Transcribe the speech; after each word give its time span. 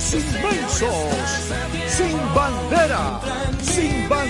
los 0.00 0.14
inmensos, 0.14 0.94
sin 1.86 2.16
bandera, 2.34 3.20
sin 3.62 4.08
bandera, 4.08 4.19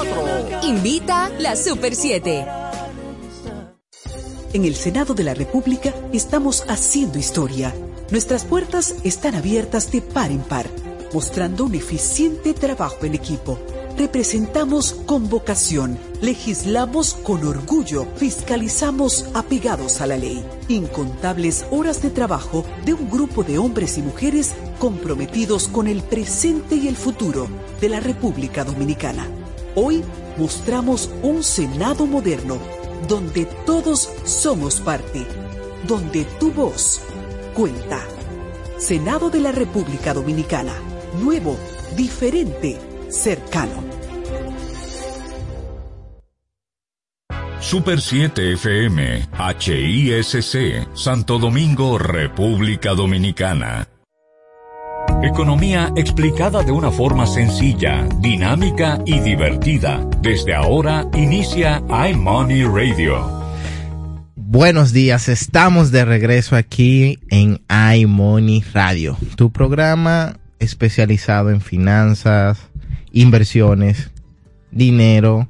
809-227-1344. 0.00 0.64
Invita 0.64 1.30
la 1.38 1.56
Super 1.56 1.94
7. 1.94 2.46
En 4.52 4.64
el 4.64 4.74
Senado 4.74 5.14
de 5.14 5.24
la 5.24 5.34
República 5.34 5.94
estamos 6.12 6.64
haciendo 6.68 7.18
historia. 7.18 7.74
Nuestras 8.10 8.44
puertas 8.44 8.96
están 9.04 9.36
abiertas 9.36 9.92
de 9.92 10.00
par 10.02 10.32
en 10.32 10.40
par, 10.40 10.66
mostrando 11.12 11.64
un 11.66 11.74
eficiente 11.76 12.52
trabajo 12.52 13.04
en 13.04 13.14
equipo. 13.14 13.58
Representamos 13.96 14.94
con 15.06 15.28
vocación, 15.28 15.98
legislamos 16.20 17.14
con 17.14 17.46
orgullo, 17.46 18.06
fiscalizamos 18.16 19.26
apegados 19.34 20.00
a 20.00 20.06
la 20.06 20.16
ley. 20.16 20.44
Incontables 20.68 21.66
horas 21.70 22.02
de 22.02 22.10
trabajo 22.10 22.64
de 22.84 22.94
un 22.94 23.10
grupo 23.10 23.44
de 23.44 23.58
hombres 23.58 23.98
y 23.98 24.02
mujeres 24.02 24.54
comprometidos 24.78 25.68
con 25.68 25.86
el 25.86 26.02
presente 26.02 26.76
y 26.76 26.88
el 26.88 26.96
futuro 26.96 27.46
de 27.80 27.88
la 27.88 28.00
República 28.00 28.64
Dominicana. 28.64 29.28
Hoy 29.76 30.02
mostramos 30.36 31.10
un 31.22 31.44
Senado 31.44 32.04
moderno 32.06 32.58
donde 33.08 33.46
todos 33.66 34.10
somos 34.24 34.80
parte, 34.80 35.24
donde 35.86 36.24
tu 36.40 36.50
voz 36.52 37.00
cuenta. 37.54 38.00
Senado 38.78 39.30
de 39.30 39.40
la 39.40 39.52
República 39.52 40.12
Dominicana, 40.12 40.72
nuevo, 41.22 41.56
diferente, 41.96 42.78
cercano. 43.10 43.84
Super 47.60 48.00
7 48.00 48.54
FM, 48.54 49.28
HISC, 49.60 50.88
Santo 50.94 51.38
Domingo, 51.38 51.98
República 51.98 52.94
Dominicana. 52.94 53.86
Economía 55.22 55.92
explicada 55.96 56.62
de 56.62 56.72
una 56.72 56.90
forma 56.90 57.26
sencilla, 57.26 58.08
dinámica 58.20 59.02
y 59.04 59.20
divertida. 59.20 60.02
Desde 60.22 60.54
ahora 60.54 61.06
inicia 61.12 61.82
iMoney 62.10 62.64
Radio. 62.64 63.28
Buenos 64.34 64.94
días, 64.94 65.28
estamos 65.28 65.90
de 65.90 66.06
regreso 66.06 66.56
aquí 66.56 67.18
en 67.28 67.60
iMoney 67.68 68.64
Radio, 68.72 69.18
tu 69.36 69.52
programa 69.52 70.38
especializado 70.58 71.50
en 71.50 71.60
finanzas, 71.60 72.58
inversiones, 73.12 74.10
dinero 74.70 75.48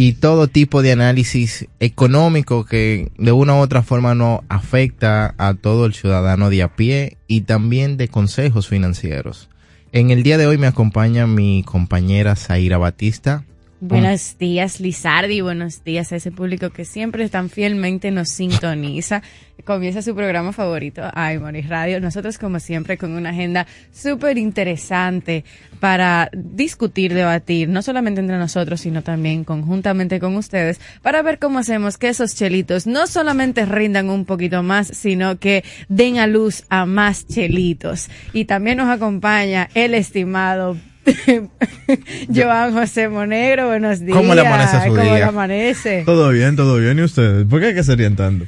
y 0.00 0.12
todo 0.12 0.46
tipo 0.46 0.80
de 0.80 0.92
análisis 0.92 1.66
económico 1.80 2.64
que 2.64 3.10
de 3.18 3.32
una 3.32 3.56
u 3.56 3.58
otra 3.58 3.82
forma 3.82 4.14
no 4.14 4.44
afecta 4.48 5.34
a 5.38 5.54
todo 5.54 5.86
el 5.86 5.92
ciudadano 5.92 6.50
de 6.50 6.62
a 6.62 6.76
pie 6.76 7.16
y 7.26 7.40
también 7.40 7.96
de 7.96 8.06
consejos 8.06 8.68
financieros. 8.68 9.48
En 9.90 10.12
el 10.12 10.22
día 10.22 10.38
de 10.38 10.46
hoy 10.46 10.56
me 10.56 10.68
acompaña 10.68 11.26
mi 11.26 11.64
compañera 11.64 12.36
Zaira 12.36 12.78
Batista. 12.78 13.42
Buenos 13.80 14.36
días, 14.38 14.80
Lizardi. 14.80 15.40
Buenos 15.40 15.84
días 15.84 16.10
a 16.10 16.16
ese 16.16 16.32
público 16.32 16.70
que 16.70 16.84
siempre 16.84 17.28
tan 17.28 17.48
fielmente 17.48 18.10
nos 18.10 18.28
sintoniza. 18.28 19.22
Comienza 19.64 20.02
su 20.02 20.16
programa 20.16 20.52
favorito, 20.52 21.02
Moris 21.40 21.68
Radio. 21.68 22.00
Nosotros, 22.00 22.38
como 22.38 22.58
siempre, 22.58 22.98
con 22.98 23.12
una 23.12 23.30
agenda 23.30 23.68
súper 23.92 24.36
interesante 24.36 25.44
para 25.78 26.28
discutir, 26.32 27.14
debatir, 27.14 27.68
no 27.68 27.82
solamente 27.82 28.20
entre 28.20 28.36
nosotros, 28.36 28.80
sino 28.80 29.02
también 29.02 29.44
conjuntamente 29.44 30.18
con 30.18 30.34
ustedes, 30.34 30.80
para 31.00 31.22
ver 31.22 31.38
cómo 31.38 31.60
hacemos 31.60 31.98
que 31.98 32.08
esos 32.08 32.34
chelitos 32.34 32.88
no 32.88 33.06
solamente 33.06 33.64
rindan 33.64 34.10
un 34.10 34.24
poquito 34.24 34.64
más, 34.64 34.88
sino 34.88 35.38
que 35.38 35.62
den 35.88 36.18
a 36.18 36.26
luz 36.26 36.64
a 36.68 36.84
más 36.84 37.28
chelitos. 37.28 38.08
Y 38.32 38.46
también 38.46 38.78
nos 38.78 38.88
acompaña 38.88 39.68
el 39.74 39.94
estimado 39.94 40.76
Joan 42.34 42.72
José 42.74 43.08
Monegro, 43.08 43.66
buenos 43.68 44.00
días. 44.00 44.16
¿Cómo 44.16 44.34
le 44.34 44.40
amanece 44.42 44.76
su 44.82 44.88
¿Cómo 44.94 45.02
día? 45.02 45.26
amanece? 45.28 46.02
Todo 46.04 46.30
bien, 46.30 46.56
todo 46.56 46.76
bien. 46.76 46.98
¿Y 46.98 47.02
ustedes? 47.02 47.46
¿Por 47.46 47.60
qué 47.60 47.66
hay 47.68 47.74
que 47.74 47.84
se 47.84 47.96
ríen 47.96 48.16
tanto? 48.16 48.46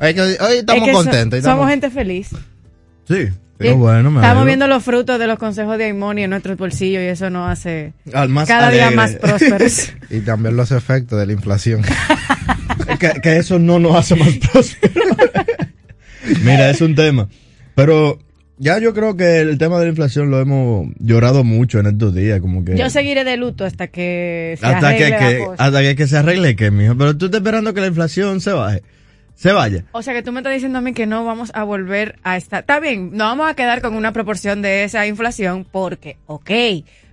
Hoy, 0.00 0.18
hoy 0.18 0.56
estamos 0.58 0.82
Es 0.82 0.88
que 0.88 0.92
so- 0.92 1.02
contentos. 1.04 1.36
hoy 1.38 1.42
somos 1.42 1.42
estamos- 1.42 1.70
gente 1.70 1.90
feliz. 1.90 2.28
Sí. 3.08 3.28
Sí. 3.60 3.68
Bueno, 3.74 4.10
me 4.10 4.20
Estamos 4.20 4.44
viendo 4.44 4.66
los 4.66 4.82
frutos 4.82 5.20
de 5.20 5.26
los 5.28 5.38
consejos 5.38 5.78
de 5.78 5.84
Aimoni 5.84 6.24
en 6.24 6.30
nuestros 6.30 6.56
bolsillos 6.56 7.00
y 7.00 7.06
eso 7.06 7.30
nos 7.30 7.48
hace 7.48 7.92
Al 8.12 8.28
más 8.28 8.48
cada 8.48 8.70
día 8.70 8.90
más 8.90 9.12
prósperos. 9.14 9.92
Y 10.10 10.20
también 10.20 10.56
los 10.56 10.72
efectos 10.72 11.16
de 11.20 11.26
la 11.26 11.32
inflación. 11.32 11.82
que, 12.98 13.20
que 13.22 13.36
eso 13.36 13.60
no 13.60 13.78
nos 13.78 13.94
hace 13.94 14.16
más 14.16 14.30
prósperos. 14.50 15.06
Mira, 16.42 16.70
es 16.70 16.80
un 16.80 16.96
tema. 16.96 17.28
Pero 17.76 18.18
ya 18.58 18.78
yo 18.78 18.94
creo 18.94 19.16
que 19.16 19.40
el 19.40 19.58
tema 19.58 19.78
de 19.78 19.84
la 19.86 19.90
inflación 19.90 20.30
lo 20.30 20.40
hemos 20.40 20.88
llorado 20.98 21.42
mucho 21.44 21.78
en 21.80 21.86
estos 21.86 22.14
días. 22.14 22.40
Como 22.40 22.64
que 22.64 22.76
Yo 22.76 22.88
seguiré 22.90 23.24
de 23.24 23.36
luto 23.36 23.64
hasta 23.64 23.88
que 23.88 24.56
se 24.60 24.66
hasta 24.66 24.96
que, 24.96 25.04
arregle 25.06 25.10
la 25.10 25.28
que- 25.28 25.38
cosa. 25.44 25.64
hasta 25.64 25.80
que, 25.82 25.96
que 25.96 26.06
se 26.06 26.16
arregle 26.18 26.56
que 26.56 26.70
mijo. 26.70 26.96
Pero 26.96 27.16
tú 27.16 27.26
estás 27.26 27.40
esperando 27.40 27.74
que 27.74 27.80
la 27.80 27.86
inflación 27.88 28.40
se 28.40 28.52
baje. 28.52 28.82
Se 29.34 29.50
vaya. 29.52 29.84
O 29.92 30.02
sea 30.02 30.14
que 30.14 30.22
tú 30.22 30.30
me 30.30 30.40
estás 30.40 30.52
diciendo 30.52 30.78
a 30.78 30.82
mí 30.82 30.92
que 30.92 31.06
no 31.06 31.24
vamos 31.24 31.50
a 31.54 31.64
volver 31.64 32.16
a 32.22 32.36
estar. 32.36 32.60
Está 32.60 32.78
bien, 32.78 33.10
no 33.12 33.24
vamos 33.24 33.50
a 33.50 33.54
quedar 33.54 33.80
con 33.80 33.94
una 33.94 34.12
proporción 34.12 34.62
de 34.62 34.84
esa 34.84 35.06
inflación 35.06 35.66
porque, 35.70 36.16
ok, 36.26 36.50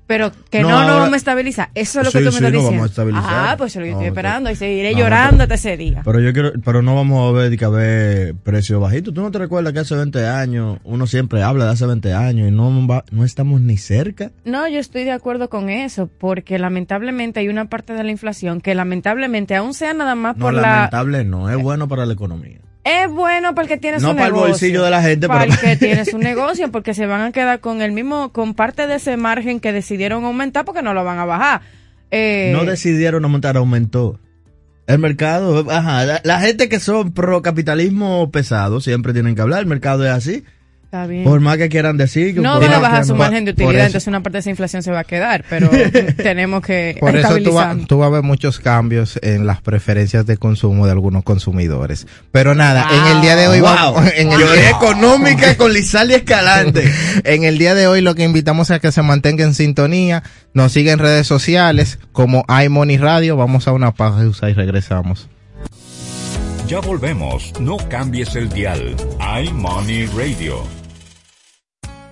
pero 0.10 0.32
que 0.50 0.64
no, 0.64 0.70
No, 0.70 0.76
no, 0.76 0.82
ahora- 0.82 0.96
vamos 1.02 1.14
a 1.14 1.18
estabilizar. 1.18 1.70
Eso 1.76 2.00
es 2.02 2.08
lo 2.08 2.12
que 2.12 2.18
Sí, 2.18 2.26
tú 2.26 2.26
me 2.26 2.32
sí, 2.32 2.38
estás 2.38 2.52
no 2.52 2.58
diciendo. 2.58 2.72
vamos 2.72 2.84
a 2.84 2.90
estabilizar. 2.90 3.26
Ah, 3.30 3.56
pues 3.60 3.74
yo 3.76 3.80
lo 3.80 3.86
No, 3.86 3.92
estoy 3.94 4.08
esperando 4.08 4.50
y 4.50 4.56
seguiré 4.56 4.92
No, 4.94 4.98
llorando 4.98 5.38
no, 5.38 5.44
hasta 5.44 5.54
ese 5.56 5.78
día. 5.78 6.02
Pero 6.04 6.20
yo 6.20 6.34
quiero, 6.34 6.52
pero 6.66 6.82
no 6.82 6.96
vamos 6.96 7.30
a 7.30 7.38
ver 7.38 7.56
que 7.58 7.64
haber 7.66 8.36
precios 8.36 8.82
bajitos. 8.82 9.14
¿Tú 9.14 9.22
no 9.22 9.30
te 9.30 9.38
recuerdas 9.38 9.72
que 9.72 9.80
hace 9.80 9.96
20 9.96 10.26
años 10.28 10.80
uno 10.84 11.06
siempre 11.06 11.44
habla 11.44 11.66
de 11.66 11.72
hace 11.74 11.86
20 11.86 12.12
años 12.14 12.48
y 12.48 12.52
no, 12.52 12.88
va- 12.88 13.06
no 13.12 13.24
estamos 13.24 13.62
ni 13.62 13.78
cerca? 13.78 14.32
No, 14.46 14.68
yo 14.68 14.80
estoy 14.80 15.04
de 15.04 15.12
acuerdo 15.12 15.50
con 15.50 15.70
eso, 15.70 16.08
porque 16.18 16.58
lamentablemente 16.58 17.40
hay 17.42 17.48
una 17.48 17.66
parte 17.70 17.94
de 17.94 18.04
la 18.04 18.10
inflación 18.10 18.62
que 18.62 18.74
lamentablemente, 18.74 19.56
aún 19.56 19.76
sea 19.76 19.94
nada 19.94 20.16
más 20.16 20.36
No, 20.38 20.46
por 20.46 20.54
la... 20.56 20.62
lamentable 20.64 21.24
no, 21.24 21.50
es 21.52 21.62
bueno 21.62 21.88
para 21.88 22.08
la 22.08 22.14
economía. 22.14 22.58
Es 22.90 23.10
bueno 23.12 23.54
para 23.54 23.64
el 23.64 23.70
que 23.70 23.78
tiene 23.78 23.98
No 23.98 24.10
su 24.10 24.16
para 24.16 24.28
el 24.28 24.34
negocio. 24.34 24.50
bolsillo 24.50 24.84
de 24.84 24.90
la 24.90 25.02
gente, 25.02 25.28
Para 25.28 25.42
pero- 25.42 25.54
el 25.54 25.60
que 25.60 25.76
tiene 25.86 26.06
su 26.06 26.18
negocio, 26.18 26.72
porque 26.72 26.94
se 26.94 27.06
van 27.06 27.22
a 27.22 27.32
quedar 27.32 27.60
con 27.60 27.82
el 27.82 27.92
mismo, 27.92 28.32
con 28.32 28.54
parte 28.56 28.88
de 28.88 28.96
ese 28.96 29.16
margen 29.18 29.60
que 29.60 29.72
decidieron 29.74 30.24
aumentar 30.26 30.66
porque 30.66 30.82
no 30.82 30.94
lo 30.94 31.04
van 31.04 31.20
a 31.20 31.26
bajar. 31.26 31.62
Eh, 32.12 32.52
No 32.56 32.66
decidieron 32.66 33.24
aumentar, 33.24 33.58
aumentó. 33.58 34.20
El 34.88 34.98
mercado, 34.98 35.70
ajá, 35.70 36.04
la, 36.06 36.22
la 36.24 36.40
gente 36.40 36.68
que 36.68 36.80
son 36.80 37.14
pro 37.14 37.44
capitalismo 37.44 38.32
pesado 38.32 38.82
siempre 38.82 39.14
tienen 39.14 39.36
que 39.36 39.42
hablar, 39.42 39.60
el 39.60 39.68
mercado 39.68 40.04
es 40.04 40.12
así. 40.12 40.44
Está 40.90 41.06
bien. 41.06 41.24
Por 41.24 41.40
más 41.40 41.58
que 41.58 41.70
quieran 41.70 41.98
decir 41.98 42.34
que 42.34 42.42
no 42.42 42.54
por 42.54 42.62
van 42.64 42.70
a 42.72 42.74
más 42.74 42.82
bajar 42.82 43.00
que 43.02 43.06
su 43.08 43.14
no- 43.14 43.20
margen 43.20 43.46
de 43.46 43.52
utilidad, 43.52 43.86
entonces 43.86 44.08
una 44.08 44.24
parte 44.24 44.38
de 44.38 44.40
esa 44.40 44.50
inflación 44.50 44.82
se 44.82 44.90
va 44.92 45.02
a 45.02 45.04
quedar, 45.04 45.46
pero 45.48 45.70
tenemos 46.18 46.64
que 46.64 46.98
Por 47.00 47.16
eso 47.16 47.28
tú, 47.28 47.54
va- 47.54 47.62
estabilizar. 47.62 47.88
tú 47.88 47.98
vas 48.00 48.08
a 48.08 48.10
ver 48.10 48.24
muchos 48.24 48.60
cambios 48.60 49.20
en 49.22 49.46
las 49.46 49.62
preferencias 49.62 50.26
de 50.26 50.38
consumo 50.38 50.88
de 50.88 50.92
algunos 50.94 51.24
consumidores. 51.24 52.08
Pero 52.32 52.56
nada, 52.56 52.88
en 52.92 53.16
el 53.18 53.22
día 53.22 53.36
de 53.36 53.48
hoy 53.48 53.60
Wow. 53.60 53.70
vamos, 53.70 54.12
en 54.16 54.32
el 54.32 54.38
Teoría 54.40 54.70
económica 54.72 55.56
con 55.58 55.74
Lizaldi 55.74 56.16
Escalante. 56.16 56.92
En 57.24 57.44
el 57.44 57.60
día 57.60 57.76
de 57.76 57.86
hoy 57.86 58.02
lo 58.02 58.16
que 58.16 58.24
invitamos 58.24 58.72
a 58.72 58.80
que 58.80 58.92
se 58.92 59.02
mantenga 59.04 59.44
en 59.44 59.54
sintonía, 59.54 60.24
nos 60.56 60.72
siga 60.72 60.92
en 60.92 60.98
redes 61.00 61.28
sociales 61.28 62.00
como 62.12 62.46
iMoney 62.64 62.98
Radio, 62.98 63.38
vamos 63.38 63.68
a 63.68 63.74
una 63.74 63.94
pausa 63.94 64.50
y 64.50 64.54
regresamos. 64.54 65.28
Ya 66.68 66.80
volvemos, 66.80 67.54
no 67.60 67.78
cambies 67.90 68.36
el 68.36 68.50
dial. 68.50 68.96
iMoney 69.44 70.06
Radio. 70.08 70.64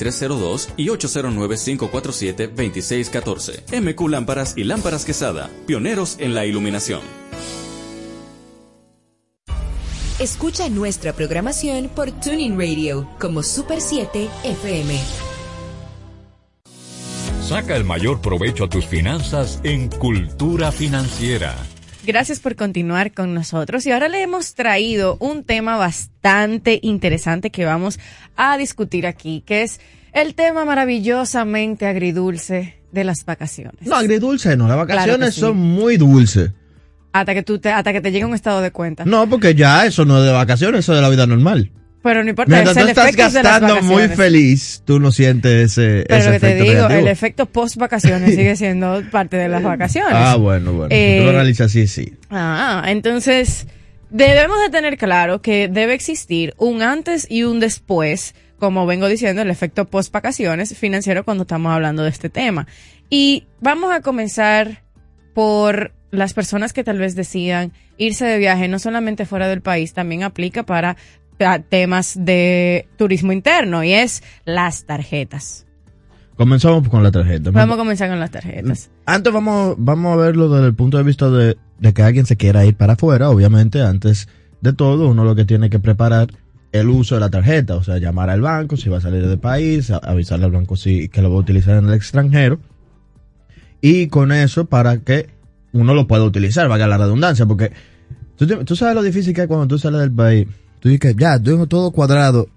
809-547-2302 0.00 0.68
y 0.76 0.88
809-547-2614. 0.88 3.80
MQ 3.80 4.08
Lámparas 4.08 4.54
y 4.56 4.64
Lámparas 4.64 5.04
Quesada, 5.04 5.48
pioneros 5.66 6.16
en 6.18 6.34
la 6.34 6.44
iluminación. 6.46 7.02
Escucha 10.18 10.68
nuestra 10.68 11.12
programación 11.14 11.88
por 11.88 12.10
Tuning 12.10 12.58
Radio 12.58 13.08
como 13.18 13.42
Super 13.42 13.80
7 13.80 14.28
FM. 14.44 15.00
Saca 17.40 17.74
el 17.74 17.84
mayor 17.84 18.20
provecho 18.20 18.64
a 18.64 18.68
tus 18.68 18.84
finanzas 18.86 19.60
en 19.64 19.88
Cultura 19.88 20.72
Financiera. 20.72 21.56
Gracias 22.06 22.40
por 22.40 22.56
continuar 22.56 23.12
con 23.12 23.34
nosotros 23.34 23.86
y 23.86 23.92
ahora 23.92 24.08
le 24.08 24.22
hemos 24.22 24.54
traído 24.54 25.16
un 25.20 25.44
tema 25.44 25.76
bastante 25.76 26.80
interesante 26.82 27.50
que 27.50 27.64
vamos 27.66 27.98
a 28.36 28.56
discutir 28.56 29.06
aquí, 29.06 29.42
que 29.44 29.62
es 29.62 29.80
el 30.12 30.34
tema 30.34 30.64
maravillosamente 30.64 31.86
agridulce 31.86 32.78
de 32.90 33.04
las 33.04 33.24
vacaciones. 33.24 33.86
No, 33.86 33.96
agridulce 33.96 34.56
no, 34.56 34.66
las 34.66 34.76
Claro 34.76 34.88
vacaciones 34.88 35.34
sí. 35.34 35.40
son 35.40 35.58
muy 35.58 35.98
dulces. 35.98 36.52
Hasta 37.12 37.34
que 37.34 37.42
tú 37.42 37.58
te, 37.58 37.70
hasta 37.70 37.92
que 37.92 38.00
te 38.00 38.10
llegue 38.12 38.24
un 38.24 38.34
estado 38.34 38.60
de 38.60 38.70
cuenta. 38.70 39.04
No, 39.04 39.28
porque 39.28 39.54
ya 39.54 39.84
eso 39.84 40.04
no 40.04 40.18
es 40.18 40.24
de 40.24 40.32
vacaciones, 40.32 40.80
eso 40.80 40.92
es 40.92 40.98
de 40.98 41.02
la 41.02 41.08
vida 41.10 41.26
normal. 41.26 41.70
Pero 42.02 42.24
no 42.24 42.30
importa, 42.30 42.50
Mientras 42.52 42.76
es 42.76 42.82
tú 42.82 42.84
el 42.84 42.88
estás 42.90 43.04
efecto 43.08 43.22
de 43.30 43.42
las 43.42 43.60
gastando 43.60 43.74
muy 43.82 43.94
vacaciones. 44.02 44.16
feliz, 44.16 44.82
tú 44.86 45.00
no 45.00 45.12
sientes 45.12 45.72
ese, 45.78 46.04
Pero 46.08 46.18
ese 46.20 46.26
lo 46.28 46.32
que 46.32 46.40
te 46.40 46.54
digo, 46.54 46.72
negativo. 46.74 47.00
el 47.00 47.08
efecto 47.08 47.46
post 47.46 47.76
vacaciones 47.76 48.34
sigue 48.34 48.56
siendo 48.56 49.02
parte 49.10 49.36
de 49.36 49.48
las 49.48 49.62
vacaciones. 49.62 50.12
Ah, 50.14 50.36
bueno, 50.36 50.72
bueno. 50.72 50.88
Eh, 50.90 51.16
si 51.18 51.18
tú 51.20 51.24
lo 51.30 51.30
analizas 51.38 51.66
así, 51.66 51.86
sí. 51.86 52.14
Ah, 52.30 52.84
entonces 52.88 53.66
debemos 54.08 54.58
de 54.62 54.70
tener 54.70 54.96
claro 54.96 55.42
que 55.42 55.68
debe 55.68 55.92
existir 55.94 56.54
un 56.56 56.80
antes 56.82 57.26
y 57.30 57.42
un 57.44 57.60
después, 57.60 58.34
como 58.58 58.86
vengo 58.86 59.06
diciendo, 59.06 59.42
el 59.42 59.50
efecto 59.50 59.84
post 59.86 60.10
vacaciones 60.12 60.74
financiero 60.78 61.22
cuando 61.24 61.42
estamos 61.42 61.70
hablando 61.72 62.02
de 62.02 62.08
este 62.10 62.30
tema. 62.30 62.66
Y 63.10 63.46
vamos 63.60 63.92
a 63.92 64.00
comenzar 64.00 64.82
por 65.34 65.92
las 66.10 66.32
personas 66.34 66.72
que 66.72 66.82
tal 66.82 66.98
vez 66.98 67.14
decidan 67.14 67.72
irse 67.96 68.24
de 68.24 68.38
viaje, 68.38 68.66
no 68.68 68.78
solamente 68.78 69.26
fuera 69.26 69.48
del 69.48 69.60
país, 69.60 69.92
también 69.92 70.22
aplica 70.22 70.64
para 70.64 70.94
pa- 70.94 71.00
temas 71.68 72.14
de 72.18 72.88
turismo 72.96 73.32
interno 73.32 73.82
y 73.82 73.92
es 73.92 74.22
las 74.44 74.84
tarjetas. 74.84 75.66
Comenzamos 76.36 76.88
con 76.88 77.02
la 77.02 77.10
tarjeta. 77.10 77.50
Vamos 77.50 77.74
a 77.74 77.78
comenzar 77.78 78.08
con 78.08 78.18
las 78.18 78.30
tarjetas. 78.30 78.90
Antes 79.04 79.32
vamos, 79.32 79.74
vamos 79.76 80.14
a 80.14 80.16
verlo 80.16 80.48
desde 80.48 80.68
el 80.68 80.74
punto 80.74 80.96
de 80.96 81.02
vista 81.02 81.28
de, 81.28 81.58
de 81.78 81.92
que 81.92 82.02
alguien 82.02 82.24
se 82.24 82.36
quiera 82.36 82.64
ir 82.64 82.76
para 82.76 82.94
afuera. 82.94 83.28
Obviamente, 83.28 83.82
antes 83.82 84.26
de 84.62 84.72
todo, 84.72 85.08
uno 85.08 85.24
lo 85.24 85.34
que 85.34 85.44
tiene 85.44 85.68
que 85.68 85.78
preparar 85.78 86.28
el 86.72 86.88
uso 86.88 87.16
de 87.16 87.20
la 87.20 87.30
tarjeta. 87.30 87.76
O 87.76 87.82
sea, 87.82 87.98
llamar 87.98 88.30
al 88.30 88.40
banco 88.40 88.76
si 88.76 88.88
va 88.88 88.98
a 88.98 89.00
salir 89.00 89.26
del 89.26 89.38
país, 89.38 89.90
avisarle 89.90 90.46
al 90.46 90.52
banco 90.52 90.76
si 90.76 91.08
que 91.08 91.20
lo 91.20 91.30
va 91.30 91.36
a 91.36 91.40
utilizar 91.40 91.76
en 91.76 91.88
el 91.88 91.94
extranjero. 91.94 92.58
Y 93.80 94.08
con 94.08 94.32
eso, 94.32 94.66
para 94.66 94.98
que 94.98 95.28
uno 95.72 95.94
lo 95.94 96.06
pueda 96.06 96.24
utilizar, 96.24 96.68
valga 96.68 96.86
la 96.86 96.98
redundancia. 96.98 97.46
Porque 97.46 97.72
tú, 98.36 98.46
tú 98.64 98.76
sabes 98.76 98.94
lo 98.94 99.02
difícil 99.02 99.34
que 99.34 99.42
es 99.42 99.46
cuando 99.46 99.66
tú 99.66 99.78
sales 99.78 100.00
del 100.00 100.12
país. 100.12 100.46
Tú 100.80 100.88
dices, 100.88 101.14
ya, 101.16 101.38
tengo 101.40 101.66
todo 101.66 101.90
cuadrado. 101.90 102.48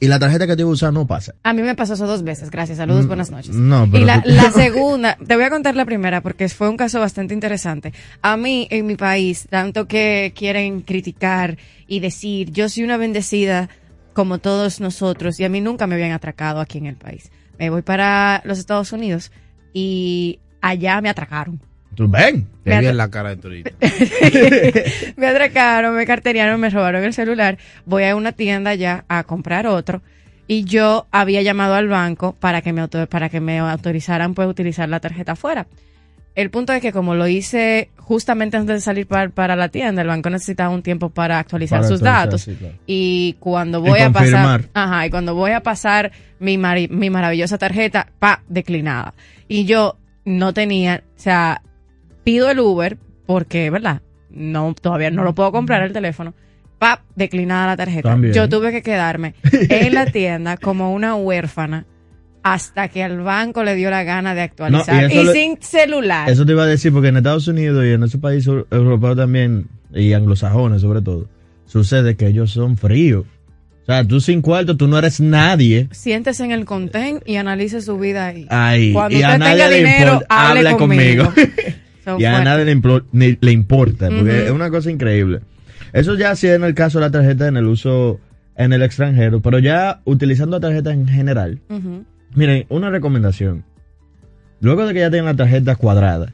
Y 0.00 0.08
la 0.08 0.18
tarjeta 0.18 0.46
que 0.46 0.54
te 0.54 0.64
voy 0.64 0.72
a 0.72 0.74
usar 0.74 0.92
no 0.92 1.06
pasa. 1.06 1.34
A 1.44 1.54
mí 1.54 1.62
me 1.62 1.74
pasó 1.74 1.94
eso 1.94 2.06
dos 2.06 2.22
veces, 2.22 2.50
gracias. 2.50 2.76
Saludos, 2.78 3.06
buenas 3.06 3.30
noches. 3.30 3.54
Mm, 3.54 3.68
no, 3.68 3.88
pero 3.90 4.04
y 4.04 4.06
la 4.06 4.50
segunda, 4.54 5.16
te 5.26 5.34
voy 5.34 5.44
a 5.44 5.50
contar 5.50 5.76
la 5.76 5.86
primera 5.86 6.20
porque 6.20 6.48
fue 6.50 6.68
un 6.68 6.76
caso 6.76 7.00
bastante 7.00 7.32
interesante. 7.32 7.94
A 8.20 8.36
mí, 8.36 8.66
en 8.70 8.86
mi 8.86 8.96
país, 8.96 9.46
tanto 9.48 9.86
que 9.86 10.34
quieren 10.36 10.82
criticar 10.82 11.56
y 11.86 12.00
decir, 12.00 12.50
yo 12.50 12.68
soy 12.68 12.82
una 12.82 12.98
bendecida 12.98 13.70
como 14.12 14.38
todos 14.38 14.80
nosotros 14.80 15.40
y 15.40 15.44
a 15.44 15.48
mí 15.48 15.60
nunca 15.60 15.86
me 15.86 15.94
habían 15.94 16.12
atracado 16.12 16.60
aquí 16.60 16.78
en 16.78 16.86
el 16.86 16.96
país. 16.96 17.30
Me 17.58 17.70
voy 17.70 17.82
para 17.82 18.42
los 18.44 18.58
Estados 18.58 18.92
Unidos 18.92 19.32
y 19.72 20.38
allá 20.60 21.00
me 21.00 21.08
atracaron. 21.08 21.60
Tú 21.94 22.08
ven. 22.08 22.46
Te 22.64 22.78
vi 22.80 22.86
en 22.86 22.96
la 22.96 23.10
cara 23.10 23.30
de 23.30 23.36
turista. 23.36 23.70
me 25.16 25.26
atracaron, 25.26 25.94
me 25.94 26.06
carteriaron, 26.06 26.60
me 26.60 26.70
robaron 26.70 27.04
el 27.04 27.12
celular. 27.14 27.58
Voy 27.86 28.04
a 28.04 28.16
una 28.16 28.32
tienda 28.32 28.74
ya 28.74 29.04
a 29.08 29.24
comprar 29.24 29.66
otro. 29.66 30.02
Y 30.46 30.64
yo 30.64 31.06
había 31.10 31.42
llamado 31.42 31.74
al 31.74 31.88
banco 31.88 32.34
para 32.38 32.60
que 32.62 32.72
me, 32.72 32.82
auto- 32.82 33.06
para 33.08 33.28
que 33.28 33.40
me 33.40 33.58
autorizaran 33.58 34.34
pues 34.34 34.48
utilizar 34.48 34.88
la 34.88 35.00
tarjeta 35.00 35.32
afuera. 35.32 35.66
El 36.34 36.50
punto 36.50 36.72
es 36.72 36.82
que 36.82 36.92
como 36.92 37.14
lo 37.14 37.28
hice 37.28 37.90
justamente 37.96 38.56
antes 38.56 38.74
de 38.76 38.80
salir 38.80 39.06
para, 39.06 39.28
para 39.30 39.54
la 39.56 39.68
tienda, 39.68 40.02
el 40.02 40.08
banco 40.08 40.28
necesitaba 40.30 40.74
un 40.74 40.82
tiempo 40.82 41.08
para 41.10 41.38
actualizar 41.38 41.78
Para 41.78 41.88
sus 41.88 42.00
datos. 42.00 42.42
sí, 42.42 42.54
claro. 42.56 42.74
Y 42.86 43.36
cuando 43.38 43.78
Y 43.78 43.88
voy 43.88 44.00
a 44.00 44.10
pasar, 44.10 44.64
ajá, 44.74 45.06
y 45.06 45.10
cuando 45.10 45.34
voy 45.34 45.52
a 45.52 45.60
pasar 45.62 46.10
mi, 46.40 46.58
mi 46.58 47.08
maravillosa 47.10 47.56
tarjeta, 47.56 48.08
pa, 48.18 48.42
declinada. 48.48 49.14
Y 49.48 49.64
yo 49.64 49.96
no 50.24 50.52
tenía, 50.52 51.04
o 51.16 51.20
sea, 51.20 51.62
pido 52.24 52.50
el 52.50 52.58
Uber 52.60 52.96
porque, 53.26 53.70
¿verdad? 53.70 54.02
No, 54.30 54.74
todavía 54.80 55.10
no 55.10 55.22
lo 55.22 55.34
puedo 55.34 55.52
comprar 55.52 55.82
el 55.82 55.92
teléfono. 55.92 56.34
Pap, 56.78 57.00
declinada 57.14 57.68
la 57.68 57.76
tarjeta. 57.76 58.10
También. 58.10 58.34
Yo 58.34 58.48
tuve 58.48 58.72
que 58.72 58.82
quedarme 58.82 59.34
en 59.52 59.94
la 59.94 60.06
tienda 60.06 60.56
como 60.56 60.92
una 60.92 61.14
huérfana 61.14 61.86
hasta 62.42 62.88
que 62.88 63.02
al 63.02 63.20
banco 63.20 63.64
le 63.64 63.74
dio 63.74 63.88
la 63.90 64.02
gana 64.02 64.34
de 64.34 64.42
actualizar. 64.42 65.10
No, 65.14 65.22
y 65.22 65.26
sin 65.28 65.56
celular. 65.62 66.28
Eso 66.28 66.44
te 66.44 66.52
iba 66.52 66.64
a 66.64 66.66
decir, 66.66 66.92
porque 66.92 67.08
en 67.08 67.16
Estados 67.16 67.48
Unidos 67.48 67.84
y 67.86 67.92
en 67.92 68.02
esos 68.02 68.20
países 68.20 68.48
eu- 68.48 68.66
europeos 68.70 69.16
también, 69.16 69.68
y 69.94 70.12
anglosajones 70.12 70.82
sobre 70.82 71.00
todo, 71.00 71.26
sucede 71.64 72.16
que 72.16 72.26
ellos 72.26 72.50
son 72.50 72.76
fríos. 72.76 73.24
O 73.84 73.86
sea, 73.86 74.06
tú 74.06 74.20
sin 74.20 74.42
cuarto, 74.42 74.76
tú 74.76 74.88
no 74.88 74.98
eres 74.98 75.20
nadie. 75.20 75.88
Siéntese 75.92 76.44
en 76.44 76.50
el 76.50 76.64
contén 76.64 77.20
y 77.24 77.36
analice 77.36 77.80
su 77.80 77.98
vida 77.98 78.26
ahí. 78.26 78.46
Ahí. 78.50 78.92
Cuando 78.92 79.16
y 79.16 79.22
a 79.22 79.28
usted 79.28 79.38
nadie 79.38 79.56
tenga 79.56 79.70
dinero, 79.76 80.22
hable 80.28 80.58
Habla 80.68 80.76
conmigo. 80.76 81.32
conmigo. 82.04 82.20
Son 82.20 82.20
y 82.20 82.24
a 82.24 82.44
nadie 82.44 82.64
le, 82.64 83.38
le 83.40 83.52
importa, 83.52 84.08
porque 84.08 84.46
es 84.46 84.50
una 84.50 84.70
cosa 84.70 84.90
increíble. 84.90 85.40
Eso 85.92 86.14
ya 86.16 86.34
sí 86.36 86.48
en 86.48 86.64
el 86.64 86.74
caso 86.74 86.98
de 86.98 87.06
la 87.06 87.10
tarjeta 87.10 87.46
en 87.46 87.56
el 87.56 87.66
uso 87.66 88.20
en 88.56 88.72
el 88.72 88.82
extranjero, 88.82 89.40
pero 89.40 89.58
ya 89.58 90.00
utilizando 90.04 90.56
la 90.56 90.60
tarjeta 90.60 90.92
en 90.92 91.08
general. 91.08 91.60
Miren, 92.34 92.66
una 92.68 92.90
recomendación. 92.90 93.64
Luego 94.60 94.86
de 94.86 94.94
que 94.94 95.00
ya 95.00 95.10
tengan 95.10 95.26
la 95.26 95.36
tarjeta 95.36 95.76
cuadrada, 95.76 96.32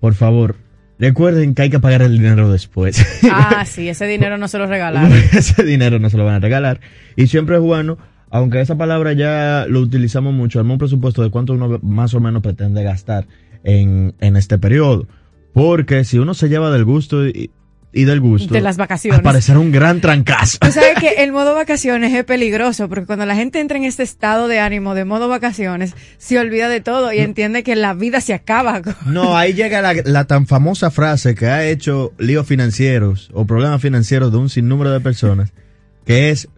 por 0.00 0.14
favor, 0.14 0.56
recuerden 0.98 1.54
que 1.54 1.62
hay 1.62 1.70
que 1.70 1.78
pagar 1.80 2.02
el 2.02 2.18
dinero 2.18 2.50
después. 2.50 3.04
Ah, 3.30 3.64
sí, 3.66 3.88
ese 3.88 4.06
dinero 4.06 4.38
no 4.38 4.48
se 4.48 4.58
lo 4.58 4.66
regalaron. 4.66 5.12
Ese 5.32 5.62
dinero 5.62 5.98
no 5.98 6.10
se 6.10 6.16
lo 6.16 6.24
van 6.24 6.36
a 6.36 6.40
regalar. 6.40 6.80
Y 7.16 7.28
siempre 7.28 7.56
es 7.56 7.62
bueno, 7.62 7.98
aunque 8.30 8.60
esa 8.60 8.76
palabra 8.76 9.12
ya 9.12 9.66
lo 9.68 9.80
utilizamos 9.80 10.34
mucho, 10.34 10.58
armar 10.58 10.72
un 10.72 10.78
presupuesto 10.78 11.22
de 11.22 11.30
cuánto 11.30 11.52
uno 11.52 11.78
más 11.82 12.14
o 12.14 12.20
menos 12.20 12.42
pretende 12.42 12.82
gastar 12.82 13.26
en, 13.64 14.14
en 14.20 14.36
este 14.36 14.58
periodo. 14.58 15.06
Porque 15.52 16.04
si 16.04 16.18
uno 16.18 16.34
se 16.34 16.48
lleva 16.48 16.70
del 16.70 16.84
gusto 16.84 17.26
y, 17.26 17.50
y 17.92 18.04
del 18.04 18.20
gusto, 18.20 18.52
De 18.54 18.60
las 18.60 18.76
vacaciones. 18.76 19.20
aparecerá 19.20 19.58
un 19.58 19.72
gran 19.72 20.00
trancazo. 20.00 20.58
Tú 20.60 20.70
sabes 20.70 20.98
que 21.00 21.22
el 21.24 21.32
modo 21.32 21.54
vacaciones 21.54 22.12
es 22.14 22.22
peligroso 22.24 22.88
porque 22.88 23.06
cuando 23.06 23.24
la 23.26 23.34
gente 23.34 23.60
entra 23.60 23.78
en 23.78 23.84
este 23.84 24.02
estado 24.02 24.46
de 24.46 24.60
ánimo 24.60 24.94
de 24.94 25.04
modo 25.04 25.28
vacaciones, 25.28 25.94
se 26.18 26.38
olvida 26.38 26.68
de 26.68 26.80
todo 26.80 27.12
y 27.12 27.18
entiende 27.18 27.62
que 27.62 27.76
la 27.76 27.94
vida 27.94 28.20
se 28.20 28.34
acaba. 28.34 28.82
No, 29.06 29.36
ahí 29.36 29.54
llega 29.54 29.80
la, 29.80 29.94
la 30.04 30.26
tan 30.26 30.46
famosa 30.46 30.90
frase 30.90 31.34
que 31.34 31.46
ha 31.46 31.66
hecho 31.66 32.12
líos 32.18 32.46
financieros 32.46 33.30
o 33.32 33.46
problemas 33.46 33.80
financieros 33.80 34.30
de 34.30 34.38
un 34.38 34.50
sinnúmero 34.50 34.92
de 34.92 35.00
personas, 35.00 35.52
que 36.04 36.30
es 36.30 36.48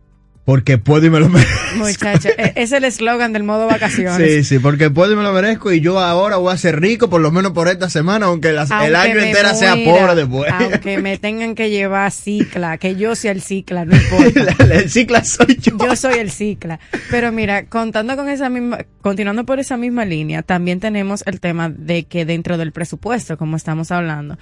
porque 0.44 0.78
puedo 0.78 1.06
y 1.06 1.10
me 1.10 1.20
lo 1.20 1.28
merezco. 1.30 1.76
Muchacho, 1.76 2.28
e- 2.36 2.52
es 2.56 2.72
el 2.72 2.84
eslogan 2.84 3.32
del 3.32 3.42
modo 3.44 3.66
vacaciones. 3.68 4.28
Sí, 4.30 4.44
sí, 4.44 4.58
porque 4.58 4.90
puedo 4.90 5.12
y 5.12 5.16
me 5.16 5.22
lo 5.22 5.32
merezco 5.32 5.70
y 5.72 5.80
yo 5.80 5.98
ahora 6.00 6.36
voy 6.36 6.52
a 6.52 6.56
ser 6.56 6.80
rico 6.80 7.08
por 7.08 7.20
lo 7.20 7.30
menos 7.30 7.52
por 7.52 7.68
esta 7.68 7.88
semana, 7.88 8.26
aunque 8.26 8.52
las- 8.52 8.70
el 8.70 8.96
año 8.96 9.20
entero 9.20 9.54
sea 9.54 9.74
pobre 9.84 10.14
después. 10.16 10.50
Aunque 10.52 10.98
me 10.98 11.18
tengan 11.18 11.54
que 11.54 11.70
llevar 11.70 12.10
cicla, 12.10 12.78
que 12.78 12.96
yo 12.96 13.14
sea 13.14 13.32
el 13.32 13.42
cicla, 13.42 13.84
no 13.84 13.94
importa. 13.96 14.56
El 14.64 14.90
cicla 14.90 15.24
soy 15.24 15.56
yo. 15.60 15.76
Yo 15.78 15.94
soy 15.94 16.14
el 16.18 16.30
cicla. 16.30 16.80
Pero 17.10 17.30
mira, 17.32 17.66
contando 17.66 18.16
con 18.16 18.28
esa 18.28 18.48
misma, 18.48 18.78
continuando 19.02 19.44
por 19.44 19.60
esa 19.60 19.76
misma 19.76 20.04
línea, 20.04 20.42
también 20.42 20.80
tenemos 20.80 21.22
el 21.26 21.38
tema 21.40 21.68
de 21.70 22.04
que 22.04 22.24
dentro 22.24 22.58
del 22.58 22.72
presupuesto, 22.72 23.36
como 23.38 23.56
estamos 23.56 23.90
hablando, 23.92 24.38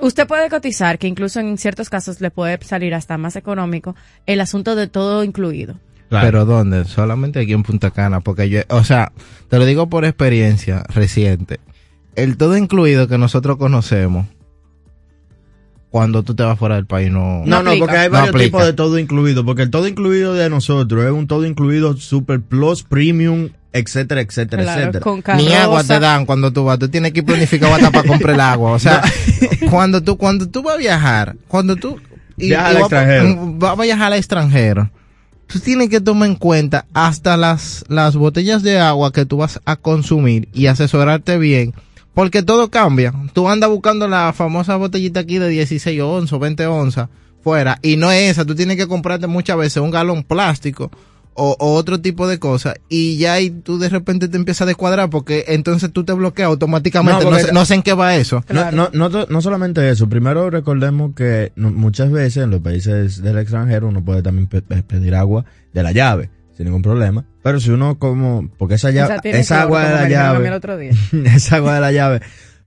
usted 0.00 0.26
puede 0.26 0.48
cotizar, 0.50 0.98
que 0.98 1.06
incluso 1.08 1.40
en 1.40 1.58
ciertos 1.58 1.88
casos 1.90 2.20
le 2.20 2.30
puede 2.30 2.58
salir 2.64 2.94
hasta 2.94 3.18
más 3.18 3.36
económico 3.36 3.94
el 4.26 4.40
asunto 4.40 4.74
de 4.76 4.86
todo 4.86 5.24
incluido. 5.24 5.78
Pero 6.08 6.44
¿dónde? 6.44 6.84
Solamente 6.84 7.40
aquí 7.40 7.52
en 7.52 7.64
Punta 7.64 7.90
Cana, 7.90 8.20
porque 8.20 8.48
yo, 8.48 8.60
o 8.68 8.84
sea, 8.84 9.10
te 9.48 9.58
lo 9.58 9.64
digo 9.66 9.88
por 9.88 10.04
experiencia 10.04 10.84
reciente. 10.88 11.58
El 12.14 12.36
todo 12.36 12.56
incluido 12.56 13.08
que 13.08 13.18
nosotros 13.18 13.56
conocemos, 13.56 14.26
cuando 15.90 16.22
tú 16.22 16.34
te 16.34 16.42
vas 16.42 16.58
fuera 16.58 16.74
del 16.76 16.86
país, 16.86 17.10
no. 17.10 17.42
No, 17.46 17.62
no, 17.62 17.72
porque 17.78 17.96
hay 17.96 18.08
No 18.08 18.12
varios 18.14 18.28
aplica. 18.30 18.44
tipos 18.44 18.64
de 18.66 18.72
todo 18.74 18.98
incluido, 18.98 19.44
porque 19.44 19.62
el 19.62 19.70
todo 19.70 19.88
incluido 19.88 20.34
de 20.34 20.50
nosotros 20.50 21.04
es 21.04 21.10
un 21.10 21.26
todo 21.26 21.46
incluido 21.46 21.96
super 21.96 22.40
plus, 22.40 22.82
premium, 22.82 23.48
etcétera, 23.72 24.20
etcétera, 24.20 24.62
Claro, 24.62 24.82
etcétera. 24.98 25.36
Ni 25.36 25.52
agua 25.54 25.84
te 25.84 25.98
dan 25.98 26.26
cuando 26.26 26.52
tú 26.52 26.64
vas. 26.64 26.78
Tú 26.78 26.88
tienes 26.88 27.12
que 27.12 27.20
ir 27.20 27.24
planificado 27.26 27.74
hasta 27.74 27.90
para 27.90 28.06
comprar 28.08 28.34
el 28.34 28.40
agua. 28.40 28.72
O 28.72 28.78
sea, 28.78 29.02
cuando 29.70 30.02
tú 30.02 30.16
cuando 30.16 30.48
tú 30.48 30.62
vas 30.62 30.74
a 30.74 30.78
viajar, 30.78 31.36
cuando 31.48 31.76
tú 31.76 31.98
y- 32.36 32.48
Viaja 32.48 32.72
y 32.72 32.76
al 32.76 32.80
extranjero. 32.82 33.36
vas 33.58 33.78
a 33.78 33.82
viajar 33.82 34.12
al 34.12 34.18
extranjero, 34.18 34.90
tú 35.46 35.58
tienes 35.60 35.88
que 35.88 36.00
tomar 36.00 36.28
en 36.28 36.34
cuenta 36.36 36.86
hasta 36.92 37.36
las, 37.36 37.84
las 37.88 38.16
botellas 38.16 38.62
de 38.62 38.78
agua 38.78 39.12
que 39.12 39.24
tú 39.26 39.38
vas 39.38 39.60
a 39.64 39.76
consumir 39.76 40.48
y 40.52 40.66
asesorarte 40.66 41.38
bien, 41.38 41.72
porque 42.14 42.42
todo 42.42 42.70
cambia. 42.70 43.12
Tú 43.32 43.48
andas 43.48 43.70
buscando 43.70 44.08
la 44.08 44.32
famosa 44.34 44.76
botellita 44.76 45.20
aquí 45.20 45.38
de 45.38 45.48
16 45.48 46.00
onzas 46.02 46.32
o 46.34 46.38
20 46.38 46.66
onzas 46.66 47.08
fuera 47.42 47.78
y 47.82 47.96
no 47.96 48.10
es 48.10 48.32
esa, 48.32 48.44
tú 48.44 48.54
tienes 48.54 48.76
que 48.76 48.88
comprarte 48.88 49.26
muchas 49.28 49.56
veces 49.56 49.82
un 49.82 49.90
galón 49.92 50.24
plástico 50.24 50.90
o, 51.36 51.56
o 51.58 51.74
otro 51.74 52.00
tipo 52.00 52.26
de 52.26 52.38
cosas 52.38 52.74
y 52.88 53.16
ya 53.18 53.34
ahí 53.34 53.50
tú 53.50 53.78
de 53.78 53.88
repente 53.88 54.28
te 54.28 54.36
empiezas 54.36 54.62
a 54.62 54.66
descuadrar 54.66 55.10
porque 55.10 55.44
entonces 55.48 55.92
tú 55.92 56.04
te 56.04 56.12
bloqueas 56.12 56.48
automáticamente. 56.48 57.24
No, 57.24 57.30
No, 57.30 57.38
sé, 57.38 57.52
no 57.52 57.64
sé 57.64 57.74
en 57.74 57.82
qué 57.82 57.92
va 57.94 58.16
eso. 58.16 58.42
No, 58.52 58.70
no, 58.72 58.88
no, 58.92 59.10
to- 59.10 59.26
no 59.28 59.40
solamente 59.42 59.88
eso, 59.90 60.08
primero 60.08 60.48
recordemos 60.50 61.14
que 61.14 61.52
muchas 61.56 62.10
veces 62.10 62.44
en 62.44 62.50
los 62.50 62.60
países 62.60 63.22
del 63.22 63.38
extranjero 63.38 63.88
uno 63.88 64.04
puede 64.04 64.22
también 64.22 64.46
pe- 64.46 64.62
pe- 64.62 64.82
pedir 64.82 65.14
agua 65.14 65.44
de 65.72 65.82
la 65.82 65.92
llave 65.92 66.30
sin 66.56 66.64
ningún 66.66 66.80
problema, 66.82 67.24
pero 67.42 67.60
si 67.60 67.70
uno 67.70 67.98
como, 67.98 68.48
porque 68.56 68.76
esa, 68.76 68.90
llave, 68.90 69.16
Esa 69.24 69.62
agua 69.62 69.84
de 69.84 69.94
la 69.94 70.02
el 70.04 70.10
llave, 70.10 70.50
otro 70.52 70.78
día. 70.78 70.92
esa 71.34 71.56
agua 71.56 71.74
de 71.74 71.80
la 71.80 71.92
llave 71.92 72.20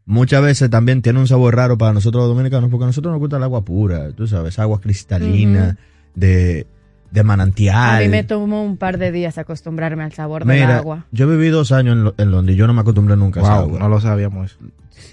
muchas 0.05 0.41
veces 0.43 0.69
también 0.69 1.01
tiene 1.01 1.19
un 1.19 1.27
sabor 1.27 1.55
raro 1.55 1.77
para 1.77 1.93
nosotros 1.93 2.21
los 2.23 2.29
dominicanos 2.35 2.69
porque 2.69 2.83
a 2.83 2.87
nosotros 2.87 3.11
nos 3.11 3.19
gusta 3.19 3.37
el 3.37 3.43
agua 3.43 3.63
pura, 3.65 4.11
tú 4.11 4.27
sabes, 4.27 4.59
agua 4.59 4.79
cristalina, 4.79 5.77
de, 6.15 6.67
de 7.11 7.23
manantial. 7.23 7.95
A 7.95 7.99
mí 7.99 8.07
me 8.09 8.23
tomó 8.23 8.63
un 8.63 8.77
par 8.77 8.97
de 8.97 9.11
días 9.11 9.37
acostumbrarme 9.37 10.03
al 10.03 10.13
sabor 10.13 10.45
del 10.45 10.59
Mira, 10.59 10.77
agua. 10.77 11.05
yo 11.11 11.27
viví 11.27 11.47
dos 11.49 11.71
años 11.71 11.93
en, 11.95 12.03
Lo- 12.03 12.15
en 12.17 12.31
Londres 12.31 12.55
y 12.55 12.57
yo 12.59 12.67
no 12.67 12.73
me 12.73 12.81
acostumbré 12.81 13.15
nunca 13.17 13.39
a 13.39 13.43
esa 13.43 13.55
agua. 13.59 13.79
no 13.79 13.89
lo 13.89 13.99
sabíamos. 14.01 14.57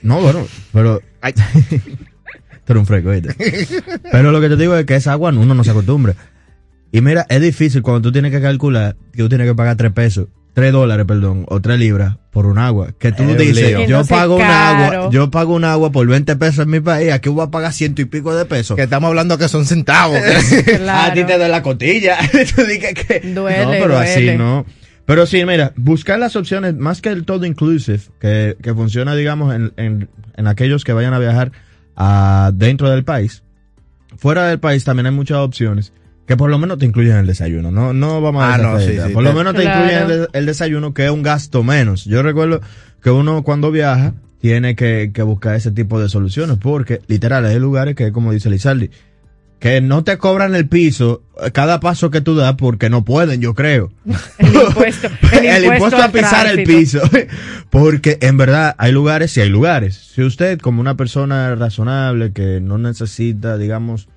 No, 0.03 0.21
bueno, 0.21 0.41
pero. 0.73 1.00
Tú 2.65 2.73
eres 2.73 2.81
un 2.81 2.87
freco, 2.87 3.11
¿viste? 3.11 3.35
Pero 4.11 4.33
lo 4.33 4.41
que 4.41 4.49
te 4.49 4.57
digo 4.57 4.75
es 4.76 4.85
que 4.85 4.97
esa 4.97 5.12
agua 5.12 5.31
uno 5.31 5.55
no 5.55 5.62
se 5.62 5.71
acostumbra. 5.71 6.15
Y 6.91 7.00
mira, 7.00 7.25
es 7.29 7.41
difícil 7.41 7.83
cuando 7.83 8.03
tú 8.03 8.12
tienes 8.12 8.33
que 8.33 8.41
calcular 8.41 8.97
que 9.12 9.23
tú 9.23 9.29
tienes 9.29 9.47
que 9.47 9.55
pagar 9.55 9.76
3 9.76 9.93
pesos, 9.93 10.26
3 10.57 10.73
dólares, 10.73 11.05
perdón, 11.07 11.45
o 11.49 11.61
3 11.61 11.79
libras 11.79 12.17
por 12.31 12.47
un 12.47 12.57
agua. 12.57 12.89
Que 12.99 13.13
tú 13.13 13.25
Es 13.25 13.37
dices. 13.37 13.77
Que 13.77 13.87
yo 13.87 13.99
no 13.99 14.05
pago 14.07 14.37
un 14.37 14.43
agua, 14.43 15.11
yo 15.11 15.31
pago 15.31 15.55
un 15.55 15.65
agua 15.65 15.93
por 15.93 16.07
20 16.07 16.35
pesos 16.37 16.61
en 16.65 16.71
mi 16.71 16.81
país, 16.81 17.13
aquí 17.13 17.29
voy 17.29 17.45
a 17.45 17.51
pagar 17.51 17.75
ciento 17.75 18.01
y 18.01 18.07
pico 18.07 18.35
de 18.35 18.47
pesos. 18.47 18.75
Que 18.75 18.85
estamos 18.85 19.09
hablando 19.09 19.37
que 19.37 19.49
son 19.49 19.67
centavos. 19.67 20.19
Claro. 20.65 21.11
A 21.13 21.13
ti 21.13 21.25
te 21.25 21.37
da 21.37 21.49
la 21.49 21.61
cotilla. 21.61 22.17
Tú 22.57 22.63
dices 22.65 22.95
que- 22.95 23.21
Duele, 23.35 23.65
no, 23.67 23.71
pero 23.73 23.99
así 23.99 24.31
no. 24.35 24.65
Pero 25.05 25.27
sí, 25.27 25.45
mira, 25.45 25.75
buscar 25.77 26.19
las 26.19 26.37
opciones, 26.37 26.75
más 26.75 27.03
que 27.03 27.11
el 27.11 27.27
todo 27.27 27.45
inclusive, 27.45 28.01
que, 28.19 28.57
que 28.63 28.73
funciona, 28.73 29.15
digamos, 29.15 29.55
en, 29.55 29.75
en, 29.77 30.09
en 30.39 30.47
aquellos 30.47 30.85
que 30.85 30.95
vayan 30.95 31.13
a 31.13 31.19
viajar 31.19 31.53
a, 31.97 32.51
dentro 32.55 32.89
del 32.89 33.05
país. 33.05 33.43
Fuera 34.17 34.47
del 34.49 34.59
país 34.59 34.85
también 34.85 35.05
hay 35.05 35.13
muchas 35.13 35.37
opciones 35.37 35.93
que 36.26 36.37
por 36.37 36.50
lo 36.50 36.59
menos 36.59 36.78
te 36.78 36.87
incluyen 36.87 37.16
el 37.16 37.26
desayuno. 37.26 37.71
No, 37.71 37.92
no 37.92 38.21
vamos 38.21 38.42
a 38.42 38.54
Ah, 38.54 38.59
no, 38.59 38.73
desacreditar. 38.75 39.04
sí, 39.06 39.09
sí, 39.11 39.14
Por 39.14 39.25
te- 39.25 39.30
lo 39.30 39.37
menos 39.37 39.54
te 39.54 39.62
Claro. 39.62 39.85
incluyen 39.85 40.11
el, 40.23 40.28
el 40.33 40.47
desayuno, 40.47 40.92
que 40.95 41.04
es 41.04 41.11
un 41.11 41.23
gasto 41.23 41.62
menos. 41.62 42.04
Yo 42.04 42.23
recuerdo 42.23 42.61
que 43.02 43.11
uno 43.11 43.42
cuando 43.42 43.71
viaja 43.71 44.14
tiene 44.40 44.75
que, 44.76 45.11
que 45.14 45.23
buscar 45.23 45.54
ese 45.54 45.71
tipo 45.71 46.00
de 46.00 46.09
soluciones, 46.09 46.59
porque 46.61 47.00
literal 47.06 47.47
hay 47.47 47.59
lugares 47.59 47.95
que, 47.95 48.12
como 48.12 48.33
dice 48.33 48.50
Lizardi, 48.50 48.90
que 49.59 49.80
no 49.80 50.04
te 50.04 50.18
cobran 50.18 50.54
el 50.54 50.68
piso 50.68 51.23
cada 51.54 51.80
paso 51.80 52.11
que 52.11 52.21
tú 52.21 52.35
das 52.37 52.56
porque 52.56 52.90
no 52.90 53.04
pueden, 53.04 53.40
yo 53.40 53.54
creo. 53.54 53.90
El 54.38 54.54
impuesto, 54.54 55.09
el 55.33 55.64
impuesto, 55.73 56.02
a 56.02 56.09
pisar 56.12 56.47
el 56.47 56.64
piso. 56.64 57.00
Porque 57.71 58.18
en 58.21 58.37
verdad 58.37 58.75
hay 58.78 58.92
lugares 58.92 59.37
y 59.37 59.40
hay 59.40 59.49
lugares. 59.49 59.97
Si 60.14 60.23
usted, 60.23 60.59
como 60.61 60.80
una 60.80 60.97
persona 60.97 61.54
razonable 61.54 62.33
que 62.33 62.61
no 62.61 62.78
necesita, 62.78 63.56
digamos, 63.59 64.09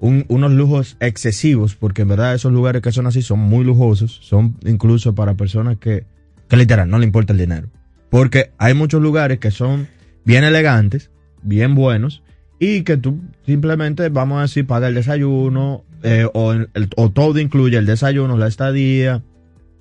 un- 0.00 0.24
unos 0.28 0.52
lujos 0.52 0.96
excesivos, 1.00 1.74
porque 1.74 2.02
en 2.02 2.08
verdad 2.08 2.34
esos 2.34 2.52
lugares 2.52 2.82
que 2.82 2.92
son 2.92 3.06
así 3.06 3.22
son 3.22 3.40
muy 3.40 3.64
lujosos, 3.64 4.18
son 4.22 4.56
incluso 4.64 5.14
para 5.14 5.34
personas 5.34 5.76
que, 5.78 6.04
que 6.48 6.56
literal 6.56 6.88
no 6.88 6.98
le 6.98 7.04
importa 7.06 7.32
el 7.32 7.38
dinero. 7.38 7.68
Porque 8.10 8.52
hay 8.58 8.74
muchos 8.74 9.02
lugares 9.02 9.38
que 9.38 9.50
son 9.50 9.88
bien 10.24 10.44
elegantes, 10.44 11.10
bien 11.42 11.74
buenos, 11.74 12.22
y 12.60 12.82
que 12.82 12.96
tú 12.96 13.20
simplemente, 13.46 14.08
vamos 14.08 14.38
a 14.38 14.42
decir, 14.42 14.66
paga 14.66 14.88
el 14.88 14.94
desayuno, 14.94 15.84
eh, 16.02 16.26
o, 16.32 16.54
o 16.96 17.10
todo 17.10 17.38
incluye 17.38 17.76
el 17.76 17.86
desayuno, 17.86 18.36
la 18.36 18.46
estadía, 18.46 19.22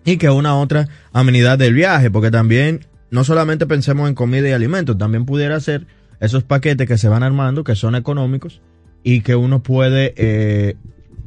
y 0.06 0.18
que 0.18 0.30
una 0.30 0.56
otra 0.56 0.88
amenidad 1.14 1.58
del 1.58 1.74
viaje, 1.74 2.10
porque 2.12 2.32
también 2.32 2.82
no 3.12 3.24
solamente 3.24 3.66
pensemos 3.66 4.08
en 4.10 4.16
comida 4.16 4.48
y 4.50 4.52
alimentos, 4.52 4.98
también 4.98 5.26
pudiera 5.26 5.60
ser 5.60 5.86
esos 6.20 6.44
paquetes 6.44 6.88
que 6.88 6.98
se 6.98 7.08
van 7.10 7.24
armando, 7.24 7.64
que 7.64 7.76
son 7.76 7.96
económicos, 7.96 8.62
y 9.04 9.22
que 9.22 9.36
uno 9.36 9.62
puede 9.64 10.14
eh, 10.18 10.76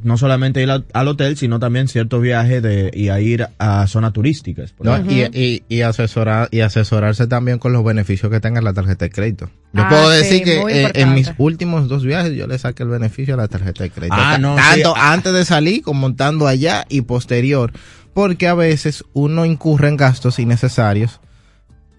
no 0.02 0.16
solamente 0.16 0.62
ir 0.62 0.70
al, 0.70 0.86
al 0.94 1.08
hotel, 1.08 1.36
sino 1.36 1.58
también 1.58 1.86
ciertos 1.86 2.22
viajes 2.22 2.62
de, 2.62 2.90
y 2.94 3.08
a 3.10 3.20
ir 3.20 3.46
a 3.58 3.86
zonas 3.86 4.12
turísticas. 4.14 4.74
No, 4.80 4.96
y, 4.98 5.24
y, 5.32 5.62
y 5.68 5.80
asesorar 5.82 6.48
y 6.50 6.60
asesorarse 6.60 7.26
también 7.26 7.58
con 7.58 7.72
los 7.74 7.84
beneficios 7.84 8.30
que 8.32 8.40
tenga 8.40 8.62
la 8.62 8.72
tarjeta 8.72 9.04
de 9.04 9.10
crédito. 9.10 9.50
Yo 9.74 9.82
Ah, 9.84 9.88
puedo 9.90 10.10
sí, 10.12 10.16
decir 10.18 10.42
que 10.42 10.60
eh, 10.84 10.90
en 10.94 11.14
mis 11.14 11.32
últimos 11.38 11.86
dos 11.88 12.02
viajes 12.04 12.32
yo 12.34 12.46
le 12.46 12.58
saqué 12.58 12.82
el 12.82 12.88
beneficio 12.88 13.34
a 13.34 13.36
la 13.36 13.48
tarjeta 13.48 13.82
de 13.84 13.90
crédito. 13.90 14.16
Ah, 14.18 14.38
no, 14.38 14.56
Tanto 14.56 14.94
sí. 14.94 15.00
antes 15.02 15.32
de 15.34 15.44
salir 15.44 15.82
como 15.82 16.00
montando 16.00 16.46
allá 16.46 16.86
y 16.88 17.02
posterior. 17.02 17.72
Porque 18.14 18.48
a 18.48 18.54
veces 18.54 19.04
uno 19.12 19.44
incurre 19.44 19.88
en 19.88 19.96
gastos 19.96 20.38
innecesarios 20.38 21.20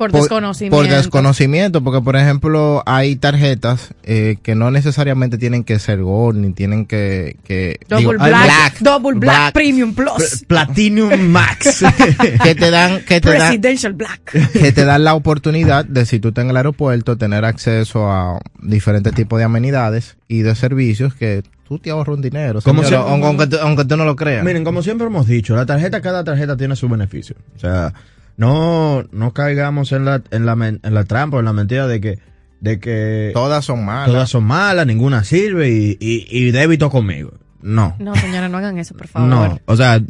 Por, 0.01 0.09
por, 0.11 0.21
desconocimiento. 0.21 0.75
por 0.77 0.87
desconocimiento, 0.87 1.83
porque 1.83 2.01
por 2.01 2.15
ejemplo 2.15 2.81
hay 2.87 3.15
tarjetas 3.17 3.93
eh, 4.01 4.37
que 4.41 4.55
no 4.55 4.71
necesariamente 4.71 5.37
tienen 5.37 5.63
que 5.63 5.77
ser 5.77 6.01
gold 6.01 6.39
ni 6.39 6.53
tienen 6.53 6.87
que, 6.87 7.37
que 7.43 7.79
Double 7.87 8.07
digo, 8.07 8.13
black, 8.13 8.79
Double 8.79 9.19
black, 9.19 9.37
black, 9.37 9.53
Premium 9.53 9.93
Pl- 9.93 10.07
Plus. 10.17 10.43
Platinum 10.47 11.15
Max. 11.29 11.83
que 12.43 12.55
te 12.55 12.71
dan 12.71 13.01
que 13.05 13.21
te 13.21 13.29
dan 13.37 13.59
Black. 13.95 14.51
que 14.53 14.71
te 14.71 14.85
dan 14.85 15.03
la 15.03 15.13
oportunidad 15.13 15.85
de 15.85 16.05
si 16.07 16.19
tú 16.19 16.29
estás 16.29 16.45
en 16.45 16.49
el 16.49 16.57
aeropuerto 16.57 17.15
tener 17.17 17.45
acceso 17.45 18.11
a 18.11 18.39
diferentes 18.59 19.13
tipos 19.13 19.37
de 19.37 19.45
amenidades 19.45 20.17
y 20.27 20.39
de 20.41 20.55
servicios 20.55 21.13
que 21.13 21.43
tú 21.67 21.77
te 21.77 21.91
ahorras 21.91 22.15
un 22.15 22.21
dinero, 22.23 22.59
Como 22.61 22.83
señor, 22.83 23.03
si- 23.05 23.09
aunque, 23.11 23.27
aunque 23.27 23.47
tú, 23.47 23.57
aunque 23.61 23.85
tú 23.85 23.97
no 23.97 24.05
lo 24.05 24.15
creas. 24.15 24.43
Miren, 24.43 24.63
como 24.63 24.81
siempre 24.81 25.05
hemos 25.07 25.27
dicho, 25.27 25.55
la 25.55 25.65
tarjeta, 25.67 26.01
cada 26.01 26.23
tarjeta 26.23 26.57
tiene 26.57 26.75
su 26.75 26.89
beneficio. 26.89 27.35
O 27.55 27.59
sea, 27.59 27.93
no, 28.37 29.03
no 29.11 29.33
caigamos 29.33 29.91
en 29.91 30.05
la, 30.05 30.21
en 30.31 30.45
la, 30.45 30.55
men- 30.55 30.79
en 30.83 30.93
la 30.93 31.03
trampa, 31.05 31.39
en 31.39 31.45
la 31.45 31.53
mentira 31.53 31.87
de 31.87 32.01
que, 32.01 32.19
de 32.59 32.79
que 32.79 33.31
todas 33.33 33.65
son 33.65 33.85
malas. 33.85 34.07
todas 34.07 34.29
son 34.29 34.43
malas, 34.43 34.85
ninguna 34.87 35.23
sirve 35.23 35.69
y, 35.69 35.97
y, 35.99 36.25
y 36.29 36.51
débito 36.51 36.89
conmigo. 36.89 37.33
No. 37.61 37.95
No, 37.99 38.15
señora, 38.15 38.49
no 38.49 38.57
hagan 38.57 38.77
eso, 38.79 38.95
por 38.95 39.07
favor. 39.07 39.29
No, 39.29 39.59
o 39.65 39.75
sea, 39.75 40.01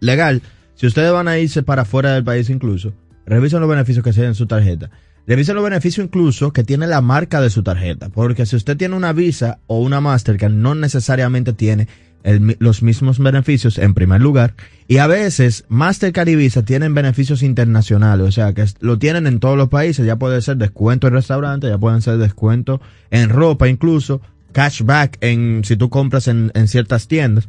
legal. 0.00 0.42
Si 0.74 0.86
ustedes 0.86 1.10
van 1.12 1.26
a 1.28 1.38
irse 1.38 1.62
para 1.62 1.84
fuera 1.84 2.12
del 2.12 2.22
país 2.24 2.50
incluso, 2.50 2.92
revisen 3.26 3.60
los 3.60 3.68
beneficios 3.68 4.04
que 4.04 4.12
tiene 4.12 4.28
en 4.28 4.34
su 4.34 4.46
tarjeta. 4.46 4.90
Revisen 5.26 5.54
los 5.56 5.64
beneficios 5.64 6.04
incluso 6.06 6.52
que 6.52 6.64
tiene 6.64 6.86
la 6.86 7.00
marca 7.02 7.40
de 7.40 7.50
su 7.50 7.62
tarjeta. 7.62 8.08
Porque 8.08 8.46
si 8.46 8.56
usted 8.56 8.76
tiene 8.76 8.94
una 8.96 9.12
Visa 9.12 9.58
o 9.66 9.78
una 9.80 10.00
Mastercard, 10.00 10.52
no 10.52 10.74
necesariamente 10.74 11.52
tiene 11.52 11.88
el 12.24 12.56
los 12.58 12.82
mismos 12.82 13.18
beneficios 13.18 13.78
en 13.78 13.94
primer 13.94 14.20
lugar. 14.20 14.54
Y 14.86 14.98
a 14.98 15.06
veces 15.06 15.64
Mastercard 15.68 16.28
y 16.28 16.36
Visa 16.36 16.64
tienen 16.64 16.94
beneficios 16.94 17.42
internacionales. 17.42 18.26
O 18.26 18.32
sea, 18.32 18.52
que 18.52 18.64
lo 18.80 18.98
tienen 18.98 19.26
en 19.26 19.40
todos 19.40 19.56
los 19.56 19.68
países. 19.68 20.06
Ya 20.06 20.16
puede 20.16 20.40
ser 20.42 20.56
descuento 20.56 21.06
en 21.06 21.14
restaurantes, 21.14 21.70
ya 21.70 21.78
pueden 21.78 22.02
ser 22.02 22.18
descuento 22.18 22.80
en 23.10 23.28
ropa 23.30 23.68
incluso. 23.68 24.20
Cashback 24.52 25.18
en, 25.20 25.62
si 25.64 25.76
tú 25.76 25.90
compras 25.90 26.26
en, 26.26 26.50
en 26.54 26.68
ciertas 26.68 27.06
tiendas. 27.06 27.48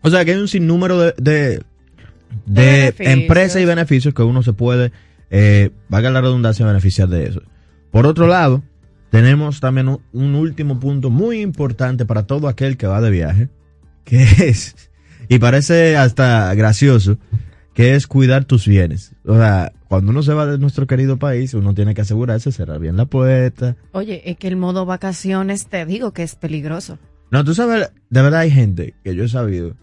O 0.00 0.10
sea 0.10 0.24
que 0.24 0.32
hay 0.32 0.38
un 0.38 0.48
sinnúmero 0.48 0.98
de, 0.98 1.14
de, 1.18 1.62
De 2.46 2.94
empresas 2.98 3.60
y 3.60 3.64
beneficios 3.64 4.14
que 4.14 4.22
uno 4.22 4.42
se 4.42 4.52
puede, 4.52 4.92
eh, 5.30 5.70
valga 5.88 6.10
la 6.10 6.20
redundancia, 6.20 6.66
beneficiar 6.66 7.08
de 7.08 7.26
eso. 7.26 7.42
Por 7.90 8.06
otro 8.06 8.26
lado, 8.26 8.62
tenemos 9.10 9.60
también 9.60 9.88
un, 9.88 10.00
un 10.12 10.34
último 10.34 10.78
punto 10.78 11.10
muy 11.10 11.40
importante 11.40 12.04
para 12.04 12.24
todo 12.24 12.48
aquel 12.48 12.76
que 12.76 12.86
va 12.86 13.00
de 13.00 13.10
viaje, 13.10 13.48
que 14.08 14.22
es, 14.22 14.74
y 15.28 15.38
parece 15.38 15.96
hasta 15.98 16.54
gracioso, 16.54 17.18
que 17.74 17.94
es 17.94 18.06
cuidar 18.06 18.46
tus 18.46 18.66
bienes. 18.66 19.12
O 19.26 19.36
sea, 19.36 19.72
cuando 19.86 20.12
uno 20.12 20.22
se 20.22 20.32
va 20.32 20.46
de 20.46 20.56
nuestro 20.56 20.86
querido 20.86 21.18
país, 21.18 21.52
uno 21.52 21.74
tiene 21.74 21.94
que 21.94 22.00
asegurarse 22.00 22.50
cerrar 22.50 22.80
bien 22.80 22.96
la 22.96 23.04
puerta, 23.04 23.76
Oye, 23.92 24.22
es 24.24 24.38
que 24.38 24.48
el 24.48 24.56
modo 24.56 24.86
vacaciones, 24.86 25.66
te 25.66 25.84
digo 25.84 26.12
que 26.12 26.22
es 26.22 26.36
peligroso. 26.36 26.98
No, 27.30 27.44
tú 27.44 27.54
sabes, 27.54 27.90
de 28.08 28.22
verdad 28.22 28.40
hay 28.40 28.50
gente 28.50 28.94
que 29.04 29.14
yo 29.14 29.24
he 29.24 29.28
sabido 29.28 29.76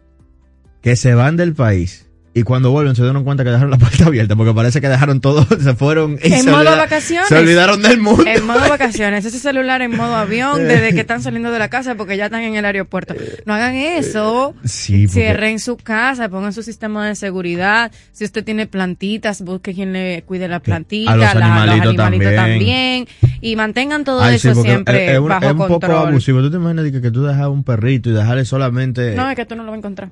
que 0.81 0.95
se 0.95 1.13
van 1.13 1.37
del 1.37 1.53
país 1.53 2.09
y 2.37 2.43
cuando 2.43 2.69
vuelven 2.69 2.95
se 2.95 3.01
dieron 3.01 3.23
cuenta 3.23 3.43
que 3.45 3.49
dejaron 3.49 3.71
la 3.71 3.77
puerta 3.77 4.05
abierta 4.05 4.35
porque 4.35 4.53
parece 4.53 4.81
que 4.81 4.89
dejaron 4.89 5.21
todo, 5.21 5.47
se 5.59 5.73
fueron 5.73 6.19
y 6.21 6.33
En 6.33 6.43
se, 6.43 6.51
modo 6.51 6.59
olvida- 6.63 6.75
vacaciones. 6.75 7.29
se 7.29 7.37
olvidaron 7.39 7.81
del 7.81 7.99
mundo. 7.99 8.25
En 8.27 8.45
modo 8.45 8.59
vacaciones, 8.69 9.23
ese 9.23 9.39
celular 9.39 9.81
en 9.81 9.95
modo 9.95 10.13
avión 10.15 10.57
desde 10.67 10.93
que 10.93 10.99
están 10.99 11.23
saliendo 11.23 11.49
de 11.51 11.59
la 11.59 11.69
casa 11.69 11.95
porque 11.95 12.17
ya 12.17 12.25
están 12.25 12.41
en 12.43 12.55
el 12.55 12.65
aeropuerto. 12.65 13.15
No 13.45 13.53
hagan 13.53 13.73
eso. 13.75 14.53
Sí, 14.65 15.07
porque- 15.07 15.21
Cierren 15.21 15.59
su 15.59 15.77
casa, 15.77 16.27
pongan 16.29 16.51
su 16.51 16.61
sistema 16.61 17.07
de 17.07 17.15
seguridad. 17.15 17.91
Si 18.11 18.25
usted 18.25 18.43
tiene 18.43 18.67
plantitas, 18.67 19.41
busque 19.41 19.73
quien 19.73 19.93
le 19.93 20.23
cuide 20.25 20.49
la 20.49 20.59
plantita, 20.59 21.13
a 21.13 21.15
los 21.15 21.33
la- 21.33 21.63
animalitos 21.65 21.95
también. 21.95 22.35
también. 22.35 23.07
Y 23.45 23.55
mantengan 23.55 24.03
todo 24.03 24.21
Ay, 24.21 24.37
eso 24.37 24.55
siempre 24.55 25.05
es, 25.05 25.11
es 25.13 25.19
un, 25.19 25.29
bajo 25.29 25.45
es 25.45 25.51
un 25.51 25.67
poco 25.67 25.85
abusivo. 25.85 26.41
¿Tú 26.41 26.49
te 26.49 26.57
imaginas 26.57 26.91
que, 26.91 26.99
que 26.99 27.11
tú 27.11 27.23
dejas 27.23 27.47
un 27.47 27.63
perrito 27.63 28.09
y 28.09 28.13
dejarle 28.13 28.43
solamente... 28.43 29.13
No, 29.13 29.29
es 29.29 29.35
que 29.35 29.45
tú 29.45 29.55
no 29.55 29.61
lo 29.61 29.69
vas 29.69 29.75
a 29.75 29.77
encontrar. 29.77 30.09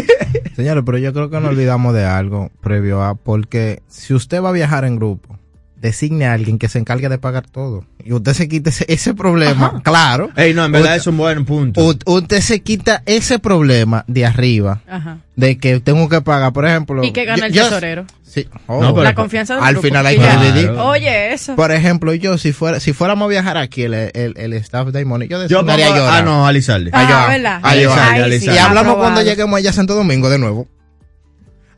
Señores, 0.54 0.84
pero 0.86 0.96
yo 0.98 1.12
creo 1.12 1.28
que 1.28 1.40
nos 1.40 1.50
olvidamos 1.50 1.92
de 1.94 2.04
algo 2.04 2.52
previo 2.60 3.02
a, 3.02 3.16
porque 3.16 3.82
si 3.88 4.14
usted 4.14 4.40
va 4.40 4.50
a 4.50 4.52
viajar 4.52 4.84
en 4.84 4.94
grupo, 4.94 5.36
designe 5.86 6.26
a 6.26 6.32
alguien 6.32 6.58
que 6.58 6.68
se 6.68 6.78
encargue 6.78 7.08
de 7.08 7.18
pagar 7.18 7.46
todo. 7.48 7.84
Y 8.04 8.12
usted 8.12 8.34
se 8.34 8.48
quite 8.48 8.70
ese, 8.70 8.84
ese 8.88 9.14
problema, 9.14 9.80
claro. 9.82 10.30
Ey, 10.36 10.54
no, 10.54 10.64
en 10.64 10.72
verdad 10.72 10.90
Usted- 10.90 11.00
es 11.00 11.06
un 11.06 11.16
buen 11.16 11.44
punto. 11.44 11.94
Usted 12.06 12.40
se 12.40 12.60
quita 12.60 13.02
ese 13.06 13.38
problema 13.38 14.04
de 14.06 14.26
arriba, 14.26 14.82
Ajá. 14.88 15.18
de 15.34 15.58
que 15.58 15.80
tengo 15.80 16.08
que 16.08 16.20
pagar, 16.20 16.52
por 16.52 16.66
ejemplo. 16.66 17.02
¿Y 17.04 17.12
qué 17.12 17.24
gana 17.24 17.40
yo- 17.40 17.46
el 17.46 17.52
yo- 17.52 17.64
tesorero? 17.64 18.04
Sí. 18.22 18.46
Oh. 18.66 18.82
No, 18.82 18.90
pero- 18.92 19.04
La 19.04 19.14
confianza 19.14 19.54
del 19.54 19.64
al 19.64 19.72
grupo, 19.74 19.88
final 19.88 20.06
hay 20.06 20.18
que 20.18 20.28
dividir. 20.36 20.70
Oye, 20.70 21.32
eso. 21.32 21.56
Por 21.56 21.72
ejemplo, 21.72 22.12
yo, 22.14 22.36
si 22.38 22.52
fuera, 22.52 22.80
si 22.80 22.92
fuéramos 22.92 23.26
a 23.26 23.28
viajar 23.28 23.56
aquí, 23.56 23.82
el, 23.82 23.94
el, 23.94 24.34
el 24.36 24.52
staff 24.54 24.88
de 24.88 25.00
Imoni, 25.00 25.26
yo 25.28 25.46
Yo 25.46 25.60
pongo- 25.60 25.72
a 25.72 25.76
llorar. 25.78 26.18
Ah, 26.18 26.22
no. 26.22 26.46
Ah, 26.46 26.48
a 26.50 26.52
llorar. 26.52 27.30
¿verdad? 27.30 27.60
A 27.62 27.68
Ahí 27.70 28.40
sí, 28.40 28.46
Y 28.46 28.58
hablamos 28.58 28.92
aprobado. 28.92 28.98
cuando 28.98 29.22
lleguemos 29.22 29.56
allá 29.58 29.70
a 29.70 29.72
Santo 29.72 29.94
Domingo 29.94 30.28
de 30.28 30.38
nuevo. 30.38 30.68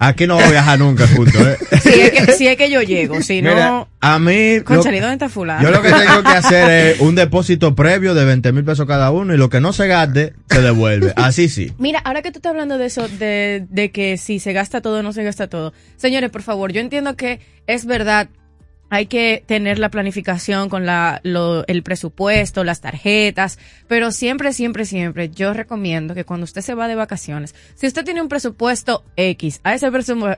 Aquí 0.01 0.27
no 0.27 0.35
voy 0.37 0.45
a 0.45 0.51
viajar 0.51 0.79
nunca 0.79 1.07
juntos, 1.09 1.35
¿eh? 1.47 1.57
Si 1.83 2.01
es 2.01 2.11
que, 2.11 2.33
si 2.33 2.47
es 2.47 2.57
que 2.57 2.71
yo 2.71 2.83
llego, 2.83 3.21
si 3.23 3.41
Mira, 3.43 3.69
no... 3.69 3.89
a 4.01 4.19
mí... 4.19 4.59
lo- 4.59 4.65
Concha, 4.65 4.95
¿y 4.95 5.01
dónde 5.01 5.15
está 5.15 5.29
fulano? 5.29 5.63
yo 5.63 5.71
lo 5.71 5.81
que 5.83 5.89
tengo 5.91 6.23
que 6.23 6.29
hacer 6.29 6.71
es 6.95 7.01
un 7.01 7.15
depósito 7.15 7.75
previo 7.75 8.15
de 8.15 8.25
20 8.25 8.53
mil 8.53 8.65
pesos 8.65 8.87
cada 8.87 9.11
uno 9.11 9.35
y 9.35 9.39
lo 9.39 9.49
que 9.49 9.61
no 9.61 9.73
se 9.73 9.87
gaste, 9.89 10.35
se 10.51 10.61
devuelve. 10.63 11.13
Así 11.17 11.49
sí. 11.49 11.73
Mira, 11.79 11.99
ahora 12.01 12.23
que 12.23 12.31
tú 12.31 12.39
estás 12.39 12.51
hablando 12.51 12.79
de 12.79 12.87
eso, 12.87 13.09
de, 13.09 13.67
de 13.71 13.91
que 13.91 14.19
si 14.19 14.39
se 14.39 14.53
gasta 14.53 14.81
todo 14.81 14.99
o 14.99 15.03
no 15.03 15.13
se 15.13 15.25
gasta 15.25 15.49
todo. 15.49 15.73
Señores, 15.97 16.31
por 16.31 16.43
favor, 16.43 16.73
yo 16.73 16.81
entiendo 16.81 17.17
que 17.17 17.41
es 17.67 17.85
verdad, 17.87 18.29
hay 18.91 19.07
que 19.07 19.43
tener 19.47 19.79
la 19.79 19.91
planificación 19.91 20.69
con 20.69 20.87
la, 20.87 21.21
lo- 21.23 21.67
el 21.67 21.83
presupuesto, 21.83 22.65
las 22.65 22.81
tarjetas, 22.81 23.59
pero 23.87 24.13
siempre, 24.13 24.53
siempre, 24.53 24.85
siempre 24.87 25.29
yo 25.31 25.53
recomiendo 25.53 26.15
que 26.15 26.25
cuando 26.25 26.45
usted 26.45 26.63
se 26.63 26.75
va 26.75 26.89
de 26.89 26.95
vacaciones, 26.95 27.55
si 27.75 27.87
usted 27.87 28.05
tiene 28.05 28.23
un 28.23 28.29
presupuesto 28.29 29.05
X, 29.17 29.61
a 29.65 29.75
ese, 29.75 29.87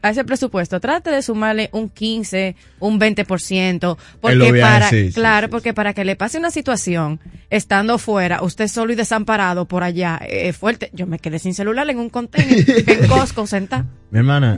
a 0.02 0.10
ese 0.10 0.24
presupuesto 0.24 0.80
trate 0.80 1.10
de 1.10 1.22
sumarle 1.22 1.68
un 1.72 1.88
15, 1.88 2.56
un 2.80 2.98
20%, 2.98 3.96
porque 4.20 4.52
para, 4.60 4.90
sí, 4.90 5.10
claro, 5.14 5.46
sí, 5.46 5.50
porque 5.50 5.72
para 5.74 5.94
que 5.94 6.04
le 6.04 6.16
pase 6.16 6.38
una 6.38 6.50
situación 6.50 7.20
estando 7.50 7.98
fuera, 7.98 8.42
usted 8.42 8.66
solo 8.68 8.92
y 8.92 8.96
desamparado 8.96 9.66
por 9.66 9.82
allá, 9.84 10.20
eh, 10.26 10.48
es 10.48 10.56
fuerte. 10.56 10.90
Yo 10.92 11.06
me 11.06 11.18
quedé 11.18 11.38
sin 11.38 11.54
celular 11.54 11.88
en 11.90 11.98
un 11.98 12.10
container, 12.10 12.64
en 12.86 13.06
Costco, 13.08 13.46
sentada. 13.46 13.86
Mi 14.10 14.18
hermana, 14.18 14.56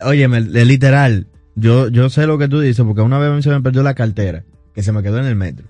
óyeme, 0.00 0.40
literal, 0.40 1.26
yo, 1.54 1.88
yo 1.88 2.08
sé 2.10 2.26
lo 2.26 2.38
que 2.38 2.48
tú 2.48 2.60
dices 2.60 2.84
porque 2.84 3.02
una 3.02 3.18
vez 3.18 3.30
a 3.30 3.34
mí 3.34 3.42
se 3.42 3.50
me 3.50 3.60
perdió 3.60 3.82
la 3.82 3.94
cartera, 3.94 4.44
que 4.74 4.82
se 4.82 4.92
me 4.92 5.02
quedó 5.02 5.18
en 5.18 5.26
el 5.26 5.36
metro. 5.36 5.66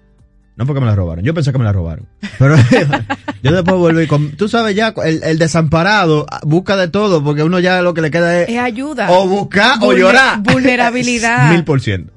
No 0.54 0.66
porque 0.66 0.80
me 0.80 0.86
la 0.86 0.94
robaron, 0.94 1.24
yo 1.24 1.32
pensé 1.32 1.50
que 1.50 1.58
me 1.58 1.64
la 1.64 1.72
robaron. 1.72 2.06
Pero 2.38 2.56
yo 3.42 3.52
después 3.52 3.76
volví 3.76 4.06
con, 4.06 4.32
tú 4.32 4.48
sabes 4.48 4.76
ya, 4.76 4.94
el, 5.04 5.22
el 5.24 5.38
desamparado 5.38 6.26
busca 6.42 6.76
de 6.76 6.88
todo 6.88 7.24
porque 7.24 7.42
uno 7.42 7.58
ya 7.58 7.80
lo 7.82 7.94
que 7.94 8.02
le 8.02 8.10
queda 8.10 8.42
es 8.42 8.48
Es 8.50 8.58
ayuda. 8.58 9.10
o 9.10 9.26
buscar 9.26 9.78
o 9.80 9.92
llorar. 9.94 10.40
vulnerabilidad. 10.42 11.50
Mil 11.52 11.64
por 11.64 11.80
ciento. 11.80 12.12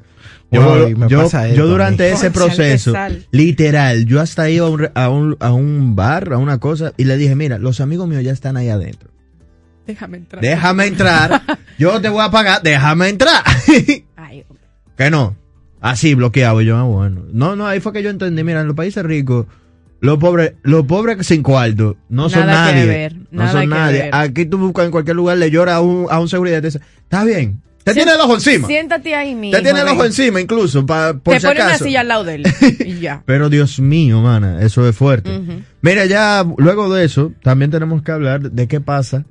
Yo, 0.51 0.87
yo, 1.07 1.27
yo 1.53 1.67
durante 1.67 2.11
ese 2.11 2.29
proceso, 2.31 2.93
literal, 3.31 4.05
yo 4.05 4.21
hasta 4.21 4.49
iba 4.49 4.67
a 4.67 4.69
un, 4.69 4.79
re- 4.79 4.91
a, 4.95 5.09
un, 5.09 5.35
a 5.39 5.51
un 5.51 5.95
bar, 5.95 6.31
a 6.33 6.37
una 6.37 6.59
cosa, 6.59 6.93
y 6.97 7.05
le 7.05 7.17
dije, 7.17 7.35
mira, 7.35 7.57
los 7.57 7.81
amigos 7.81 8.07
míos 8.07 8.23
ya 8.23 8.31
están 8.31 8.55
ahí 8.55 8.69
adentro. 8.69 9.09
Déjame 9.87 10.17
entrar. 10.17 10.41
Déjame 10.41 10.85
entrar, 10.87 11.41
yo 11.77 12.01
te 12.01 12.09
voy 12.09 12.23
a 12.23 12.31
pagar, 12.31 12.61
déjame 12.63 13.09
entrar. 13.09 13.43
Ay, 14.15 14.45
que 14.97 15.09
no. 15.09 15.35
Así 15.81 16.15
bloqueado. 16.15 16.61
Y 16.61 16.65
yo, 16.65 16.77
ah, 16.77 16.83
bueno. 16.83 17.25
No, 17.31 17.55
no, 17.55 17.67
ahí 17.67 17.79
fue 17.79 17.93
que 17.93 18.01
yo 18.01 18.09
entendí. 18.09 18.43
Mira, 18.43 18.61
en 18.61 18.67
los 18.67 18.75
países 18.75 19.03
ricos, 19.03 19.45
los 19.99 20.17
pobres, 20.17 20.53
los 20.63 20.85
pobres 20.85 21.25
sin 21.27 21.43
cuarto 21.43 21.97
no 22.09 22.29
son 22.29 22.47
Nada 22.47 22.69
que 22.69 22.75
nadie. 22.75 22.87
ver, 22.87 23.15
no 23.29 23.51
son 23.51 23.61
que 23.61 23.67
nadie. 23.67 24.01
ver. 24.03 24.15
Aquí 24.15 24.45
tú 24.45 24.57
buscas 24.57 24.85
en 24.85 24.91
cualquier 24.91 25.15
lugar, 25.15 25.37
le 25.37 25.51
llora 25.51 25.75
a 25.75 25.81
un, 25.81 26.07
a 26.09 26.19
un 26.19 26.27
seguridad 26.27 26.57
y 26.57 26.61
te 26.61 26.67
dice, 26.67 26.79
está 27.03 27.23
bien. 27.23 27.61
Te 27.83 27.93
tiene 27.93 28.13
el 28.13 28.19
ojo 28.19 28.33
encima. 28.33 28.67
Siéntate 28.67 29.13
ahí 29.13 29.35
mismo. 29.35 29.57
Te 29.57 29.63
tiene 29.63 29.81
el 29.81 29.87
ojo 29.89 30.05
encima 30.05 30.41
incluso, 30.41 30.87
pa, 30.87 31.13
por 31.13 31.35
Te 31.35 31.39
si 31.39 31.45
pone 31.45 31.61
una 31.61 31.77
silla 31.77 32.01
al 32.01 32.07
lado 32.07 32.23
de 32.23 32.35
él. 32.35 32.47
Y 32.83 32.99
ya. 32.99 33.21
Pero 33.27 33.47
Dios 33.49 33.79
mío, 33.79 34.21
mana, 34.21 34.63
eso 34.63 34.89
es 34.89 34.95
fuerte. 34.95 35.39
Mira, 35.81 36.05
ya 36.05 36.43
luego 36.57 36.91
de 36.91 37.05
eso, 37.05 37.31
también 37.43 37.69
tenemos 37.69 38.01
que 38.01 38.11
hablar 38.11 38.49
de 38.51 38.67
qué 38.67 38.81
pasa 38.81 39.25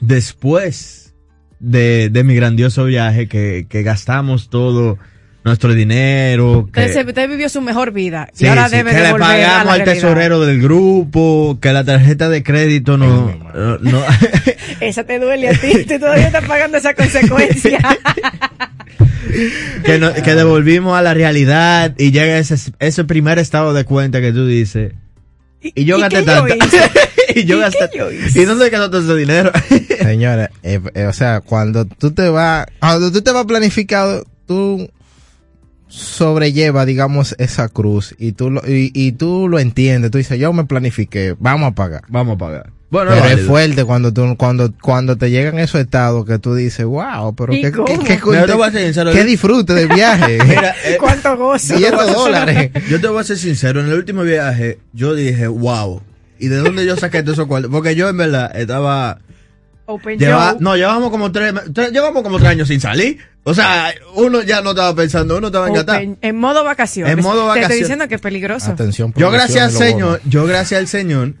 después 0.00 1.14
de, 1.60 2.08
de 2.10 2.24
mi 2.24 2.34
grandioso 2.34 2.84
viaje, 2.84 3.28
que, 3.28 3.66
que 3.68 3.82
gastamos 3.82 4.50
todo 4.50 4.98
nuestro 5.44 5.74
dinero. 5.74 6.68
Que, 6.72 6.80
Usted, 6.80 6.92
se- 7.02 7.06
usted 7.06 7.28
vivió 7.28 7.48
su 7.50 7.60
mejor 7.60 7.92
vida. 7.92 8.28
sí, 8.32 8.44
y 8.44 8.48
ahora 8.48 8.68
sí, 8.68 8.76
debe 8.76 8.90
que 8.92 8.96
de 8.96 9.02
le 9.04 9.12
volver 9.12 9.26
a 9.26 9.28
pagamos 9.30 9.66
la 9.66 9.72
al 9.72 9.78
realidad. 9.80 9.94
tesorero 9.94 10.40
del 10.40 10.60
grupo, 10.62 11.58
que 11.60 11.72
la 11.72 11.84
tarjeta 11.84 12.28
de 12.30 12.42
crédito 12.42 12.96
no... 12.96 13.30
No- 13.54 13.78
no- 13.80 14.02
Esa 14.80 15.04
te 15.04 15.18
duele 15.18 15.48
a 15.50 15.52
ti. 15.52 15.84
Tú 15.86 15.98
todavía 15.98 16.26
estás 16.26 16.44
pagando 16.46 16.78
esa 16.78 16.94
consecuencia. 16.94 17.78
que, 19.84 19.98
no- 19.98 20.12
que 20.14 20.34
devolvimos 20.34 20.96
a 20.98 21.02
la 21.02 21.12
realidad 21.14 21.94
y 21.98 22.10
llega 22.10 22.38
ese, 22.38 22.56
ese 22.78 23.04
primer 23.04 23.38
estado 23.38 23.72
de 23.74 23.84
cuenta 23.84 24.20
que 24.20 24.32
tú 24.32 24.46
dices... 24.46 24.92
Y 25.74 25.84
yo 25.84 25.96
¿Y 25.98 26.00
gasté 26.02 26.22
tanto. 26.22 26.54
y 27.34 27.44
yo 27.44 27.56
¿Y 27.56 27.60
gasté. 27.60 27.90
yo? 27.96 28.10
¿Y 28.12 28.44
dónde 28.44 28.70
quedó 28.70 28.90
todo 28.90 29.00
ese 29.00 29.14
dinero? 29.18 29.50
Señores, 30.02 30.50
eh, 30.62 30.80
eh, 30.94 31.06
o 31.06 31.12
sea, 31.12 31.40
cuando 31.40 31.86
tú 31.86 32.12
te 32.12 32.28
vas, 32.28 32.66
cuando 32.80 33.10
tú 33.10 33.22
te 33.22 33.32
vas 33.32 33.46
planificado, 33.46 34.24
tú 34.46 34.90
sobrelleva, 35.88 36.84
digamos, 36.84 37.34
esa 37.38 37.68
cruz 37.68 38.14
y 38.18 38.32
tú 38.32 38.50
lo, 38.50 38.60
y, 38.66 38.90
y 38.94 39.12
tú 39.12 39.48
lo 39.48 39.58
entiendes. 39.58 40.10
Tú 40.10 40.18
dices, 40.18 40.38
yo 40.38 40.52
me 40.52 40.64
planifiqué, 40.64 41.34
vamos 41.38 41.72
a 41.72 41.74
pagar. 41.74 42.02
Vamos 42.08 42.34
a 42.34 42.38
pagar. 42.38 42.70
Bueno, 42.94 43.10
Pero 43.12 43.26
es 43.40 43.46
fuerte 43.46 43.84
cuando 43.84 44.12
tú, 44.12 44.36
cuando, 44.36 44.72
cuando 44.80 45.16
te 45.16 45.30
llegan 45.30 45.58
esos 45.58 45.80
estados 45.80 46.24
que 46.24 46.38
tú 46.38 46.54
dices, 46.54 46.86
wow, 46.86 47.34
pero 47.34 47.52
¿Y 47.52 47.60
qué, 47.62 47.72
qué, 47.72 47.98
qué, 48.04 48.20
Mira, 48.26 48.46
te 48.46 48.52
voy 48.54 48.68
a 48.68 48.70
ser 48.70 48.84
sincero, 48.84 49.10
qué 49.10 49.18
yo- 49.18 49.24
disfrute 49.24 49.74
del 49.74 49.88
viaje. 49.88 50.38
Mira, 50.46 50.74
eh, 50.84 50.96
¿Cuánto 51.00 51.36
gozo? 51.36 51.76
100 51.76 51.90
dólares. 52.12 52.70
yo 52.88 53.00
te 53.00 53.08
voy 53.08 53.20
a 53.20 53.24
ser 53.24 53.36
sincero, 53.36 53.80
en 53.80 53.86
el 53.88 53.94
último 53.94 54.22
viaje 54.22 54.78
yo 54.92 55.14
dije, 55.14 55.46
wow. 55.48 56.00
¿Y 56.38 56.48
de 56.48 56.56
dónde 56.58 56.86
yo 56.86 56.96
saqué 56.96 57.22
todos 57.22 57.34
esos 57.38 57.46
cuartos? 57.48 57.70
Porque 57.72 57.94
yo 57.96 58.08
en 58.08 58.16
verdad 58.16 58.50
estaba... 58.54 59.18
Open 59.86 60.18
lleva- 60.18 60.56
no, 60.60 60.76
llevamos 60.76 61.10
como 61.10 61.30
tres, 61.32 61.52
tres- 61.74 61.90
llevamos 61.92 62.22
como 62.22 62.38
tres 62.38 62.50
años 62.50 62.68
sin 62.68 62.80
salir. 62.80 63.18
O 63.42 63.52
sea, 63.54 63.92
uno 64.14 64.40
ya 64.42 64.62
no 64.62 64.70
estaba 64.70 64.94
pensando, 64.94 65.36
uno 65.36 65.48
estaba 65.48 65.68
engatado. 65.68 65.98
Open- 65.98 66.16
en 66.22 66.36
modo 66.36 66.64
vacaciones. 66.64 67.12
En 67.12 67.22
modo 67.22 67.40
Te 67.42 67.46
vacaciones. 67.48 67.62
estoy 67.70 67.78
diciendo 67.80 68.08
que 68.08 68.14
es 68.14 68.20
peligroso. 68.20 68.70
Atención, 68.70 69.12
Yo 69.16 69.30
gracias 69.30 69.64
al 69.64 69.72
Señor, 69.72 70.20
yo 70.24 70.46
gracias 70.46 70.78
al 70.80 70.86
Señor 70.88 71.34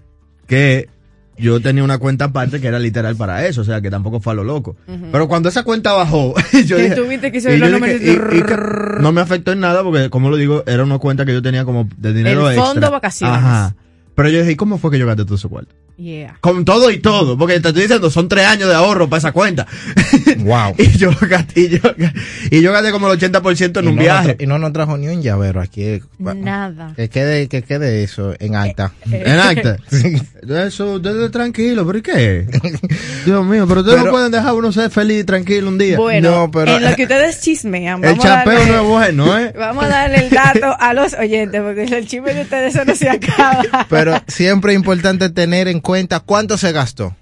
que 0.46 0.88
yo 1.36 1.60
tenía 1.60 1.82
una 1.84 1.98
cuenta 1.98 2.26
aparte 2.26 2.60
que 2.60 2.68
era 2.68 2.78
literal 2.78 3.16
para 3.16 3.46
eso, 3.46 3.62
o 3.62 3.64
sea, 3.64 3.80
que 3.80 3.90
tampoco 3.90 4.20
fue 4.20 4.32
a 4.32 4.36
lo 4.36 4.44
loco. 4.44 4.76
Pero 5.12 5.26
cuando 5.28 5.48
esa 5.48 5.62
cuenta 5.64 5.92
bajó, 5.92 6.34
yo 6.66 6.76
dije, 6.76 6.94
tuviste 6.94 7.32
que 7.32 7.38
y 7.38 7.40
subir 7.40 7.58
yo 7.58 7.68
los 7.68 7.80
dije, 7.82 7.98
números 7.98 8.32
y- 8.34 8.38
y 8.38 8.42
que 8.42 8.56
no 9.02 9.12
me 9.12 9.20
afectó 9.20 9.52
en 9.52 9.60
nada 9.60 9.82
porque, 9.82 10.10
como 10.10 10.30
lo 10.30 10.36
digo, 10.36 10.62
era 10.66 10.84
una 10.84 10.98
cuenta 10.98 11.24
que 11.24 11.32
yo 11.32 11.42
tenía 11.42 11.64
como 11.64 11.88
de 11.96 12.12
dinero 12.12 12.48
El 12.48 12.54
extra. 12.56 12.72
fondo 12.72 12.90
vacaciones. 12.90 13.36
Ajá. 13.38 13.74
Pero 14.14 14.28
yo 14.28 14.38
dije, 14.40 14.52
¿y 14.52 14.56
cómo 14.56 14.78
fue 14.78 14.90
que 14.92 14.98
yo 14.98 15.06
gasté 15.06 15.24
todo 15.24 15.34
ese 15.34 15.48
cuarto? 15.48 15.74
Yeah. 15.96 16.38
Con 16.40 16.64
todo 16.64 16.90
y 16.90 16.98
todo, 16.98 17.38
porque 17.38 17.60
te 17.60 17.68
estoy 17.68 17.82
diciendo, 17.82 18.10
son 18.10 18.26
tres 18.28 18.46
años 18.46 18.68
de 18.68 18.74
ahorro 18.74 19.08
para 19.08 19.18
esa 19.18 19.32
cuenta. 19.32 19.66
Wow. 20.38 20.74
y 20.78 20.88
yo 20.98 21.10
gasté, 21.28 21.60
y 21.60 21.68
yo, 21.68 21.78
y 22.50 22.60
yo 22.60 22.72
gasté 22.72 22.90
como 22.90 23.10
el 23.10 23.18
80% 23.18 23.78
en 23.78 23.84
Y 23.84 23.88
un 23.88 23.96
no 23.96 24.02
viaje. 24.02 24.36
y 24.40 24.46
no 24.46 24.58
nos 24.58 24.72
trajo 24.72 24.96
ni 24.96 25.06
un 25.08 25.22
llavero 25.22 25.60
aquí. 25.60 26.00
Nada. 26.18 26.92
Que 26.96 27.08
quede, 27.08 27.46
que 27.48 27.62
quede 27.62 28.02
eso 28.02 28.34
en 28.38 28.56
alta. 28.56 28.92
En 29.10 29.38
acta. 29.38 29.76
Eso, 30.66 30.94
ustedes 30.94 31.30
tranquilo, 31.30 31.86
¿pero 31.86 31.98
y 31.98 32.02
qué? 32.02 32.46
Dios 33.24 33.44
mío, 33.46 33.64
pero 33.66 33.80
ustedes 33.80 33.96
Pero- 33.98 34.06
no 34.06 34.10
pueden 34.12 34.30
dejar 34.32 34.52
uno 34.54 34.72
ser 34.72 34.90
feliz 34.90 35.22
y 35.22 35.24
tranquilo 35.24 35.68
un 35.68 35.78
día. 35.78 35.96
Bueno, 35.96 36.30
No, 36.30 36.50
pero- 36.50 36.76
en 36.76 36.84
lo 36.84 36.94
que 36.96 37.04
ustedes 37.04 37.40
chismean, 37.40 38.04
el 38.04 38.10
vamos 38.10 38.24
a 38.26 38.28
chapeo 38.44 38.52
darle- 38.58 38.66
no 38.72 38.80
es 38.82 38.86
bueno, 38.88 39.38
¿eh? 39.38 39.54
Vamos 39.56 39.84
a 39.84 39.88
darle 39.88 40.16
el 40.26 40.30
dato 40.30 40.76
a 40.78 40.92
los 40.92 41.14
oyentes, 41.14 41.62
porque 41.62 41.84
el 41.84 42.06
chisme 42.06 42.34
de 42.34 42.42
ustedes 42.42 42.74
eso 42.74 42.84
no 42.84 42.94
se 42.94 43.08
acaba. 43.08 43.86
Pero 43.88 44.20
siempre 44.26 44.72
es 44.72 44.76
importante 44.76 45.30
tener 45.30 45.68
en 45.68 45.80
cuenta 45.84 46.18
cuánto 46.18 46.58
se 46.58 46.72
gastó. 46.72 47.14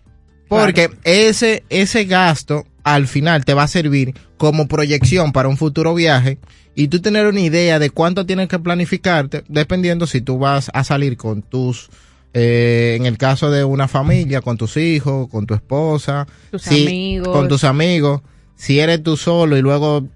Porque 0.48 0.88
ese, 1.05 1.64
ese 1.68 2.05
gasto 2.05 2.64
al 2.85 3.07
final 3.07 3.44
te 3.44 3.53
va 3.55 3.64
a 3.64 3.68
servir 3.68 4.14
como 4.38 4.68
proyección 4.68 5.33
para 5.33 5.48
un 5.48 5.57
futuro 5.59 5.94
viaje 5.94 6.38
y 6.75 6.88
tú 6.88 7.01
tener 7.01 7.27
una 7.27 7.40
idea 7.40 7.79
de 7.79 7.90
cuánto 7.90 8.25
tienes 8.27 8.48
que 8.48 8.59
planificarte, 8.59 9.44
dependiendo 9.48 10.07
si 10.07 10.20
tú 10.20 10.38
vas 10.38 10.70
a 10.75 10.85
salir 10.85 11.16
con 11.16 11.42
tus, 11.42 11.88
eh, 12.35 12.96
en 12.98 13.07
el 13.07 13.18
caso 13.18 13.51
de 13.51 13.64
una 13.64 13.88
familia, 13.88 14.40
con 14.40 14.57
tus 14.57 14.77
hijos, 14.77 15.29
con 15.29 15.46
tu 15.46 15.55
esposa, 15.55 16.27
Tus 16.51 16.62
si- 16.62 16.83
amigos. 16.83 17.29
con 17.29 17.48
tus 17.48 17.64
amigos, 17.64 18.22
si 18.57 18.79
eres 18.81 19.03
tú 19.03 19.16
solo 19.16 19.57
y 19.57 19.62
luego 19.62 20.07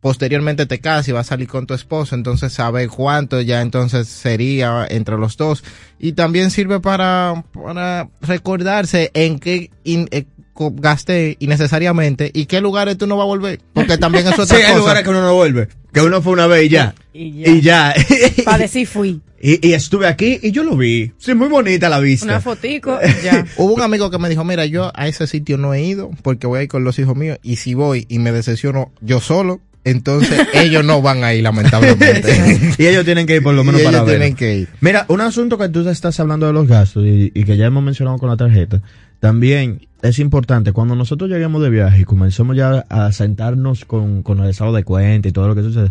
posteriormente 0.00 0.66
te 0.66 0.78
casas 0.80 1.08
y 1.08 1.12
vas 1.12 1.26
a 1.26 1.30
salir 1.30 1.48
con 1.48 1.66
tu 1.66 1.74
esposo, 1.74 2.14
entonces 2.14 2.52
saber 2.52 2.88
cuánto 2.88 3.40
ya 3.40 3.60
entonces 3.62 4.08
sería 4.08 4.86
entre 4.88 5.16
los 5.18 5.36
dos. 5.36 5.64
Y 5.98 6.12
también 6.12 6.50
sirve 6.50 6.80
para, 6.80 7.44
para 7.52 8.08
recordarse 8.20 9.10
en 9.14 9.38
qué 9.38 9.70
in- 9.84 10.08
eh, 10.10 10.24
gasté 10.72 11.36
innecesariamente 11.40 12.30
y 12.34 12.46
qué 12.46 12.60
lugares 12.60 12.98
tú 12.98 13.06
no 13.06 13.16
vas 13.16 13.24
a 13.24 13.28
volver. 13.28 13.60
Porque 13.72 13.98
también 13.98 14.26
eso 14.26 14.42
es 14.42 14.48
Sí, 14.48 14.54
otra 14.56 14.66
hay 14.66 14.72
cosa. 14.72 14.78
lugares 14.78 15.02
que 15.04 15.10
uno 15.10 15.22
no 15.22 15.34
vuelve. 15.34 15.68
Que 15.92 16.00
uno 16.00 16.20
fue 16.22 16.32
una 16.32 16.46
vez 16.46 16.66
y 16.66 16.68
ya. 16.68 16.94
Y 17.12 17.32
ya. 17.42 17.48
Y 17.50 17.60
ya. 17.60 17.94
Para 18.44 18.58
decir 18.58 18.86
fui. 18.86 19.20
y, 19.40 19.66
y 19.68 19.72
estuve 19.72 20.06
aquí 20.06 20.38
y 20.42 20.50
yo 20.52 20.62
lo 20.64 20.76
vi. 20.76 21.12
Sí, 21.18 21.34
muy 21.34 21.48
bonita 21.48 21.88
la 21.88 21.98
vista. 21.98 22.26
Una 22.26 22.40
fotico, 22.40 22.98
ya. 23.24 23.46
Hubo 23.56 23.74
un 23.74 23.82
amigo 23.82 24.10
que 24.10 24.18
me 24.18 24.28
dijo, 24.28 24.44
mira, 24.44 24.66
yo 24.66 24.90
a 24.94 25.08
ese 25.08 25.26
sitio 25.26 25.58
no 25.58 25.74
he 25.74 25.82
ido 25.82 26.10
porque 26.22 26.46
voy 26.46 26.60
a 26.60 26.62
ir 26.64 26.68
con 26.68 26.84
los 26.84 26.98
hijos 26.98 27.16
míos 27.16 27.38
y 27.42 27.56
si 27.56 27.74
voy 27.74 28.06
y 28.08 28.18
me 28.18 28.32
decepciono 28.32 28.92
yo 29.00 29.20
solo, 29.20 29.60
entonces 29.90 30.46
ellos 30.54 30.84
no 30.84 31.02
van 31.02 31.24
a 31.24 31.34
ir 31.34 31.42
lamentablemente. 31.42 32.72
y 32.78 32.86
ellos 32.86 33.04
tienen 33.04 33.26
que 33.26 33.36
ir 33.36 33.42
por 33.42 33.54
lo 33.54 33.64
menos 33.64 33.80
Y 33.80 33.84
para 33.84 33.98
ellos 33.98 34.06
ver. 34.06 34.18
tienen 34.18 34.36
que 34.36 34.56
ir. 34.58 34.68
Mira, 34.80 35.04
un 35.08 35.20
asunto 35.20 35.58
que 35.58 35.68
tú 35.68 35.88
estás 35.88 36.18
hablando 36.20 36.46
de 36.46 36.52
los 36.52 36.66
gastos 36.66 37.04
y, 37.04 37.32
y 37.34 37.44
que 37.44 37.56
ya 37.56 37.66
hemos 37.66 37.82
mencionado 37.82 38.18
con 38.18 38.28
la 38.28 38.36
tarjeta, 38.36 38.82
también 39.20 39.88
es 40.02 40.18
importante 40.18 40.72
cuando 40.72 40.94
nosotros 40.94 41.28
lleguemos 41.28 41.60
de 41.62 41.70
viaje 41.70 42.02
y 42.02 42.04
comencemos 42.04 42.56
ya 42.56 42.84
a 42.88 43.10
sentarnos 43.12 43.84
con, 43.84 44.22
con 44.22 44.40
el 44.40 44.50
estado 44.50 44.72
de 44.72 44.84
cuenta 44.84 45.28
y 45.28 45.32
todo 45.32 45.48
lo 45.48 45.54
que 45.54 45.62
sucede, 45.62 45.90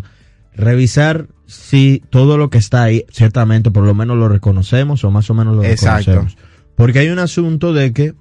revisar 0.54 1.26
si 1.46 2.02
todo 2.10 2.36
lo 2.38 2.50
que 2.50 2.58
está 2.58 2.82
ahí, 2.82 3.04
ciertamente 3.10 3.70
por 3.70 3.84
lo 3.84 3.94
menos 3.94 4.16
lo 4.16 4.28
reconocemos 4.28 5.04
o 5.04 5.10
más 5.10 5.28
o 5.30 5.34
menos 5.34 5.56
lo 5.56 5.64
Exacto. 5.64 6.10
reconocemos. 6.10 6.36
Porque 6.74 7.00
hay 7.00 7.08
un 7.08 7.18
asunto 7.18 7.72
de 7.72 7.92
que 7.92 8.14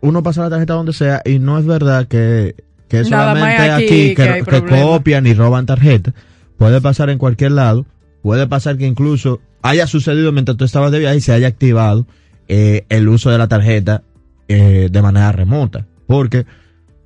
uno 0.00 0.22
pasa 0.22 0.42
la 0.42 0.50
tarjeta 0.50 0.74
donde 0.74 0.92
sea 0.92 1.20
y 1.24 1.38
no 1.40 1.58
es 1.58 1.66
verdad 1.66 2.06
que, 2.06 2.54
que 2.88 3.00
es 3.00 3.10
Nada 3.10 3.34
más 3.34 3.40
solamente 3.40 3.70
aquí 3.70 4.10
aquí, 4.10 4.44
que 4.44 4.64
copian 4.66 5.26
y 5.26 5.34
roban 5.34 5.66
tarjeta. 5.66 6.12
Puede 6.56 6.80
pasar 6.80 7.10
en 7.10 7.18
cualquier 7.18 7.52
lado. 7.52 7.86
Puede 8.22 8.46
pasar 8.46 8.76
que 8.76 8.86
incluso 8.86 9.40
haya 9.62 9.86
sucedido 9.86 10.32
mientras 10.32 10.56
tú 10.56 10.64
estabas 10.64 10.90
de 10.90 10.98
viaje 10.98 11.18
y 11.18 11.20
se 11.20 11.32
haya 11.32 11.48
activado 11.48 12.06
eh, 12.48 12.84
el 12.88 13.08
uso 13.08 13.30
de 13.30 13.38
la 13.38 13.48
tarjeta 13.48 14.02
eh, 14.48 14.88
de 14.90 15.02
manera 15.02 15.30
remota. 15.32 15.86
Porque 16.06 16.46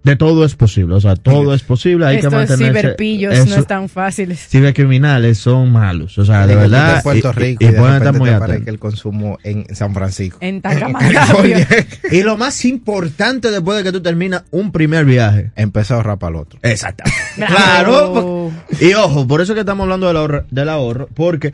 de 0.05 0.17
todo 0.17 0.45
es 0.45 0.57
posible. 0.57 0.95
O 0.97 1.01
sea, 1.01 1.15
todo 1.17 1.55
es 1.55 1.63
posible. 1.63 2.07
Hay 2.07 2.15
que 2.17 2.27
Estos 2.27 2.33
mantenerse. 2.33 2.81
ciberpillos 2.81 3.35
eso- 3.35 3.47
no 3.55 3.57
están 3.57 3.89
fáciles. 3.89 4.47
Cibercriminales 4.49 5.39
son 5.39 5.71
malos. 5.71 6.19
O 6.19 6.25
sea, 6.25 6.43
de 6.47 6.49
que 6.49 6.53
ir 6.55 6.59
verdad. 6.71 6.97
de 6.97 7.03
Puerto 7.03 7.29
y- 7.29 7.33
Rico 7.33 7.63
y, 7.63 7.67
y, 7.67 7.69
y 7.69 7.73
de 7.73 7.79
pueden 7.79 7.95
estar 7.97 8.19
muy 8.19 8.31
atentos. 8.31 8.67
el 8.69 8.79
consumo 8.79 9.39
en 9.45 9.67
San 9.75 9.95
Francisco. 9.95 10.39
En 10.41 10.61
Tacamacapio. 10.63 11.57
Y 12.11 12.23
lo 12.23 12.37
más 12.37 12.65
importante 12.65 13.51
después 13.51 13.79
de 13.79 13.85
que 13.85 13.93
tú 13.93 14.01
terminas 14.03 14.43
un 14.51 14.73
primer 14.73 15.05
viaje. 15.05 15.53
Empezó 15.57 15.95
a 15.95 15.97
ahorrar 15.99 16.19
para 16.19 16.31
el 16.31 16.37
otro. 16.43 16.59
Exactamente. 16.63 17.21
Claro. 17.47 18.51
Y 18.81 18.93
ojo, 18.95 19.27
por 19.27 19.41
eso 19.41 19.55
que 19.55 19.61
estamos 19.61 19.85
hablando 19.85 20.07
del 20.09 20.17
ahorro, 20.17 20.45
del 20.51 20.69
ahorro, 20.69 21.09
porque 21.15 21.53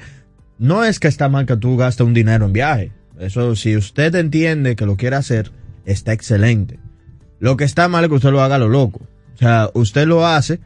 no 0.59 0.85
es 0.85 0.99
que 0.99 1.07
está 1.09 1.29
mal 1.29 1.47
que 1.47 1.57
tú 1.57 1.77
gastes 1.77 2.07
un 2.07 2.15
dinero 2.15 2.47
en 2.47 2.53
viaje. 2.53 2.93
Eso, 3.21 3.55
si 3.57 3.77
usted 3.77 4.15
entiende 4.15 4.75
que 4.75 4.87
lo 4.87 4.97
quiere 4.97 5.17
hacer, 5.17 5.51
está 5.85 6.13
excelente. 6.13 6.79
Lo 7.40 7.57
que 7.57 7.64
está 7.64 7.88
mal 7.88 8.05
es 8.05 8.09
que 8.11 8.16
usted 8.16 8.31
lo 8.31 8.42
haga 8.42 8.59
lo 8.59 8.68
loco. 8.68 9.01
O 9.35 9.38
sea, 9.38 9.70
usted 9.74 10.07
lo 10.07 10.27
hace, 10.27 10.61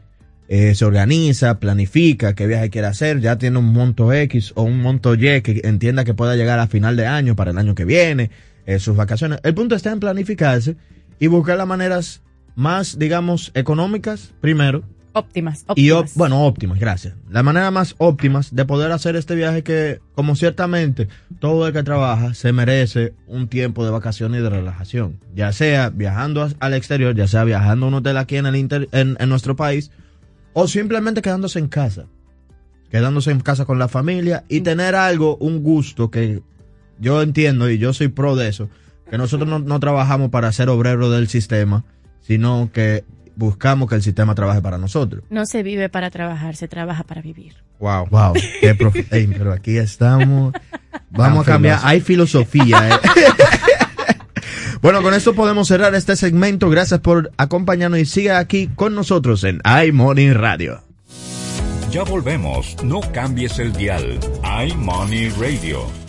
eh, 0.47 0.73
se 0.75 0.85
organiza, 0.85 1.59
planifica 1.59 2.33
qué 2.33 2.47
viaje 2.47 2.69
quiere 2.69 2.87
hacer, 2.87 3.19
ya 3.21 3.37
tiene 3.37 3.59
un 3.59 3.71
monto 3.71 4.11
X 4.11 4.53
o 4.55 4.63
un 4.63 4.81
monto 4.81 5.13
Y 5.13 5.41
que 5.41 5.61
entienda 5.63 6.03
que 6.03 6.13
pueda 6.13 6.35
llegar 6.35 6.59
a 6.59 6.67
final 6.67 6.95
de 6.95 7.05
año 7.05 7.35
para 7.35 7.51
el 7.51 7.57
año 7.57 7.75
que 7.75 7.85
viene, 7.85 8.31
eh, 8.65 8.79
sus 8.79 8.95
vacaciones. 8.95 9.39
El 9.43 9.53
punto 9.53 9.75
está 9.75 9.91
en 9.91 9.99
planificarse 9.99 10.75
y 11.19 11.27
buscar 11.27 11.57
las 11.57 11.67
maneras 11.67 12.21
más, 12.55 12.97
digamos, 12.97 13.51
económicas, 13.53 14.33
primero, 14.41 14.83
Óptimas, 15.13 15.65
y 15.75 15.91
op- 15.91 15.99
óptimas. 15.99 16.15
bueno, 16.17 16.43
óptimas, 16.45 16.79
gracias. 16.79 17.13
La 17.29 17.43
manera 17.43 17.69
más 17.71 17.93
óptimas 17.99 18.53
de 18.55 18.65
poder 18.65 18.91
hacer 18.91 19.15
este 19.15 19.35
viaje 19.35 19.63
que, 19.63 19.99
como 20.15 20.35
ciertamente 20.35 21.07
todo 21.39 21.67
el 21.67 21.73
que 21.73 21.83
trabaja 21.83 22.33
se 22.33 22.51
merece 22.51 23.13
un 23.27 23.47
tiempo 23.47 23.85
de 23.85 23.91
vacaciones 23.91 24.39
y 24.39 24.43
de 24.43 24.49
relajación. 24.49 25.19
Ya 25.35 25.51
sea 25.53 25.89
viajando 25.89 26.49
al 26.59 26.73
exterior, 26.73 27.15
ya 27.15 27.27
sea 27.27 27.43
viajando 27.43 27.85
a 27.85 27.89
un 27.89 27.95
hotel 27.95 28.17
aquí 28.17 28.37
en, 28.37 28.47
el 28.47 28.55
inter- 28.55 28.89
en, 28.91 29.15
en 29.19 29.29
nuestro 29.29 29.55
país, 29.55 29.91
o 30.53 30.67
simplemente 30.67 31.21
quedándose 31.21 31.59
en 31.59 31.67
casa. 31.67 32.05
Quedándose 32.89 33.31
en 33.31 33.39
casa 33.39 33.65
con 33.65 33.79
la 33.79 33.87
familia 33.87 34.43
y 34.49 34.61
tener 34.61 34.95
algo, 34.95 35.35
un 35.37 35.63
gusto 35.63 36.11
que 36.11 36.41
yo 36.99 37.21
entiendo 37.23 37.69
y 37.69 37.77
yo 37.79 37.91
soy 37.93 38.07
pro 38.07 38.35
de 38.35 38.47
eso, 38.49 38.69
que 39.09 39.17
nosotros 39.17 39.49
no, 39.49 39.59
no 39.59 39.79
trabajamos 39.79 40.29
para 40.29 40.51
ser 40.51 40.69
obreros 40.69 41.11
del 41.11 41.27
sistema, 41.27 41.85
sino 42.21 42.69
que 42.71 43.03
buscamos 43.35 43.89
que 43.89 43.95
el 43.95 44.03
sistema 44.03 44.35
trabaje 44.35 44.61
para 44.61 44.77
nosotros. 44.77 45.23
No 45.29 45.45
se 45.45 45.63
vive 45.63 45.89
para 45.89 46.09
trabajar, 46.09 46.55
se 46.55 46.67
trabaja 46.67 47.03
para 47.03 47.21
vivir. 47.21 47.55
Wow. 47.79 48.07
Wow, 48.09 48.33
qué 48.61 48.75
pero 48.75 49.51
aquí 49.53 49.77
estamos. 49.77 50.53
Vamos 51.09 51.47
a 51.47 51.51
cambiar. 51.51 51.79
Hay 51.83 52.01
filosofía. 52.01 52.89
eh. 52.89 52.99
bueno, 54.81 55.01
con 55.01 55.13
esto 55.13 55.33
podemos 55.33 55.67
cerrar 55.67 55.93
este 55.95 56.15
segmento. 56.15 56.69
Gracias 56.69 56.99
por 56.99 57.31
acompañarnos 57.37 57.99
y 57.99 58.05
siga 58.05 58.39
aquí 58.39 58.69
con 58.75 58.95
nosotros 58.95 59.43
en 59.43 59.61
iMorning 59.65 60.33
Radio. 60.33 60.83
Ya 61.93 62.01
volvemos, 62.03 62.75
no 62.83 63.01
cambies 63.11 63.59
el 63.59 63.71
dial. 63.73 64.19
iMoney 64.43 65.29
Radio. 65.29 66.02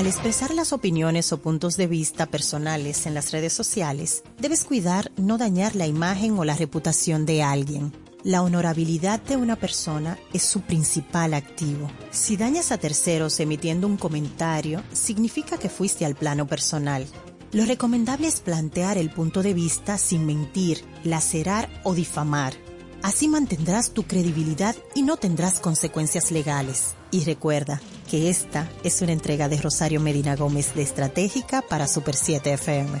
Al 0.00 0.06
expresar 0.06 0.54
las 0.54 0.72
opiniones 0.72 1.30
o 1.30 1.42
puntos 1.42 1.76
de 1.76 1.86
vista 1.86 2.24
personales 2.24 3.04
en 3.04 3.12
las 3.12 3.32
redes 3.32 3.52
sociales, 3.52 4.22
debes 4.38 4.64
cuidar 4.64 5.12
no 5.18 5.36
dañar 5.36 5.76
la 5.76 5.86
imagen 5.86 6.38
o 6.38 6.44
la 6.46 6.56
reputación 6.56 7.26
de 7.26 7.42
alguien. 7.42 7.92
La 8.24 8.40
honorabilidad 8.40 9.20
de 9.20 9.36
una 9.36 9.56
persona 9.56 10.18
es 10.32 10.42
su 10.42 10.62
principal 10.62 11.34
activo. 11.34 11.90
Si 12.12 12.38
dañas 12.38 12.72
a 12.72 12.78
terceros 12.78 13.40
emitiendo 13.40 13.86
un 13.86 13.98
comentario, 13.98 14.82
significa 14.90 15.58
que 15.58 15.68
fuiste 15.68 16.06
al 16.06 16.14
plano 16.14 16.46
personal. 16.46 17.06
Lo 17.52 17.66
recomendable 17.66 18.26
es 18.26 18.40
plantear 18.40 18.96
el 18.96 19.10
punto 19.10 19.42
de 19.42 19.52
vista 19.52 19.98
sin 19.98 20.24
mentir, 20.24 20.82
lacerar 21.04 21.68
o 21.84 21.92
difamar. 21.92 22.54
Así 23.02 23.28
mantendrás 23.28 23.90
tu 23.90 24.04
credibilidad 24.04 24.74
y 24.94 25.02
no 25.02 25.18
tendrás 25.18 25.60
consecuencias 25.60 26.30
legales. 26.30 26.94
Y 27.10 27.24
recuerda 27.24 27.82
que 28.10 28.28
esta 28.28 28.68
es 28.82 29.02
una 29.02 29.12
entrega 29.12 29.48
de 29.48 29.56
Rosario 29.56 30.00
Medina 30.00 30.34
Gómez 30.34 30.74
de 30.74 30.82
Estratégica 30.82 31.62
para 31.62 31.86
Super 31.86 32.16
7 32.16 32.54
FM. 32.54 33.00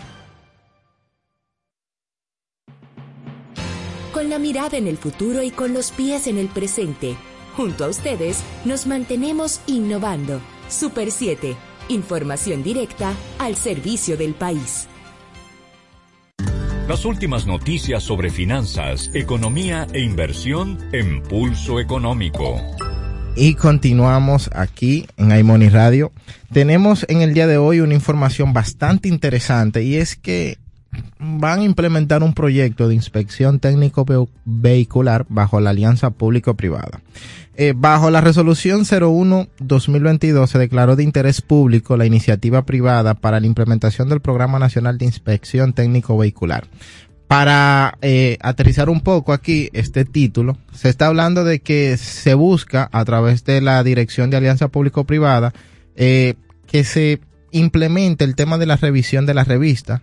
Con 4.12 4.30
la 4.30 4.38
mirada 4.38 4.76
en 4.76 4.86
el 4.86 4.96
futuro 4.96 5.42
y 5.42 5.50
con 5.50 5.74
los 5.74 5.90
pies 5.90 6.28
en 6.28 6.38
el 6.38 6.46
presente. 6.46 7.16
Junto 7.56 7.84
a 7.84 7.88
ustedes 7.88 8.38
nos 8.64 8.86
mantenemos 8.86 9.60
innovando. 9.66 10.40
Super 10.68 11.10
7. 11.10 11.56
Información 11.88 12.62
directa 12.62 13.12
al 13.40 13.56
servicio 13.56 14.16
del 14.16 14.34
país. 14.34 14.86
Las 16.86 17.04
últimas 17.04 17.46
noticias 17.46 18.04
sobre 18.04 18.30
finanzas, 18.30 19.10
economía 19.12 19.88
e 19.92 20.00
inversión 20.00 20.78
en 20.92 21.22
Pulso 21.22 21.80
Económico. 21.80 22.60
Y 23.36 23.54
continuamos 23.54 24.50
aquí 24.54 25.06
en 25.16 25.36
iMoney 25.36 25.68
Radio. 25.68 26.12
Tenemos 26.52 27.06
en 27.08 27.22
el 27.22 27.32
día 27.32 27.46
de 27.46 27.56
hoy 27.58 27.80
una 27.80 27.94
información 27.94 28.52
bastante 28.52 29.08
interesante 29.08 29.82
y 29.82 29.96
es 29.96 30.16
que 30.16 30.58
van 31.18 31.60
a 31.60 31.64
implementar 31.64 32.22
un 32.22 32.34
proyecto 32.34 32.88
de 32.88 32.94
inspección 32.96 33.60
técnico 33.60 34.04
ve- 34.04 34.26
vehicular 34.44 35.24
bajo 35.28 35.60
la 35.60 35.70
alianza 35.70 36.10
público-privada. 36.10 37.00
Eh, 37.56 37.72
bajo 37.76 38.10
la 38.10 38.20
resolución 38.20 38.80
01-2022 38.84 40.46
se 40.48 40.58
declaró 40.58 40.96
de 40.96 41.04
interés 41.04 41.40
público 41.40 41.96
la 41.96 42.06
iniciativa 42.06 42.62
privada 42.66 43.14
para 43.14 43.38
la 43.40 43.46
implementación 43.46 44.08
del 44.08 44.20
Programa 44.20 44.58
Nacional 44.58 44.98
de 44.98 45.04
Inspección 45.06 45.72
Técnico 45.72 46.16
Vehicular. 46.18 46.66
Para 47.30 47.96
eh, 48.02 48.38
aterrizar 48.40 48.90
un 48.90 49.02
poco 49.02 49.32
aquí 49.32 49.70
este 49.72 50.04
título, 50.04 50.56
se 50.72 50.88
está 50.88 51.06
hablando 51.06 51.44
de 51.44 51.60
que 51.60 51.96
se 51.96 52.34
busca 52.34 52.88
a 52.90 53.04
través 53.04 53.44
de 53.44 53.60
la 53.60 53.84
Dirección 53.84 54.30
de 54.30 54.36
Alianza 54.36 54.66
Público-Privada 54.66 55.54
eh, 55.94 56.34
que 56.66 56.82
se 56.82 57.20
implemente 57.52 58.24
el 58.24 58.34
tema 58.34 58.58
de 58.58 58.66
la 58.66 58.74
revisión 58.74 59.26
de 59.26 59.34
la 59.34 59.44
revista, 59.44 60.02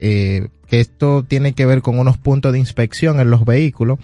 eh, 0.00 0.48
que 0.66 0.80
esto 0.80 1.22
tiene 1.22 1.52
que 1.52 1.64
ver 1.64 1.80
con 1.80 1.96
unos 1.96 2.18
puntos 2.18 2.52
de 2.52 2.58
inspección 2.58 3.20
en 3.20 3.30
los 3.30 3.44
vehículos. 3.44 4.00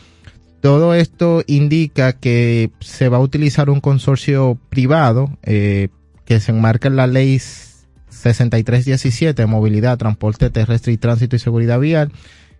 Todo 0.60 0.94
esto 0.94 1.42
indica 1.48 2.12
que 2.12 2.70
se 2.78 3.08
va 3.08 3.16
a 3.16 3.20
utilizar 3.20 3.68
un 3.68 3.80
consorcio 3.80 4.60
privado 4.68 5.36
que 5.42 5.90
se 6.38 6.52
enmarca 6.52 6.86
en 6.86 6.94
la 6.94 7.08
ley 7.08 7.40
6317 8.10 9.42
de 9.42 9.46
movilidad, 9.46 9.98
transporte 9.98 10.50
terrestre 10.50 10.92
y 10.92 10.98
tránsito 10.98 11.34
y 11.34 11.40
seguridad 11.40 11.80
vial 11.80 12.12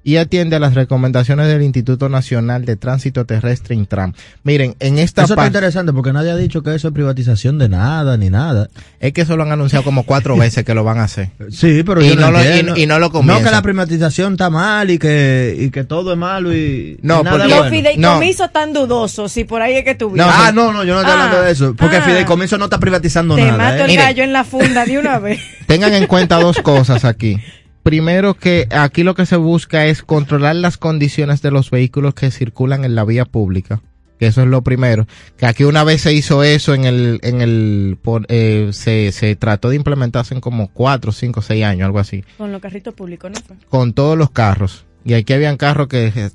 y 0.03 0.17
atiende 0.17 0.57
a 0.57 0.61
las 0.61 0.75
recomendaciones 0.75 1.47
del 1.49 1.63
Instituto 1.63 2.09
Nacional 2.09 2.65
de 2.65 2.77
Tránsito 2.77 3.27
Terrestre 3.27 3.75
Intran. 3.75 4.15
Miren, 4.45 4.75
en 4.81 4.99
esta 4.99 5.23
Eso 5.23 5.35
está 5.35 5.37
parte 5.37 5.49
interesante 5.49 5.93
porque 5.93 6.13
nadie 6.13 6.31
ha 6.31 6.37
dicho 6.37 6.63
que 6.63 6.75
eso 6.75 6.89
es 6.89 6.95
privatización 6.95 7.59
de 7.59 7.69
nada 7.69 8.17
ni 8.17 8.31
nada. 8.31 8.69
es 8.99 9.13
que 9.13 9.21
eso 9.23 9.37
lo 9.37 9.43
han 9.43 9.53
anunciado 9.53 9.85
como 9.85 10.05
cuatro 10.05 10.37
veces 10.39 10.65
que 10.65 10.75
lo 10.75 10.85
van 10.85 10.99
a 10.99 11.05
hacer. 11.05 11.31
Sí, 11.51 11.83
pero 11.85 12.03
Y 12.03 12.09
yo 12.09 12.17
no 12.17 12.31
lo- 12.31 12.41
y- 12.43 12.83
y 12.83 12.87
no 12.87 12.99
lo 12.99 13.07
No 13.07 13.13
comienzan. 13.13 13.45
que 13.45 13.51
la 13.51 13.63
privatización 13.63 14.33
está 14.33 14.49
mal 14.49 14.91
y 14.91 14.99
que, 14.99 15.55
y 15.59 15.71
que 15.71 15.85
todo 15.85 16.13
es 16.13 16.19
malo 16.19 16.55
y, 16.55 16.99
No, 17.03 17.21
y 17.21 17.25
nada 17.25 17.31
porque- 17.37 17.45
es 17.45 17.51
Los 17.51 17.59
bueno. 17.71 17.77
fideicomisos 17.77 18.53
tan 18.53 18.73
dudosos, 18.73 19.31
si 19.33 19.45
por 19.45 19.61
ahí 19.63 19.75
es 19.75 19.85
que 19.85 19.95
tú 19.95 20.11
vives. 20.11 20.27
ah, 20.29 20.51
no, 20.55 20.73
no, 20.73 20.83
yo 20.85 20.95
no 20.95 21.01
estoy 21.01 21.15
Ah, 21.15 21.25
hablando 21.25 21.43
de 21.45 21.53
eso. 21.53 21.75
Porque 21.77 21.97
el 21.97 22.03
ah. 22.03 22.07
fideicomiso 22.07 22.57
no 22.59 22.65
está 22.65 22.79
privatizando 22.79 23.35
Te 23.37 23.43
nada. 23.45 23.59
mato 23.59 23.77
¿eh? 23.77 23.81
el 23.83 23.87
Mire. 23.89 24.03
gallo 24.03 24.23
en 24.23 24.33
la 24.33 24.45
funda 24.45 24.85
de 24.87 24.99
una 24.99 25.19
vez. 25.19 25.41
Tengan 25.67 25.93
en 25.93 26.07
cuenta 26.07 26.37
dos 26.41 26.59
cosas 26.63 27.05
aquí. 27.05 27.37
Primero 27.83 28.35
que 28.35 28.67
aquí 28.71 29.03
lo 29.03 29.15
que 29.15 29.27
se 29.27 29.37
busca 29.37 29.87
es 29.87 30.03
controlar 30.03 30.57
las 30.57 30.77
condiciones 30.77 31.43
de 31.43 31.51
los 31.51 31.71
vehículos 31.71 32.15
que 32.15 32.31
circulan 32.31 32.85
en 32.85 32.95
la 32.95 33.05
vía 33.05 33.25
pública. 33.25 33.81
Que 34.19 34.27
eso 34.27 34.43
es 34.43 34.49
lo 34.49 34.61
primero. 34.63 35.07
Que 35.39 35.47
aquí 35.47 35.65
una 35.65 35.83
vez 35.83 36.03
se 36.03 36.13
hizo 36.13 36.43
eso 36.45 36.75
en 36.75 36.85
el, 36.85 37.21
en 37.23 37.41
el, 37.41 37.97
por- 38.03 38.27
eh, 38.29 38.69
se, 38.73 39.13
se 39.13 39.35
trató 39.35 39.71
de 39.71 39.77
implementarse 39.77 40.35
en 40.35 40.43
como 40.43 40.69
cuatro, 40.69 41.11
cinco, 41.11 41.41
seis 41.41 41.65
años, 41.65 41.87
algo 41.87 41.99
así. 42.01 42.23
Con 42.37 42.53
los 42.53 42.61
carritos 42.61 42.93
públicos, 42.93 43.31
¿no 43.31 43.57
con 43.71 43.95
todos 43.95 44.19
los 44.19 44.31
carros. 44.31 44.85
Y 45.07 45.15
aquí 45.15 45.33
habían 45.33 45.57
carros 45.57 45.89
que 45.89 46.31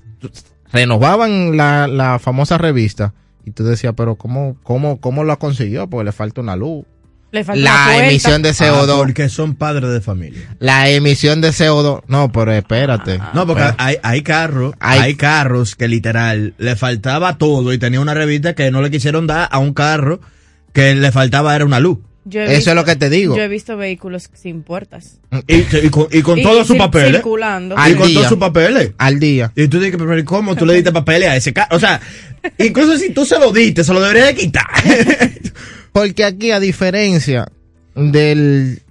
renovaban 0.72 1.58
la, 1.58 1.88
la 1.88 2.20
famosa 2.20 2.58
revista. 2.58 3.14
Y 3.46 3.52
tú 3.52 3.64
decías, 3.64 3.94
pero 3.96 4.16
¿cómo, 4.16 4.58
cómo, 4.64 5.00
cómo 5.00 5.24
lo 5.24 5.38
consiguió? 5.38 5.88
Porque 5.88 6.06
le 6.06 6.12
falta 6.12 6.42
una 6.42 6.56
luz. 6.56 6.86
Le 7.36 7.44
falta 7.44 7.62
La 7.62 8.08
emisión 8.08 8.42
de 8.42 8.50
Ah, 8.50 8.54
CO2. 8.54 8.98
porque 8.98 9.30
son 9.30 9.56
padres 9.56 9.90
de 9.92 10.02
familia. 10.02 10.56
La 10.60 10.90
emisión 10.90 11.42
de 11.42 11.50
CO2. 11.50 12.04
No, 12.08 12.32
pero 12.32 12.54
espérate. 12.54 13.20
No, 13.34 13.46
porque 13.46 13.64
hay, 13.78 13.98
hay 14.02 14.22
carros, 14.22 14.74
Hay- 14.80 15.00
hay... 15.00 15.16
carros 15.16 15.76
que 15.76 15.88
literal 15.88 16.54
le 16.58 16.76
faltaba 16.76 17.38
todo 17.38 17.74
y 17.74 17.78
tenía 17.78 18.00
una 18.00 18.14
revista 18.14 18.56
que 18.56 18.72
no 18.72 18.82
le 18.82 18.90
quisieron 18.90 19.28
dar 19.28 19.50
a 19.52 19.60
un 19.60 19.74
carro 19.74 20.22
que 20.74 20.96
le 20.96 21.12
faltaba 21.12 21.56
era 21.56 21.66
una 21.66 21.80
luz. 21.80 22.00
Eso 22.28 22.40
visto- 22.52 22.70
es 22.72 22.76
lo 22.76 22.86
que 22.86 22.96
te 22.96 23.10
digo. 23.10 23.36
Yo 23.38 23.44
he 23.44 23.48
visto 23.48 23.78
vehículos 23.78 24.30
sin 24.34 24.64
puertas. 24.64 25.20
Y, 25.46 25.58
y 25.58 25.90
con, 25.92 26.08
y 26.12 26.22
con 26.24 26.40
Y 26.40 26.44
todos 26.44 26.66
sus 26.66 26.76
papeles. 26.76 27.12
Circulando. 27.18 27.78
Al 27.78 27.92
y 27.92 27.96
con 27.96 28.08
día. 28.08 28.16
todos 28.16 28.30
sus 28.30 28.38
papeles. 28.40 28.92
Al 28.98 29.20
día. 29.20 29.52
Y 29.56 29.68
tú 29.68 29.80
dices, 29.80 29.96
pero 29.98 30.18
¿y 30.18 30.24
¿cómo 30.24 30.56
tú 30.56 30.66
le 30.66 30.74
diste 30.74 30.92
papeles 30.92 31.30
a 31.30 31.36
ese 31.36 31.54
carro? 31.54 31.76
O 31.76 31.80
sea, 31.80 32.02
incluso 32.58 32.98
si 32.98 33.12
tú 33.12 33.26
se 33.26 33.38
lo 33.38 33.52
diste, 33.52 33.84
se 33.84 33.94
lo 33.94 34.02
deberías 34.02 34.28
de 34.28 34.36
quitar. 34.36 34.66
Porque 35.96 36.26
aquí, 36.26 36.52
a 36.52 36.60
diferencia 36.60 37.48
del, 37.96 38.82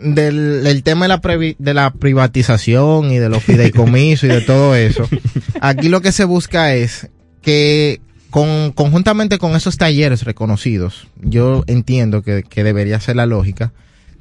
del, 0.00 0.62
del 0.62 0.82
tema 0.84 1.06
de 1.06 1.08
la, 1.08 1.20
previ- 1.20 1.56
de 1.58 1.74
la 1.74 1.92
privatización 1.92 3.10
y 3.10 3.18
de 3.18 3.28
los 3.28 3.42
fideicomisos 3.42 4.30
y 4.30 4.32
de 4.32 4.40
todo 4.40 4.76
eso, 4.76 5.08
aquí 5.60 5.88
lo 5.88 6.00
que 6.00 6.12
se 6.12 6.24
busca 6.24 6.72
es 6.76 7.08
que 7.42 8.00
con, 8.30 8.70
conjuntamente 8.70 9.38
con 9.38 9.56
esos 9.56 9.76
talleres 9.76 10.22
reconocidos, 10.22 11.08
yo 11.20 11.64
entiendo 11.66 12.22
que, 12.22 12.44
que 12.48 12.62
debería 12.62 13.00
ser 13.00 13.16
la 13.16 13.26
lógica, 13.26 13.72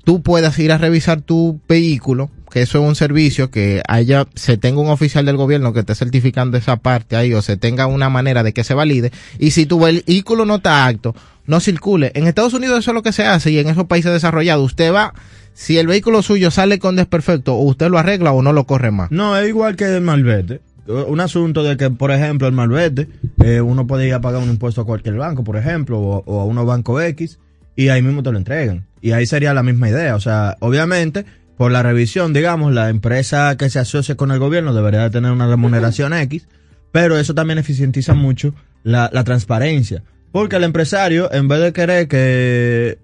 tú 0.03 0.23
puedas 0.23 0.57
ir 0.57 0.71
a 0.71 0.79
revisar 0.79 1.21
tu 1.21 1.61
vehículo, 1.69 2.31
que 2.51 2.63
eso 2.63 2.81
es 2.81 2.87
un 2.89 2.95
servicio 2.95 3.51
que 3.51 3.83
haya, 3.87 4.25
se 4.33 4.57
tenga 4.57 4.81
un 4.81 4.89
oficial 4.89 5.27
del 5.27 5.37
gobierno 5.37 5.73
que 5.73 5.81
esté 5.81 5.93
certificando 5.93 6.57
esa 6.57 6.77
parte 6.77 7.15
ahí 7.15 7.35
o 7.35 7.43
se 7.43 7.55
tenga 7.57 7.85
una 7.85 8.09
manera 8.09 8.41
de 8.41 8.51
que 8.53 8.63
se 8.63 8.73
valide. 8.73 9.11
Y 9.37 9.51
si 9.51 9.67
tu 9.67 9.79
vehículo 9.79 10.45
no 10.45 10.55
está 10.55 10.87
acto, 10.87 11.13
no 11.49 11.59
circule. 11.59 12.11
En 12.13 12.27
Estados 12.27 12.53
Unidos 12.53 12.79
eso 12.79 12.91
es 12.91 12.95
lo 12.95 13.01
que 13.01 13.11
se 13.11 13.25
hace 13.25 13.49
y 13.49 13.57
en 13.57 13.67
esos 13.67 13.85
países 13.85 14.13
desarrollados 14.13 14.63
usted 14.63 14.93
va, 14.93 15.15
si 15.53 15.79
el 15.79 15.87
vehículo 15.87 16.21
suyo 16.21 16.51
sale 16.51 16.77
con 16.77 16.95
desperfecto, 16.95 17.55
usted 17.55 17.89
lo 17.89 17.97
arregla 17.97 18.31
o 18.31 18.43
no 18.43 18.53
lo 18.53 18.65
corre 18.65 18.91
más. 18.91 19.09
No, 19.11 19.35
es 19.35 19.49
igual 19.49 19.75
que 19.75 19.85
el 19.85 20.01
malvete. 20.01 20.61
Un 20.85 21.19
asunto 21.19 21.63
de 21.63 21.75
que, 21.75 21.89
por 21.89 22.11
ejemplo, 22.11 22.47
el 22.47 22.53
malvete, 22.53 23.07
eh, 23.43 23.61
uno 23.61 23.87
puede 23.87 24.07
ir 24.07 24.13
a 24.13 24.21
pagar 24.21 24.41
un 24.41 24.49
impuesto 24.49 24.81
a 24.81 24.85
cualquier 24.85 25.15
banco, 25.15 25.43
por 25.43 25.57
ejemplo, 25.57 25.99
o, 25.99 26.39
a 26.39 26.45
unos 26.45 26.65
bancos 26.65 27.03
X, 27.03 27.39
y 27.75 27.89
ahí 27.89 28.01
mismo 28.01 28.23
te 28.23 28.31
lo 28.31 28.37
entregan. 28.37 28.85
Y 29.01 29.11
ahí 29.11 29.25
sería 29.25 29.53
la 29.53 29.63
misma 29.63 29.89
idea. 29.89 30.15
O 30.15 30.19
sea, 30.19 30.55
obviamente, 30.61 31.25
por 31.57 31.71
la 31.71 31.83
revisión, 31.83 32.31
digamos, 32.31 32.73
la 32.73 32.89
empresa 32.89 33.55
que 33.57 33.69
se 33.69 33.79
asocia 33.79 34.15
con 34.15 34.31
el 34.31 34.39
gobierno 34.39 34.73
debería 34.73 35.01
de 35.01 35.09
tener 35.09 35.31
una 35.31 35.47
remuneración 35.47 36.13
X, 36.13 36.47
pero 36.91 37.17
eso 37.17 37.33
también 37.33 37.57
eficientiza 37.57 38.13
mucho 38.13 38.53
la 38.83 39.23
transparencia. 39.23 40.03
Porque 40.31 40.57
el 40.57 40.63
empresario, 40.63 41.31
en 41.33 41.47
vez 41.47 41.59
de 41.61 41.73
querer 41.73 42.07
que 42.07 42.99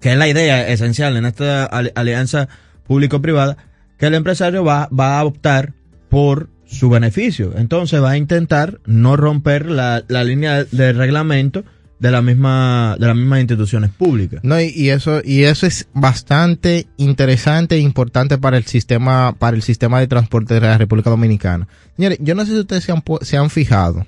que 0.00 0.12
es 0.12 0.18
la 0.18 0.26
idea 0.26 0.68
esencial 0.68 1.16
en 1.16 1.26
esta 1.26 1.64
ali- 1.64 1.92
alianza 1.94 2.48
público-privada, 2.88 3.56
que 3.98 4.06
el 4.06 4.14
empresario 4.14 4.64
va, 4.64 4.88
va 4.88 5.20
a 5.20 5.24
optar 5.24 5.74
por 6.08 6.48
su 6.66 6.90
beneficio. 6.90 7.52
Entonces 7.56 8.02
va 8.02 8.10
a 8.10 8.16
intentar 8.16 8.80
no 8.84 9.16
romper 9.16 9.66
la, 9.66 10.02
la 10.08 10.24
línea 10.24 10.64
de 10.64 10.92
reglamento 10.92 11.64
de 12.00 12.10
la 12.10 12.20
misma, 12.20 12.96
de 12.98 13.06
las 13.06 13.14
mismas 13.14 13.38
instituciones 13.38 13.90
públicas. 13.90 14.40
No, 14.42 14.60
y, 14.60 14.90
eso, 14.90 15.20
y 15.24 15.44
eso 15.44 15.66
es 15.66 15.86
bastante 15.94 16.88
interesante 16.96 17.76
e 17.76 17.78
importante 17.78 18.38
para 18.38 18.56
el 18.56 18.64
sistema, 18.64 19.36
para 19.38 19.56
el 19.56 19.62
sistema 19.62 20.00
de 20.00 20.08
transporte 20.08 20.54
de 20.54 20.62
la 20.62 20.78
República 20.78 21.10
Dominicana. 21.10 21.68
Señores, 21.94 22.18
yo 22.20 22.34
no 22.34 22.44
sé 22.44 22.50
si 22.52 22.58
ustedes 22.58 22.82
se 22.82 22.90
han, 22.90 23.04
se 23.20 23.36
han 23.36 23.50
fijado 23.50 24.04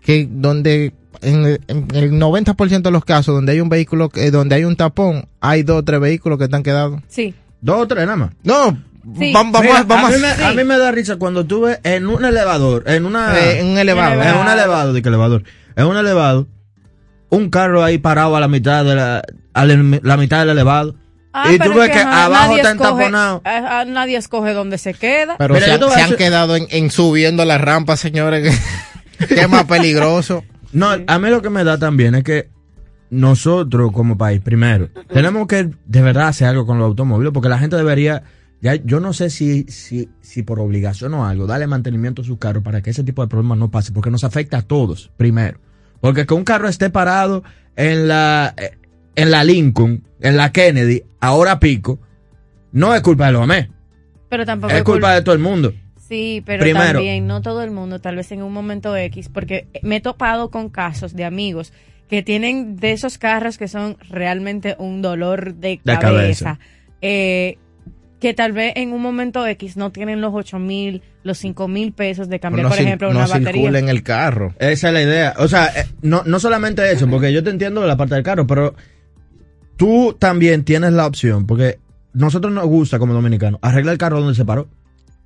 que 0.00 0.26
donde, 0.30 0.94
en, 1.22 1.44
el- 1.44 1.60
en 1.68 1.86
el 1.94 2.12
90% 2.12 2.82
de 2.82 2.90
los 2.90 3.04
casos 3.04 3.34
donde 3.34 3.52
hay 3.52 3.60
un 3.60 3.68
vehículo, 3.68 4.08
que- 4.08 4.30
donde 4.30 4.54
hay 4.56 4.64
un 4.64 4.76
tapón, 4.76 5.28
hay 5.40 5.62
dos 5.62 5.78
o 5.78 5.82
tres 5.84 6.00
vehículos 6.00 6.38
que 6.38 6.44
están 6.44 6.62
quedados. 6.62 7.00
Sí. 7.08 7.34
Dos 7.60 7.80
o 7.82 7.86
tres 7.88 8.04
nada 8.04 8.16
más. 8.16 8.30
No, 8.42 8.76
Sí. 9.18 9.32
vam- 9.32 9.50
vamos, 9.50 9.60
Mira, 9.62 9.78
a, 9.78 9.82
vamos 9.84 10.10
a, 10.10 10.14
a- 10.14 10.16
mí 10.16 10.22
me, 10.22 10.44
a 10.44 10.52
mí 10.52 10.64
me 10.64 10.78
da 10.78 10.90
risa 10.90 11.16
cuando 11.16 11.44
tú 11.46 11.62
ves 11.62 11.80
en 11.84 12.06
un 12.06 12.24
elevador, 12.24 12.84
en 12.86 13.06
una... 13.06 13.38
eh, 13.38 13.60
en 13.60 13.66
un 13.68 13.78
elevado. 13.78 14.22
En 14.22 14.36
un 14.36 14.48
elevado, 14.48 14.92
de 14.92 15.02
que 15.02 15.08
elevador. 15.08 15.42
En 15.76 15.86
un 15.86 15.96
elevado, 15.96 16.46
un 17.30 17.48
carro 17.50 17.82
ahí 17.82 17.98
parado 17.98 18.36
a 18.36 18.40
la 18.40 18.48
mitad 18.48 18.84
de 18.84 18.94
la, 18.94 19.22
a 19.54 19.64
la, 19.64 19.98
la 20.02 20.16
mitad 20.16 20.40
del 20.40 20.50
elevado. 20.50 20.96
Ah, 21.32 21.52
y 21.52 21.58
tú 21.60 21.72
ves 21.74 21.90
es 21.90 21.96
que, 21.96 22.00
ajá, 22.00 22.24
abajo 22.24 22.42
nadie 22.48 22.56
está 22.56 22.70
escoge- 22.72 22.90
entaponado. 22.90 23.42
ah, 23.44 23.66
ah, 23.80 23.84
nadie 23.86 24.16
escoge 24.16 24.52
dónde 24.52 24.78
se 24.78 24.94
queda. 24.94 25.36
Pero 25.38 25.54
Mira, 25.54 25.66
se, 25.66 26.00
han- 26.02 26.08
se 26.10 26.16
quedado 26.16 26.56
en, 26.56 26.66
en 26.70 26.90
subiendo 26.90 27.44
la 27.44 27.56
rampa, 27.56 27.96
señores, 27.96 28.58
que, 29.18 29.26
que 29.28 29.40
es 29.42 29.48
más 29.48 29.64
peligroso. 29.64 30.44
No, 30.72 30.88
a 31.06 31.18
mí 31.18 31.28
lo 31.30 31.42
que 31.42 31.50
me 31.50 31.64
da 31.64 31.78
también 31.78 32.14
es 32.14 32.24
que 32.24 32.48
nosotros 33.10 33.90
como 33.92 34.16
país, 34.16 34.40
primero, 34.40 34.88
tenemos 35.12 35.46
que 35.48 35.70
de 35.84 36.02
verdad 36.02 36.28
hacer 36.28 36.48
algo 36.48 36.64
con 36.64 36.78
los 36.78 36.86
automóviles, 36.86 37.32
porque 37.32 37.48
la 37.48 37.58
gente 37.58 37.76
debería, 37.76 38.22
ya 38.60 38.76
yo 38.76 39.00
no 39.00 39.12
sé 39.12 39.30
si, 39.30 39.64
si, 39.64 40.08
si 40.20 40.42
por 40.42 40.60
obligación 40.60 41.14
o 41.14 41.26
algo, 41.26 41.46
darle 41.46 41.66
mantenimiento 41.66 42.22
a 42.22 42.24
sus 42.24 42.38
carros 42.38 42.62
para 42.62 42.82
que 42.82 42.90
ese 42.90 43.02
tipo 43.02 43.22
de 43.22 43.28
problemas 43.28 43.58
no 43.58 43.70
pase, 43.70 43.92
porque 43.92 44.10
nos 44.10 44.22
afecta 44.22 44.58
a 44.58 44.62
todos, 44.62 45.10
primero. 45.16 45.58
Porque 46.00 46.24
que 46.24 46.34
un 46.34 46.44
carro 46.44 46.68
esté 46.68 46.88
parado 46.88 47.42
en 47.76 48.06
la, 48.08 48.54
eh, 48.56 48.78
en 49.16 49.30
la 49.30 49.42
Lincoln, 49.42 50.04
en 50.20 50.36
la 50.36 50.52
Kennedy, 50.52 51.02
ahora 51.18 51.58
pico, 51.58 51.98
no 52.72 52.94
es 52.94 53.00
culpa 53.02 53.26
de 53.26 53.32
los 53.32 53.42
AME, 53.42 53.70
Pero 54.28 54.46
tampoco 54.46 54.72
es 54.72 54.82
culpa 54.84 55.14
de 55.14 55.22
todo 55.22 55.34
el 55.34 55.40
mundo. 55.40 55.72
Sí, 56.10 56.42
pero 56.44 56.60
Primero. 56.62 56.94
también 56.94 57.26
no 57.28 57.40
todo 57.40 57.62
el 57.62 57.70
mundo, 57.70 58.00
tal 58.00 58.16
vez 58.16 58.30
en 58.32 58.42
un 58.42 58.52
momento 58.52 58.94
X, 58.96 59.28
porque 59.28 59.68
me 59.82 59.96
he 59.96 60.00
topado 60.00 60.50
con 60.50 60.68
casos 60.68 61.14
de 61.14 61.24
amigos 61.24 61.72
que 62.08 62.22
tienen 62.24 62.76
de 62.76 62.90
esos 62.90 63.16
carros 63.16 63.56
que 63.56 63.68
son 63.68 63.96
realmente 64.10 64.74
un 64.80 65.00
dolor 65.02 65.54
de, 65.54 65.80
De 65.84 65.98
cabeza, 65.98 66.00
cabeza. 66.02 66.58
eh, 67.00 67.58
que 68.18 68.34
tal 68.34 68.50
vez 68.52 68.72
en 68.74 68.92
un 68.92 69.00
momento 69.00 69.46
X 69.46 69.76
no 69.76 69.92
tienen 69.92 70.20
los 70.20 70.32
8 70.34 70.58
mil, 70.58 71.00
los 71.22 71.38
5 71.38 71.68
mil 71.68 71.92
pesos 71.92 72.28
de 72.28 72.40
cambiar, 72.40 72.64
no 72.64 72.68
por 72.70 72.78
ejemplo, 72.80 73.12
no 73.12 73.20
una 73.20 73.28
batería. 73.28 73.52
circula 73.52 73.78
en 73.78 73.88
el 73.88 74.02
carro. 74.02 74.52
Esa 74.58 74.88
es 74.88 74.92
la 74.94 75.02
idea. 75.02 75.34
O 75.38 75.46
sea, 75.48 75.66
eh, 75.68 75.86
no, 76.02 76.22
no 76.26 76.40
solamente 76.40 76.90
eso, 76.92 77.08
porque 77.08 77.32
yo 77.32 77.42
te 77.44 77.50
entiendo 77.50 77.80
de 77.80 77.86
la 77.86 77.96
parte 77.96 78.16
del 78.16 78.24
carro, 78.24 78.46
pero 78.48 78.74
tú 79.76 80.16
también 80.18 80.64
tienes 80.64 80.92
la 80.92 81.06
opción, 81.06 81.46
porque 81.46 81.78
nosotros 82.12 82.52
nos 82.52 82.66
gusta 82.66 82.98
como 82.98 83.14
dominicanos 83.14 83.60
arreglar 83.62 83.92
el 83.92 83.98
carro 83.98 84.18
donde 84.20 84.34
se 84.34 84.44
paró. 84.44 84.68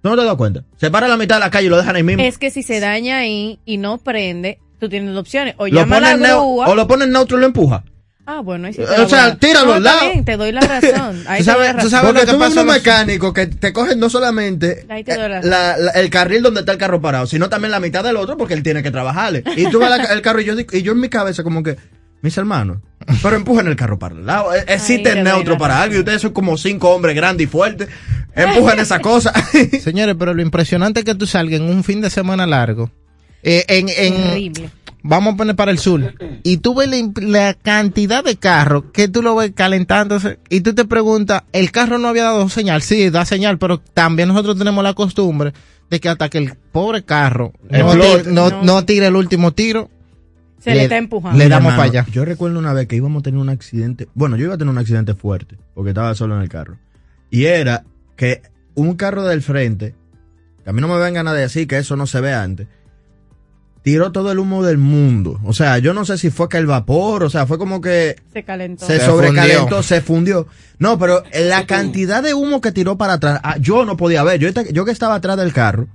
¿Tú 0.05 0.11
no 0.11 0.17
te 0.19 0.25
das 0.27 0.35
cuenta? 0.37 0.63
Se 0.77 0.91
para 0.91 1.07
a 1.07 1.09
la 1.09 1.17
mitad 1.17 1.37
de 1.37 1.41
la 1.41 1.51
calle 1.51 1.65
y 1.67 1.71
lo 1.71 1.79
dejan 1.79 1.97
ahí 1.97 2.03
mismo. 2.03 2.23
Es 2.23 2.37
que 2.37 2.51
si 2.51 2.63
se 2.63 2.79
daña 2.79 3.17
ahí 3.17 3.59
y 3.65 3.79
no 3.79 3.97
prende, 3.97 4.59
tú 4.79 4.91
tienes 4.91 5.09
dos 5.15 5.21
opciones. 5.23 5.55
O 5.57 5.67
lo 5.67 5.75
llama 5.75 5.97
a 5.97 6.01
la 6.01 6.17
grúa. 6.19 6.69
o 6.69 6.75
lo 6.75 6.87
pone 6.87 7.05
en 7.07 7.13
neutro 7.13 7.39
y 7.39 7.41
lo 7.41 7.47
empuja. 7.47 7.83
Ah, 8.27 8.41
bueno, 8.41 8.67
ahí 8.67 8.75
sí 8.75 8.83
O 8.83 8.85
te 8.87 8.99
la 8.99 9.09
sea, 9.09 9.37
tíralo 9.37 9.67
No, 9.67 9.73
al 9.73 9.79
está 9.87 9.97
lado. 9.97 10.11
bien, 10.13 10.25
te 10.27 10.37
doy 10.37 10.53
la 10.53 10.61
razón. 10.61 11.25
Ahí 11.27 11.39
Tú 11.39 11.45
sabes- 11.47 11.77
tú 11.79 11.89
sabes- 11.89 12.07
Porque 12.07 12.21
lo 12.21 12.27
que 12.27 12.33
tú 12.35 12.39
pasa 12.39 12.63
los- 12.65 12.75
mecánicos 12.75 13.33
que 13.33 13.47
te 13.47 13.73
cogen 13.73 13.99
no 13.99 14.11
solamente 14.11 14.85
la 14.87 14.99
eh, 14.99 15.05
la- 15.43 15.77
la- 15.79 15.91
el 15.93 16.11
carril 16.11 16.43
donde 16.43 16.61
está 16.61 16.73
el 16.73 16.79
carro 16.79 17.01
parado, 17.01 17.27
sino 17.27 17.49
también 17.49 17.71
la 17.71 17.81
mitad 17.81 18.05
del 18.05 18.17
otro 18.19 18.37
porque 18.37 18.53
él 18.53 18.63
tiene 18.63 18.83
que 18.83 18.91
trabajarle. 18.91 19.43
Y 19.57 19.71
tú 19.71 19.79
ves 19.79 19.89
la- 19.89 20.05
el 20.05 20.21
carro 20.21 20.43
y 20.43 20.45
yo, 20.45 20.53
y 20.71 20.83
yo 20.83 20.93
en 20.93 21.01
mi 21.01 21.09
cabeza 21.09 21.43
como 21.43 21.63
que, 21.63 21.77
mis 22.21 22.37
hermanos, 22.37 22.79
pero 23.23 23.37
empujen 23.37 23.67
el 23.67 23.77
carro 23.77 23.99
para 23.99 24.15
el 24.15 24.27
lado. 24.27 24.55
Eh, 24.55 24.65
Existe 24.69 25.05
te 25.11 25.19
el 25.19 25.25
doy 25.25 25.33
neutro 25.35 25.57
para 25.59 25.83
algo 25.83 25.97
y 25.97 25.99
ustedes 26.01 26.23
son 26.23 26.33
como 26.33 26.57
cinco 26.57 26.91
hombres 26.91 27.15
grandes 27.17 27.47
y 27.47 27.51
fuertes. 27.51 27.89
Empujen 28.35 28.81
esa 28.81 28.99
cosa. 29.01 29.33
Señores, 29.81 30.17
pero 30.19 30.35
lo 30.35 30.43
impresionante 30.43 31.01
es 31.01 31.05
que 31.07 31.15
tú 31.15 31.27
salgas 31.27 31.61
en 31.61 31.69
un 31.69 31.85
fin 31.85 32.01
de 32.01 32.11
semana 32.11 32.47
largo. 32.47 32.91
eh, 33.43 33.65
en, 33.69 33.89
en, 33.91 34.53
vamos 35.03 35.35
a 35.35 35.37
poner 35.37 35.55
para 35.57 35.71
el 35.71 35.79
sur. 35.79 36.15
Y 36.43 36.57
tú 36.59 36.75
ves 36.75 36.89
la, 37.21 37.55
cantidad 37.55 38.25
de 38.25 38.37
carros 38.37 38.85
que 38.93 39.07
tú 39.09 39.23
lo 39.23 39.37
ves 39.37 39.53
calentándose. 39.55 40.39
Y 40.49 40.61
tú 40.63 40.75
te 40.75 40.85
preguntas, 40.85 41.43
¿el 41.53 41.71
carro 41.71 41.99
no 41.99 42.09
había 42.09 42.25
dado 42.25 42.49
señal? 42.49 42.83
Sí, 42.83 43.11
da 43.11 43.25
señal, 43.25 43.59
pero 43.59 43.79
también 43.79 44.29
nosotros 44.29 44.59
tenemos 44.59 44.83
la 44.83 44.95
costumbre 44.95 45.53
de 45.91 46.01
que 46.01 46.09
hasta 46.09 46.31
que 46.31 46.39
el 46.39 46.55
pobre 46.73 47.03
carro 47.05 47.53
no, 47.71 47.77
Explote. 47.79 48.19
tire, 48.23 48.33
no, 48.33 48.51
No. 48.51 48.63
no 48.63 48.85
tire 48.87 49.07
el 49.09 49.17
último 49.17 49.53
tiro, 49.53 49.91
Se 50.65 50.71
le, 50.71 50.77
Le- 50.77 50.83
está 50.85 50.97
empujando. 50.97 51.39
le 51.39 51.49
damos 51.49 51.73
para 51.75 51.85
allá. 51.85 52.07
Yo 52.11 52.25
recuerdo 52.25 52.59
una 52.59 52.73
vez 52.73 52.87
que 52.89 52.97
íbamos 52.97 53.21
a 53.21 53.23
tener 53.25 53.39
un 53.39 53.51
accidente. 53.51 54.09
Bueno, 54.15 54.37
yo 54.37 54.47
iba 54.47 54.55
a 54.55 54.59
tener 54.59 54.73
un 54.73 54.79
accidente 54.79 55.15
fuerte 55.15 55.57
porque 55.75 55.91
estaba 55.91 56.15
solo 56.15 56.35
en 56.37 56.43
el 56.43 56.49
carro. 56.49 56.79
Y 57.31 57.45
era 57.45 57.85
que 58.17 58.41
un 58.75 58.95
carro 58.97 59.25
del 59.25 59.43
frente, 59.43 59.95
que 60.65 60.71
a 60.71 60.73
mí 60.73 60.81
no 60.81 60.89
me 60.89 60.99
vengan 60.99 61.29
a 61.29 61.33
decir 61.35 61.69
que 61.69 61.77
eso 61.79 61.97
no 61.97 62.07
se 62.07 62.21
ve 62.21 62.33
antes, 62.33 62.67
tiró 63.83 64.13
todo 64.13 64.33
el 64.33 64.39
humo 64.39 64.63
del 64.65 64.79
mundo. 64.79 65.39
O 65.45 65.53
sea, 65.53 65.79
yo 65.79 65.93
no 65.93 66.05
sé 66.07 66.17
si 66.17 66.31
fue 66.31 66.49
que 66.49 66.57
el 66.57 66.67
vapor, 66.67 67.23
o 67.25 67.31
sea, 67.31 67.47
fue 67.47 67.59
como 67.59 67.81
que 67.81 68.17
Se 68.33 68.43
calentó. 68.43 68.87
se, 68.87 68.99
Se 68.99 69.05
sobrecalentó, 69.07 69.59
fundió. 69.61 69.83
se 69.83 70.01
fundió. 70.01 70.47
No, 70.79 70.99
pero 70.99 71.23
la 71.49 71.67
cantidad 71.67 72.23
de 72.23 72.33
humo 72.35 72.61
que 72.63 72.73
tiró 72.73 72.97
para 72.97 73.15
atrás, 73.15 73.41
ah, 73.43 73.57
yo 73.59 73.85
no 73.85 73.97
podía 73.97 74.23
ver. 74.25 74.41
Yo, 74.41 74.49
yo 74.73 74.85
que 74.87 74.91
estaba 74.93 75.17
atrás 75.17 75.37
del 75.37 75.53
carro, 75.53 75.87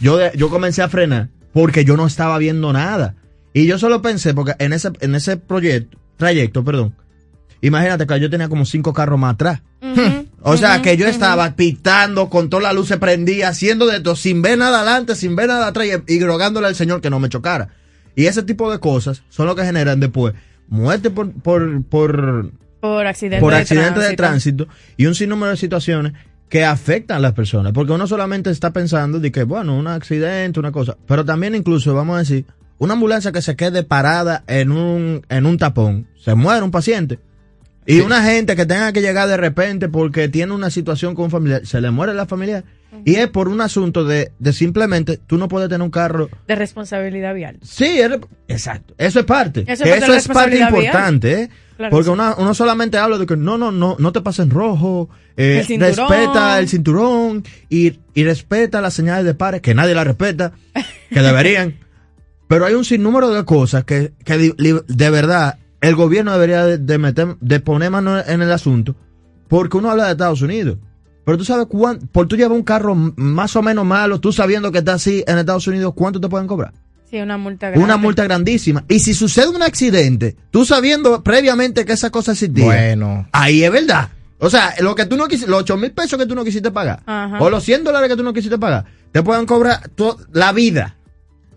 yo, 0.00 0.16
de- 0.16 0.32
yo 0.36 0.50
comencé 0.50 0.82
a 0.82 0.88
frenar 0.88 1.28
porque 1.52 1.84
yo 1.84 1.96
no 1.96 2.06
estaba 2.06 2.36
viendo 2.38 2.72
nada. 2.72 3.14
Y 3.58 3.66
yo 3.66 3.76
solo 3.76 4.00
pensé, 4.02 4.34
porque 4.34 4.54
en 4.60 4.72
ese, 4.72 4.92
en 5.00 5.16
ese 5.16 5.36
proyecto, 5.36 5.98
trayecto, 6.16 6.62
perdón, 6.62 6.94
imagínate 7.60 8.06
que 8.06 8.20
yo 8.20 8.30
tenía 8.30 8.48
como 8.48 8.64
cinco 8.64 8.92
carros 8.92 9.18
más 9.18 9.34
atrás. 9.34 9.62
O 10.40 10.56
sea, 10.56 10.80
que 10.80 10.96
yo 10.96 11.08
estaba 11.08 11.56
pitando 11.56 12.30
con 12.30 12.48
toda 12.48 12.62
la 12.62 12.72
luz 12.72 12.86
se 12.86 12.96
prendía, 12.96 13.48
haciendo 13.48 13.86
de 13.86 13.98
todo, 13.98 14.14
sin 14.14 14.40
ver 14.40 14.56
nada 14.56 14.82
adelante, 14.82 15.16
sin 15.16 15.34
ver 15.34 15.48
nada 15.48 15.66
atrás 15.66 15.88
y, 16.06 16.14
y 16.14 16.22
rogándole 16.22 16.68
al 16.68 16.76
Señor 16.76 17.00
que 17.00 17.10
no 17.10 17.18
me 17.18 17.28
chocara. 17.28 17.70
Y 18.14 18.26
ese 18.26 18.44
tipo 18.44 18.70
de 18.70 18.78
cosas 18.78 19.24
son 19.28 19.48
lo 19.48 19.56
que 19.56 19.64
generan 19.64 19.98
después 19.98 20.34
muerte 20.68 21.10
por, 21.10 21.32
por, 21.32 21.82
por, 21.82 22.52
Por 22.78 23.06
accidente, 23.08 23.40
por 23.40 23.52
de, 23.52 23.58
accidente 23.58 23.98
de 23.98 24.14
tránsito. 24.14 24.66
tránsito 24.66 24.94
y 24.96 25.06
un 25.06 25.16
sinnúmero 25.16 25.50
de 25.50 25.56
situaciones 25.56 26.12
que 26.48 26.64
afectan 26.64 27.16
a 27.16 27.20
las 27.20 27.32
personas. 27.32 27.72
Porque 27.72 27.92
uno 27.92 28.06
solamente 28.06 28.50
está 28.50 28.72
pensando 28.72 29.18
de 29.18 29.32
que, 29.32 29.42
bueno, 29.42 29.76
un 29.76 29.88
accidente, 29.88 30.60
una 30.60 30.70
cosa. 30.70 30.96
Pero 31.08 31.24
también 31.24 31.56
incluso, 31.56 31.92
vamos 31.94 32.14
a 32.14 32.20
decir, 32.20 32.46
una 32.78 32.94
ambulancia 32.94 33.32
que 33.32 33.42
se 33.42 33.56
quede 33.56 33.82
parada 33.82 34.44
en 34.46 34.70
un, 34.72 35.24
en 35.28 35.46
un 35.46 35.58
tapón, 35.58 36.06
se 36.22 36.34
muere 36.34 36.62
un 36.62 36.70
paciente. 36.70 37.18
Y 37.86 38.00
una 38.00 38.22
gente 38.22 38.54
que 38.54 38.66
tenga 38.66 38.92
que 38.92 39.00
llegar 39.00 39.28
de 39.28 39.38
repente 39.38 39.88
porque 39.88 40.28
tiene 40.28 40.52
una 40.52 40.68
situación 40.68 41.14
con 41.14 41.24
un 41.26 41.30
familiar, 41.30 41.64
se 41.66 41.80
le 41.80 41.90
muere 41.90 42.12
la 42.12 42.26
familiar. 42.26 42.62
Y 43.04 43.14
es 43.16 43.28
por 43.28 43.48
un 43.48 43.60
asunto 43.62 44.04
de, 44.04 44.32
de 44.38 44.52
simplemente, 44.52 45.18
tú 45.26 45.38
no 45.38 45.48
puedes 45.48 45.68
tener 45.70 45.82
un 45.82 45.90
carro 45.90 46.28
De 46.46 46.54
responsabilidad 46.54 47.34
vial. 47.34 47.58
Sí, 47.62 47.98
es 48.00 48.10
exacto. 48.48 48.94
Eso 48.98 49.20
es 49.20 49.24
parte. 49.26 49.60
Eso 49.66 49.84
es 49.84 50.26
parte 50.28 50.56
eso 50.56 50.66
es 50.66 50.68
importante, 50.68 51.42
¿eh? 51.42 51.50
Claro 51.78 51.90
Porque 51.92 52.04
que 52.04 52.08
sí. 52.08 52.12
una- 52.12 52.34
uno 52.36 52.54
solamente 52.54 52.98
habla 52.98 53.16
de 53.18 53.24
que 53.26 53.36
no, 53.36 53.56
no, 53.56 53.70
no, 53.72 53.96
no 53.98 54.12
te 54.12 54.20
pases 54.20 54.44
en 54.46 54.50
rojo, 54.50 55.08
eh, 55.36 55.58
El 55.60 55.66
cinturón. 55.66 55.94
respeta 56.10 56.58
el 56.58 56.68
cinturón 56.68 57.44
y, 57.70 58.00
y 58.14 58.24
respeta 58.24 58.80
las 58.82 58.92
señales 58.94 59.24
de 59.24 59.34
pares, 59.34 59.60
que 59.62 59.74
nadie 59.74 59.94
las 59.94 60.06
respeta, 60.06 60.52
que 61.10 61.20
deberían. 61.22 61.74
Pero 62.48 62.64
hay 62.64 62.74
un 62.74 62.84
sinnúmero 62.84 63.30
de 63.30 63.44
cosas 63.44 63.84
que, 63.84 64.12
que 64.24 64.54
de 64.86 65.10
verdad 65.10 65.58
el 65.80 65.94
gobierno 65.94 66.32
debería 66.32 66.64
de, 66.64 66.98
meter, 66.98 67.36
de 67.40 67.60
poner 67.60 67.90
mano 67.90 68.18
en 68.18 68.42
el 68.42 68.50
asunto, 68.50 68.96
porque 69.48 69.76
uno 69.76 69.90
habla 69.90 70.06
de 70.06 70.12
Estados 70.12 70.42
Unidos. 70.42 70.78
Pero 71.24 71.36
tú 71.36 71.44
sabes 71.44 71.66
cuánto, 71.68 72.06
por 72.06 72.26
tú 72.26 72.36
llevar 72.36 72.52
un 72.52 72.62
carro 72.62 72.94
más 72.94 73.54
o 73.54 73.62
menos 73.62 73.84
malo, 73.84 74.18
tú 74.18 74.32
sabiendo 74.32 74.72
que 74.72 74.78
está 74.78 74.94
así 74.94 75.22
en 75.26 75.38
Estados 75.38 75.66
Unidos, 75.66 75.92
¿cuánto 75.94 76.20
te 76.20 76.28
pueden 76.28 76.46
cobrar? 76.46 76.72
Sí, 77.10 77.18
una 77.18 77.36
multa 77.38 77.68
grande. 77.68 77.84
Una 77.84 77.96
multa 77.96 78.24
grandísima. 78.24 78.84
Y 78.88 78.98
si 79.00 79.14
sucede 79.14 79.48
un 79.48 79.62
accidente, 79.62 80.36
tú 80.50 80.64
sabiendo 80.64 81.22
previamente 81.22 81.84
que 81.84 81.92
esa 81.92 82.10
cosa 82.10 82.32
existía, 82.32 82.64
Bueno. 82.64 83.28
ahí 83.32 83.62
es 83.62 83.70
verdad. 83.70 84.08
O 84.38 84.50
sea, 84.50 84.74
lo 84.80 84.94
que 84.94 85.04
tú 85.06 85.16
no 85.16 85.26
quisiste, 85.26 85.50
los 85.50 85.60
8 85.60 85.76
mil 85.76 85.90
pesos 85.92 86.18
que 86.18 86.26
tú 86.26 86.34
no 86.34 86.44
quisiste 86.44 86.70
pagar, 86.70 87.02
Ajá. 87.06 87.38
o 87.40 87.50
los 87.50 87.64
100 87.64 87.84
dólares 87.84 88.08
que 88.08 88.16
tú 88.16 88.22
no 88.22 88.32
quisiste 88.32 88.58
pagar, 88.58 88.84
te 89.10 89.22
pueden 89.22 89.46
cobrar 89.46 89.80
la 90.32 90.52
vida. 90.52 90.96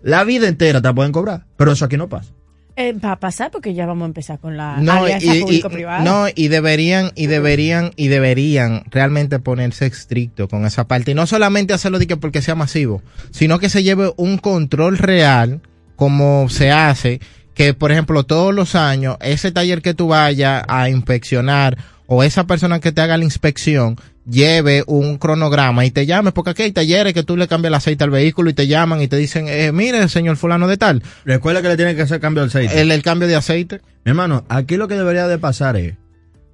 La 0.02 0.24
vida 0.24 0.48
entera 0.48 0.80
te 0.80 0.88
la 0.88 0.94
pueden 0.94 1.12
cobrar. 1.12 1.46
Pero 1.56 1.72
eso 1.72 1.84
aquí 1.84 1.96
no 1.96 2.08
pasa. 2.08 2.30
Eh, 2.74 2.94
va 2.94 3.12
a 3.12 3.20
pasar 3.20 3.50
porque 3.50 3.74
ya 3.74 3.84
vamos 3.84 4.04
a 4.04 4.06
empezar 4.06 4.38
con 4.38 4.56
la 4.56 4.78
No, 4.78 4.92
alianza 5.04 5.30
público-privada. 5.42 6.02
no, 6.04 6.24
y 6.34 6.48
deberían, 6.48 7.12
y 7.14 7.26
deberían, 7.26 7.90
y 7.96 8.08
deberían 8.08 8.84
realmente 8.90 9.38
ponerse 9.40 9.84
estricto 9.86 10.48
con 10.48 10.64
esa 10.64 10.88
parte. 10.88 11.10
Y 11.10 11.14
no 11.14 11.26
solamente 11.26 11.74
hacerlo 11.74 11.98
de 11.98 12.06
que 12.06 12.16
porque 12.16 12.40
sea 12.40 12.54
masivo, 12.54 13.02
sino 13.30 13.58
que 13.58 13.68
se 13.68 13.82
lleve 13.82 14.12
un 14.16 14.38
control 14.38 14.96
real, 14.96 15.60
como 15.96 16.48
se 16.48 16.70
hace, 16.70 17.20
que 17.54 17.74
por 17.74 17.92
ejemplo 17.92 18.24
todos 18.24 18.54
los 18.54 18.74
años, 18.74 19.18
ese 19.20 19.52
taller 19.52 19.82
que 19.82 19.92
tú 19.92 20.08
vayas 20.08 20.64
a 20.66 20.88
inspeccionar, 20.88 21.76
o 22.06 22.22
esa 22.22 22.46
persona 22.46 22.80
que 22.80 22.90
te 22.92 23.02
haga 23.02 23.18
la 23.18 23.24
inspección, 23.24 23.96
lleve 24.28 24.84
un 24.86 25.18
cronograma 25.18 25.84
y 25.84 25.90
te 25.90 26.06
llame, 26.06 26.32
porque 26.32 26.50
aquí 26.50 26.62
hay 26.62 26.72
talleres 26.72 27.12
que 27.12 27.22
tú 27.24 27.36
le 27.36 27.48
cambias 27.48 27.70
el 27.70 27.74
aceite 27.74 28.04
al 28.04 28.10
vehículo 28.10 28.50
y 28.50 28.54
te 28.54 28.66
llaman 28.68 29.00
y 29.02 29.08
te 29.08 29.16
dicen, 29.16 29.46
eh, 29.48 29.72
mire, 29.72 30.08
señor 30.08 30.36
fulano 30.36 30.68
de 30.68 30.76
tal, 30.76 31.02
Recuerda 31.24 31.60
que 31.62 31.68
le 31.68 31.76
tienen 31.76 31.96
que 31.96 32.02
hacer 32.02 32.20
cambio 32.20 32.42
al 32.42 32.48
aceite. 32.48 32.80
el, 32.80 32.90
el 32.92 33.02
cambio 33.02 33.26
de 33.28 33.36
aceite. 33.36 33.80
Mi 34.04 34.10
hermano, 34.10 34.44
aquí 34.48 34.76
lo 34.76 34.86
que 34.88 34.94
debería 34.94 35.26
de 35.28 35.38
pasar 35.38 35.76
es 35.76 35.94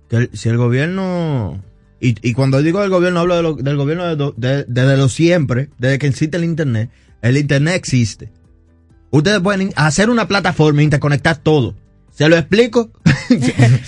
que 0.09 0.17
el- 0.17 0.31
si 0.33 0.49
el 0.49 0.57
gobierno, 0.57 1.63
y, 2.01 2.15
y 2.27 2.33
cuando 2.33 2.63
digo 2.63 2.81
del 2.81 2.91
gobierno, 2.91 3.21
hablo 3.21 3.37
de 3.37 3.43
lo- 3.43 3.55
del 3.55 3.77
gobierno 3.77 4.07
de 4.07 4.17
do- 4.17 4.35
de- 4.37 4.65
desde 4.67 4.97
lo 4.97 5.09
siempre, 5.09 5.69
desde 5.79 5.99
que 5.99 6.07
existe 6.07 6.37
el 6.39 6.45
Internet, 6.45 6.89
el 7.21 7.37
Internet 7.37 7.75
existe. 7.75 8.31
Ustedes 9.11 9.41
pueden 9.41 9.73
hacer 9.77 10.09
una 10.11 10.29
plataforma 10.29 10.81
e 10.81 10.85
interconectar 10.85 11.37
todo. 11.39 11.75
¿Se 12.19 12.29
lo 12.29 12.37
explico? 12.37 12.91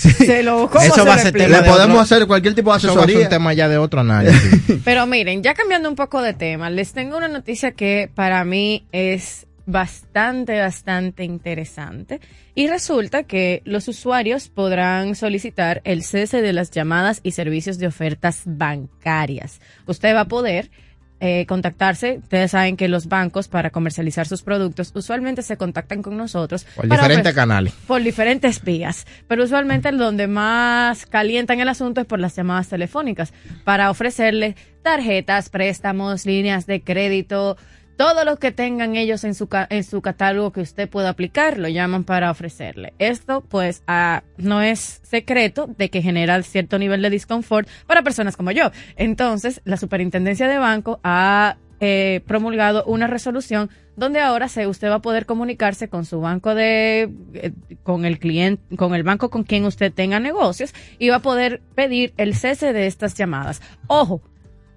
Se 0.01 0.43
lo, 0.45 0.71
¿cómo 0.71 0.85
Eso 0.85 0.95
se 0.95 1.03
va 1.03 1.15
a 1.15 1.17
lo 1.17 1.23
ser 1.23 1.33
tema 1.33 1.61
Le 1.61 1.69
podemos 1.69 1.89
otro- 1.97 2.01
hacer 2.01 2.27
cualquier 2.29 2.55
tipo 2.55 2.71
de 2.73 2.79
Eso 2.79 2.87
va 2.89 2.93
a 2.93 2.95
ser 2.95 3.03
asesoría. 3.05 3.27
un 3.27 3.31
tema 3.31 3.53
ya 3.55 3.69
de 3.69 3.77
otro 3.79 4.01
análisis. 4.01 4.61
Pero 4.85 5.07
miren, 5.07 5.43
ya 5.43 5.55
cambiando 5.55 5.89
un 5.89 5.97
poco 5.97 6.23
de 6.23 6.33
tema, 6.35 6.71
les 6.71 6.93
tengo 6.93 7.17
una 7.17 7.27
noticia 7.29 7.73
que 7.73 8.09
para 8.15 8.45
mí 8.45 8.87
es 8.93 9.47
bastante, 9.67 10.61
bastante 10.61 11.25
interesante. 11.25 12.21
Y 12.55 12.69
resulta 12.69 13.25
que 13.25 13.63
los 13.65 13.89
usuarios 13.89 14.49
podrán 14.49 15.15
solicitar 15.17 15.81
el 15.85 16.05
cese 16.05 16.41
de 16.43 16.53
las 16.53 16.71
llamadas 16.71 17.21
y 17.25 17.33
servicios 17.33 17.79
de 17.79 17.87
ofertas 17.89 18.43
bancarias. 18.45 19.61
Usted 19.87 20.15
va 20.15 20.21
a 20.23 20.29
poder 20.29 20.71
eh, 21.21 21.45
contactarse. 21.47 22.19
Ustedes 22.23 22.53
saben 22.53 22.77
que 22.77 22.89
los 22.89 23.07
bancos 23.07 23.49
para 23.49 23.71
comercializar 23.71 24.27
sus 24.27 24.43
productos 24.43 24.91
usualmente 24.95 25.43
se 25.43 25.57
contactan 25.57 26.03
con 26.03 26.17
nosotros. 26.17 26.65
Por 26.75 26.89
diferentes 26.89 27.35
canales. 27.35 27.73
por 27.87 28.03
diferentes 28.03 28.63
vías, 28.63 29.07
pero 29.29 29.45
usualmente 29.45 29.91
el 29.91 29.99
donde 29.99 30.27
más 30.27 31.07
calientan 31.07 31.61
el 31.61 31.69
asunto 31.69 32.01
es 32.01 32.07
por 32.07 32.21
las 32.21 32.35
llamadas 32.35 32.69
telefónicas 32.69 33.33
para 33.65 33.91
ofrecerle 33.91 34.57
tarjetas, 34.83 35.51
préstamos, 35.51 36.25
líneas 36.25 36.67
de 36.67 36.81
crédito, 36.81 37.57
todo 38.01 38.25
lo 38.25 38.37
que 38.37 38.51
tengan 38.51 38.97
ellos 38.97 39.25
en 39.25 39.35
su 39.35 39.47
en 39.69 39.85
su 39.85 40.01
catálogo 40.01 40.53
que 40.53 40.63
usted 40.63 40.89
pueda 40.89 41.11
aplicar, 41.11 41.59
lo 41.59 41.69
llaman 41.69 42.05
para 42.05 42.31
ofrecerle. 42.31 42.95
Esto 42.99 43.43
pues 43.47 43.83
ah, 43.87 44.23
no 44.39 44.63
es 44.63 45.03
secreto 45.03 45.69
de 45.77 45.91
que 45.91 46.01
genera 46.01 46.43
cierto 46.43 46.79
nivel 46.79 47.03
de 47.03 47.11
disconfort 47.11 47.69
para 47.87 48.01
personas 48.01 48.39
como 48.39 48.53
yo. 48.53 48.71
Entonces, 48.97 49.61
la 49.67 49.77
Superintendencia 49.77 50.49
de 50.49 50.57
Banco 50.57 50.99
ha 51.05 51.59
eh, 51.81 52.23
promulgado 52.27 52.85
una 52.87 53.07
resolución 53.07 53.69
donde 53.97 54.21
ahora 54.21 54.47
usted 54.47 54.89
va 54.89 54.95
a 54.95 55.03
poder 55.03 55.27
comunicarse 55.27 55.89
con 55.89 56.07
su 56.07 56.23
banco 56.23 56.55
de, 56.55 57.11
eh, 57.35 57.53
con 57.83 58.07
el 58.07 58.19
cliente, 58.19 58.77
con 58.77 58.95
el 58.95 59.03
banco 59.03 59.29
con 59.29 59.43
quien 59.45 59.67
usted 59.67 59.93
tenga 59.93 60.21
negocios 60.21 60.73
y 60.99 61.11
va 61.11 61.17
a 61.17 61.23
poder 61.23 61.61
pedir 61.75 62.15
el 62.17 62.35
cese 62.35 62.73
de 62.73 62.87
estas 62.87 63.15
llamadas. 63.15 63.61
Ojo, 63.89 64.23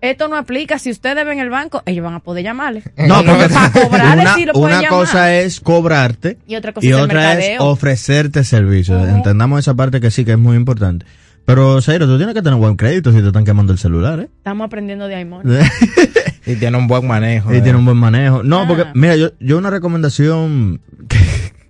esto 0.09 0.27
no 0.27 0.35
aplica 0.37 0.77
si 0.79 0.91
usted 0.91 1.15
debe 1.15 1.33
en 1.33 1.39
el 1.39 1.49
banco, 1.49 1.81
ellos 1.85 2.03
van 2.03 2.13
a 2.15 2.19
poder 2.19 2.43
llamarle. 2.43 2.83
No, 2.97 3.23
porque 3.23 3.49
Para 3.49 3.71
cobrarle 3.71 4.21
una, 4.23 4.35
sí 4.35 4.45
lo 4.45 4.53
pueden 4.53 4.77
una 4.77 4.81
llamar. 4.83 4.99
cosa 4.99 5.33
es 5.35 5.59
cobrarte 5.59 6.37
Y 6.47 6.55
otra 6.55 6.73
cosa 6.73 6.85
y 6.85 6.89
es 6.91 6.95
otra 6.95 7.37
ofrecerte 7.59 8.43
servicios. 8.43 9.07
Entendamos 9.07 9.59
esa 9.59 9.73
parte 9.73 9.99
que 10.01 10.11
sí, 10.11 10.25
que 10.25 10.33
es 10.33 10.37
muy 10.39 10.55
importante. 10.57 11.05
Pero, 11.45 11.81
Zairo, 11.81 12.05
tú 12.05 12.15
tienes 12.17 12.33
que 12.35 12.41
tener 12.41 12.57
buen 12.57 12.77
crédito 12.77 13.11
si 13.11 13.19
te 13.19 13.27
están 13.27 13.43
quemando 13.43 13.73
el 13.73 13.79
celular, 13.79 14.19
¿eh? 14.21 14.29
Estamos 14.37 14.65
aprendiendo 14.65 15.07
de 15.07 15.15
Aimon. 15.15 15.43
Y 16.45 16.55
tiene 16.55 16.77
un 16.77 16.87
buen 16.87 17.07
manejo. 17.07 17.53
Y 17.53 17.57
eh. 17.57 17.61
tiene 17.61 17.77
un 17.77 17.85
buen 17.85 17.95
manejo. 17.97 18.43
No, 18.43 18.61
Ah. 18.63 18.65
porque, 18.67 18.85
mira, 18.95 19.15
yo, 19.15 19.31
yo 19.39 19.57
una 19.57 19.69
recomendación 19.69 20.81
que, 21.07 21.17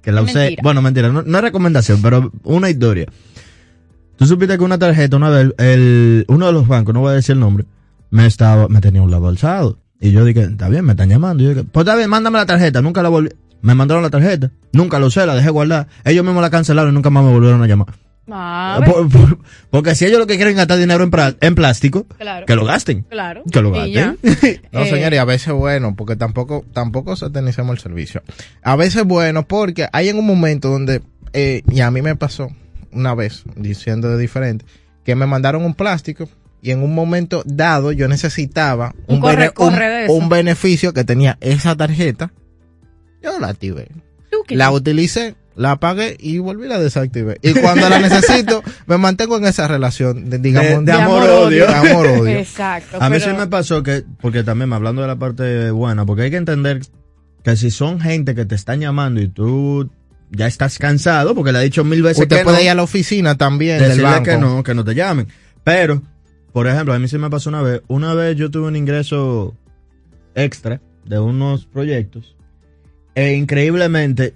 que 0.01 0.11
la 0.11 0.23
usé. 0.23 0.39
mentira. 0.39 0.61
Bueno, 0.63 0.81
mentira, 0.81 1.09
no, 1.09 1.21
no 1.21 1.37
es 1.37 1.43
recomendación, 1.43 2.01
pero 2.01 2.31
una 2.43 2.69
historia. 2.71 3.05
Tú 4.17 4.25
supiste 4.25 4.57
que 4.57 4.63
una 4.63 4.77
tarjeta, 4.79 5.15
una 5.17 5.29
vez, 5.29 5.53
el, 5.59 6.25
uno 6.27 6.47
de 6.47 6.53
los 6.53 6.67
bancos, 6.67 6.93
no 6.93 7.01
voy 7.01 7.11
a 7.11 7.15
decir 7.15 7.33
el 7.33 7.39
nombre, 7.39 7.65
me 8.13 8.27
estaba, 8.27 8.67
me 8.67 8.79
tenía 8.79 9.01
un 9.01 9.09
lado 9.09 9.27
alzado. 9.27 9.79
Y 9.99 10.11
yo 10.11 10.23
dije, 10.23 10.41
está 10.43 10.69
bien, 10.69 10.85
me 10.85 10.91
están 10.93 11.09
llamando. 11.09 11.41
Y 11.41 11.47
yo 11.47 11.53
dije, 11.53 11.63
pues 11.71 11.83
está 11.85 11.95
bien, 11.97 12.09
mándame 12.09 12.37
la 12.37 12.45
tarjeta. 12.45 12.81
Nunca 12.81 13.01
la 13.01 13.09
volví. 13.09 13.29
Me 13.61 13.73
mandaron 13.73 14.03
la 14.03 14.09
tarjeta. 14.11 14.51
Nunca 14.71 14.99
la 14.99 15.07
usé, 15.07 15.25
la 15.25 15.33
dejé 15.33 15.49
guardar. 15.49 15.87
Ellos 16.05 16.23
mismos 16.23 16.41
la 16.43 16.49
cancelaron 16.51 16.91
y 16.91 16.93
nunca 16.95 17.09
más 17.09 17.23
me 17.23 17.31
volvieron 17.31 17.63
a 17.63 17.67
llamar. 17.67 17.87
Ah, 18.29 18.79
Por- 18.85 19.09
por- 19.09 19.39
porque 19.69 19.95
si 19.95 20.05
ellos 20.05 20.19
lo 20.19 20.27
que 20.27 20.35
quieren 20.35 20.51
es 20.51 20.57
gastar 20.57 20.77
dinero 20.77 21.03
en, 21.03 21.11
pra- 21.11 21.35
en 21.41 21.55
plástico, 21.55 22.05
Claro. 22.19 22.45
que 22.45 22.55
lo 22.55 22.63
gasten. 22.65 23.01
Claro. 23.09 23.41
Que 23.51 23.61
lo 23.61 23.71
gasten. 23.71 24.17
No, 24.71 24.81
Eh, 24.81 24.89
señores, 24.89 25.13
y 25.13 25.19
a 25.19 25.25
veces 25.25 25.53
bueno, 25.53 25.95
porque 25.95 26.15
tampoco, 26.15 26.63
tampoco 26.71 27.15
satanicemos 27.15 27.75
el 27.75 27.79
servicio. 27.81 28.21
A 28.61 28.75
veces 28.75 29.03
bueno, 29.05 29.45
porque 29.47 29.87
hay 29.91 30.09
en 30.09 30.17
un 30.19 30.25
momento 30.25 30.69
donde, 30.69 31.01
eh, 31.33 31.63
y 31.69 31.79
a 31.81 31.89
mí 31.91 32.01
me 32.01 32.15
pasó 32.15 32.49
una 32.91 33.13
vez, 33.15 33.43
diciendo 33.55 34.09
de 34.09 34.17
diferente, 34.17 34.65
que 35.03 35.15
me 35.15 35.25
mandaron 35.25 35.65
un 35.65 35.73
plástico 35.73 36.29
y 36.63 36.71
en 36.71 36.81
un 36.81 36.95
momento 36.95 37.43
dado 37.45 37.91
yo 37.91 38.07
necesitaba 38.07 38.95
Un 39.07 39.15
un, 39.17 39.21
corre- 39.21 39.35
bene- 39.35 39.51
corre 39.51 39.87
de 39.89 39.97
un- 39.97 40.03
eso. 40.05 40.13
un 40.13 40.29
beneficio 40.29 40.93
que 40.93 41.03
tenía 41.03 41.37
esa 41.41 41.75
tarjeta. 41.75 42.31
Yo 43.21 43.39
la 43.39 43.49
activé. 43.49 43.89
La 44.49 44.71
utilicé, 44.71 45.35
la 45.55 45.71
apagué 45.71 46.17
y 46.19 46.39
volví 46.39 46.65
a 46.65 46.69
la 46.69 46.79
desactivé. 46.79 47.37
Y 47.41 47.53
cuando 47.53 47.87
la 47.89 47.99
necesito, 47.99 48.63
me 48.87 48.97
mantengo 48.97 49.37
en 49.37 49.45
esa 49.45 49.67
relación, 49.67 50.29
de, 50.29 50.39
digamos, 50.39 50.85
De- 50.85 50.91
de 50.91 50.91
amor-odio. 50.93 51.67
De 51.67 51.73
amor-odio. 51.73 52.37
Exacto. 52.39 52.97
A 52.99 53.09
mí 53.09 53.17
pero- 53.19 53.31
sí 53.33 53.37
me 53.39 53.47
pasó 53.47 53.83
que, 53.83 54.03
porque 54.21 54.43
también 54.43 54.73
hablando 54.73 55.01
de 55.01 55.07
la 55.07 55.17
parte 55.17 55.69
buena, 55.71 56.05
porque 56.05 56.23
hay 56.23 56.31
que 56.31 56.37
entender 56.37 56.81
que 57.43 57.55
si 57.57 57.71
son 57.71 57.99
gente 58.01 58.35
que 58.35 58.45
te 58.45 58.55
están 58.55 58.79
llamando 58.79 59.21
y 59.21 59.27
tú 59.27 59.89
ya 60.31 60.47
estás 60.47 60.79
cansado, 60.79 61.35
porque 61.35 61.51
le 61.51 61.59
ha 61.59 61.61
dicho 61.61 61.83
mil 61.83 62.01
veces 62.01 62.23
Usted 62.23 62.37
que 62.37 62.43
puede 62.43 62.57
no, 62.57 62.63
ir 62.63 62.69
a 62.69 62.75
la 62.75 62.83
oficina 62.83 63.35
también 63.37 63.77
del 63.79 63.89
decirle 63.89 64.09
banco. 64.09 64.23
que 64.25 64.37
no, 64.37 64.63
que 64.63 64.73
no 64.73 64.83
te 64.83 64.95
llamen. 64.95 65.27
Pero, 65.63 66.01
por 66.53 66.67
ejemplo, 66.67 66.93
a 66.93 66.99
mí 66.99 67.07
se 67.07 67.17
me 67.17 67.29
pasó 67.29 67.49
una 67.49 67.61
vez, 67.61 67.81
una 67.87 68.13
vez 68.13 68.37
yo 68.37 68.49
tuve 68.51 68.67
un 68.67 68.75
ingreso 68.75 69.55
extra 70.35 70.81
de 71.05 71.19
unos 71.19 71.65
proyectos 71.65 72.35
e 73.15 73.33
increíblemente 73.33 74.35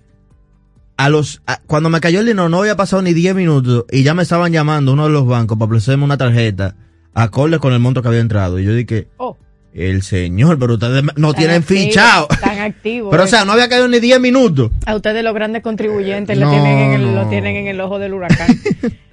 a 0.97 1.09
los 1.09 1.41
cuando 1.67 1.89
me 1.89 2.01
cayó 2.01 2.19
el 2.19 2.25
dinero 2.25 2.49
no 2.49 2.59
había 2.59 2.75
pasado 2.75 3.01
ni 3.01 3.13
10 3.13 3.35
minutos 3.35 3.85
y 3.91 4.03
ya 4.03 4.13
me 4.13 4.23
estaban 4.23 4.51
llamando 4.51 4.93
uno 4.93 5.05
de 5.05 5.11
los 5.11 5.25
bancos 5.25 5.57
para 5.57 5.67
ofrecerme 5.67 6.03
una 6.03 6.17
tarjeta 6.17 6.75
acorde 7.13 7.59
con 7.59 7.73
el 7.73 7.79
monto 7.79 8.01
que 8.01 8.07
había 8.09 8.19
entrado 8.19 8.59
y 8.59 8.65
yo 8.65 8.73
dije 8.73 9.07
Oh. 9.17 9.37
El 9.77 10.01
señor 10.01 10.57
pero 10.59 10.73
ustedes 10.73 11.03
no 11.15 11.31
Tan 11.33 11.39
tienen 11.39 11.61
activo, 11.61 11.79
fichado 11.81 12.27
Tan 12.41 12.59
activo. 12.59 13.09
pero 13.11 13.23
o 13.23 13.25
eh. 13.25 13.29
sea 13.29 13.45
no 13.45 13.53
había 13.53 13.69
caído 13.69 13.87
ni 13.87 13.99
10 13.99 14.19
minutos 14.19 14.71
A 14.85 14.95
ustedes 14.95 15.23
los 15.23 15.33
grandes 15.33 15.61
contribuyentes 15.61 16.37
No, 16.37 16.45
lo, 16.45 16.51
tienen 16.51 16.77
en 16.79 16.91
el, 16.93 17.05
no. 17.13 17.23
lo 17.23 17.29
tienen 17.29 17.55
en 17.55 17.67
el 17.67 17.79
ojo 17.79 17.99
del 17.99 18.13
huracán. 18.13 18.47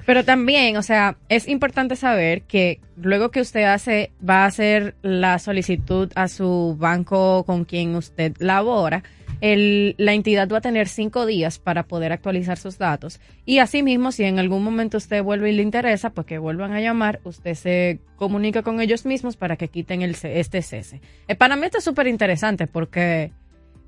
Pero 0.07 0.25
también, 0.25 0.77
o 0.77 0.83
sea, 0.83 1.17
es 1.29 1.49
importante 1.49 1.97
saber 1.97 2.43
que 2.43 2.81
luego 3.01 3.31
que 3.31 3.41
usted 3.41 3.65
hace, 3.65 4.11
va 4.29 4.45
a 4.45 4.47
hacer 4.47 4.95
la 5.03 5.39
solicitud 5.39 6.13
a 6.15 6.29
su 6.29 6.77
banco 6.79 7.45
con 7.45 7.65
quien 7.65 7.95
usted 7.97 8.35
labora, 8.39 9.03
el, 9.41 9.95
la 9.99 10.15
entidad 10.15 10.49
va 10.49 10.59
a 10.59 10.61
tener 10.61 10.89
cinco 10.89 11.27
días 11.27 11.59
para 11.59 11.85
poder 11.85 12.13
actualizar 12.13 12.59
sus 12.59 12.79
datos. 12.79 13.21
Y 13.45 13.59
asimismo, 13.59 14.13
si 14.13 14.25
en 14.25 14.39
algún 14.39 14.63
momento 14.63 14.97
usted 14.97 15.23
vuelve 15.23 15.51
y 15.51 15.57
le 15.57 15.63
interesa, 15.63 16.11
pues 16.11 16.27
que 16.27 16.39
vuelvan 16.39 16.73
a 16.73 16.81
llamar, 16.81 17.21
usted 17.25 17.55
se 17.55 18.01
comunica 18.17 18.63
con 18.63 18.81
ellos 18.81 19.05
mismos 19.05 19.37
para 19.37 19.57
que 19.57 19.69
quiten 19.69 20.03
el, 20.03 20.17
este 20.23 20.63
cese. 20.63 21.01
Eh, 21.29 21.35
para 21.35 21.57
mí 21.57 21.67
esto 21.67 21.79
es 21.79 21.85
súper 21.85 22.07
interesante 22.07 22.67
porque 22.67 23.33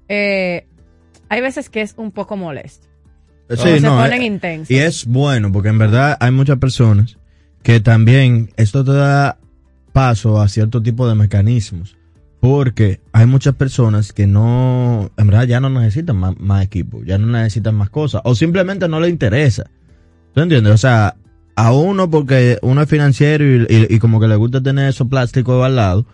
eh, 0.09 0.67
hay 1.29 1.41
veces 1.41 1.71
que 1.71 1.83
es 1.83 1.95
un 1.97 2.13
poco 2.13 2.37
molesto. 2.37 2.87
Sí, 3.51 3.57
se 3.57 3.81
no, 3.81 3.97
ponen 3.97 4.23
eh, 4.23 4.27
intensos. 4.27 4.71
Y 4.71 4.79
es 4.79 5.07
bueno, 5.07 5.53
porque 5.53 5.69
en 5.69 5.79
verdad 5.79 6.17
hay 6.21 6.33
muchas 6.33 6.59
personas 6.59 7.17
que 7.63 7.81
también 7.81 8.51
esto 8.57 8.85
te 8.85 8.93
da 8.93 9.39
paso 9.93 10.41
a 10.41 10.49
cierto 10.49 10.83
tipo 10.83 11.09
de 11.09 11.15
mecanismos. 11.15 11.97
Porque 12.49 13.01
hay 13.13 13.27
muchas 13.27 13.55
personas 13.55 14.13
que 14.13 14.27
no, 14.27 15.11
en 15.17 15.27
verdad 15.27 15.45
ya 15.49 15.59
no 15.61 15.69
necesitan 15.69 16.17
más, 16.17 16.39
más 16.39 16.63
equipo, 16.65 17.03
ya 17.05 17.19
no 17.19 17.27
necesitan 17.27 17.75
más 17.75 17.91
cosas, 17.91 18.21
o 18.25 18.35
simplemente 18.35 18.89
no 18.89 19.01
les 19.01 19.11
interesa. 19.11 19.65
¿Tú 20.35 20.43
entiendes? 20.43 20.73
O 20.73 20.79
sea, 20.79 21.17
a 21.57 21.73
uno 21.73 22.09
porque 22.09 22.59
uno 22.63 22.83
es 22.83 22.89
financiero 22.89 23.45
y, 23.45 23.67
y- 23.69 23.95
y 23.97 23.99
como 23.99 24.21
que 24.21 24.29
le 24.29 24.37
gusta 24.37 24.61
tener 24.63 24.89
esos 24.89 25.09
plásticos 25.09 25.65
al 25.65 25.77
lado, 25.77 26.07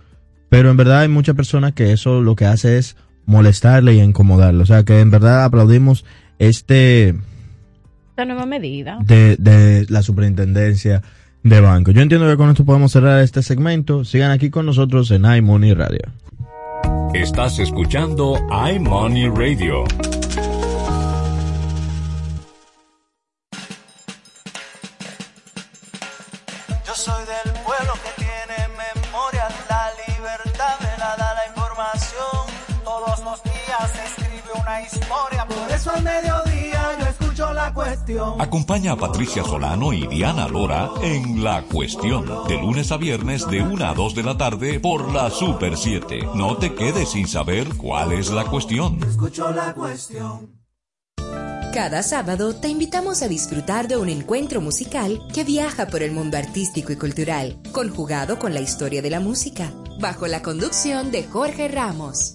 pero 0.48 0.70
en 0.70 0.76
verdad 0.76 1.00
hay 1.00 1.08
muchas 1.08 1.34
personas 1.36 1.72
que 1.72 1.92
eso 1.92 2.20
lo 2.22 2.34
que 2.34 2.46
hace 2.46 2.78
es 2.78 2.96
molestarle 3.26 3.94
y 3.94 4.00
incomodarle. 4.00 4.62
O 4.62 4.66
sea, 4.66 4.84
que 4.84 5.00
en 5.00 5.10
verdad 5.10 5.44
aplaudimos 5.44 6.04
este 6.38 7.14
Esta 8.10 8.24
nueva 8.24 8.46
medida. 8.46 8.98
de, 9.04 9.36
de 9.38 9.86
la 9.88 10.02
superintendencia 10.02 11.02
de 11.42 11.60
banco. 11.60 11.90
Yo 11.90 12.02
entiendo 12.02 12.28
que 12.28 12.36
con 12.36 12.50
esto 12.50 12.64
podemos 12.64 12.92
cerrar 12.92 13.20
este 13.20 13.42
segmento. 13.42 14.04
Sigan 14.04 14.30
aquí 14.30 14.50
con 14.50 14.64
nosotros 14.66 15.10
en 15.10 15.24
iMoney 15.24 15.74
Radio. 15.74 16.02
Estás 17.14 17.58
escuchando 17.58 18.34
iMoney 18.50 19.28
Radio. 19.28 19.84
Yo 26.86 26.94
soy 26.94 27.24
del 27.26 27.52
pueblo 27.62 27.92
que 28.02 28.24
tiene 28.24 28.66
memoria, 28.68 29.46
la 29.68 29.90
libertad 30.08 30.80
me 30.80 30.98
la 30.98 31.16
da 31.16 31.34
la 31.34 31.46
información. 31.48 32.46
Todos 32.82 33.22
los 33.24 33.42
días 33.42 33.94
escribe 34.06 34.50
una 34.58 34.80
historia, 34.80 35.46
por 35.46 35.70
eso 35.70 35.90
al 35.90 36.02
mediodía 36.02 36.51
la 37.62 37.74
cuestión. 37.74 38.40
Acompaña 38.40 38.92
a 38.92 38.96
Patricia 38.96 39.44
Solano 39.44 39.92
y 39.92 40.06
Diana 40.06 40.48
Lora 40.48 40.90
en 41.02 41.44
La 41.44 41.62
Cuestión, 41.62 42.26
de 42.48 42.60
lunes 42.60 42.90
a 42.92 42.96
viernes 42.96 43.46
de 43.48 43.62
1 43.62 43.84
a 43.84 43.94
2 43.94 44.14
de 44.14 44.22
la 44.22 44.36
tarde 44.36 44.80
por 44.80 45.12
la 45.12 45.30
Super 45.30 45.76
7. 45.76 46.28
No 46.34 46.56
te 46.56 46.74
quedes 46.74 47.10
sin 47.10 47.28
saber 47.28 47.68
cuál 47.76 48.12
es 48.12 48.30
la 48.30 48.44
cuestión. 48.44 48.98
Escucho 49.02 49.50
la 49.52 49.74
cuestión. 49.74 50.60
Cada 51.72 52.02
sábado 52.02 52.54
te 52.54 52.68
invitamos 52.68 53.22
a 53.22 53.28
disfrutar 53.28 53.88
de 53.88 53.96
un 53.96 54.10
encuentro 54.10 54.60
musical 54.60 55.22
que 55.32 55.42
viaja 55.42 55.86
por 55.86 56.02
el 56.02 56.12
mundo 56.12 56.36
artístico 56.36 56.92
y 56.92 56.96
cultural, 56.96 57.62
conjugado 57.72 58.38
con 58.38 58.52
la 58.52 58.60
historia 58.60 59.00
de 59.00 59.08
la 59.08 59.20
música, 59.20 59.72
bajo 59.98 60.26
la 60.26 60.42
conducción 60.42 61.10
de 61.10 61.24
Jorge 61.24 61.68
Ramos. 61.68 62.34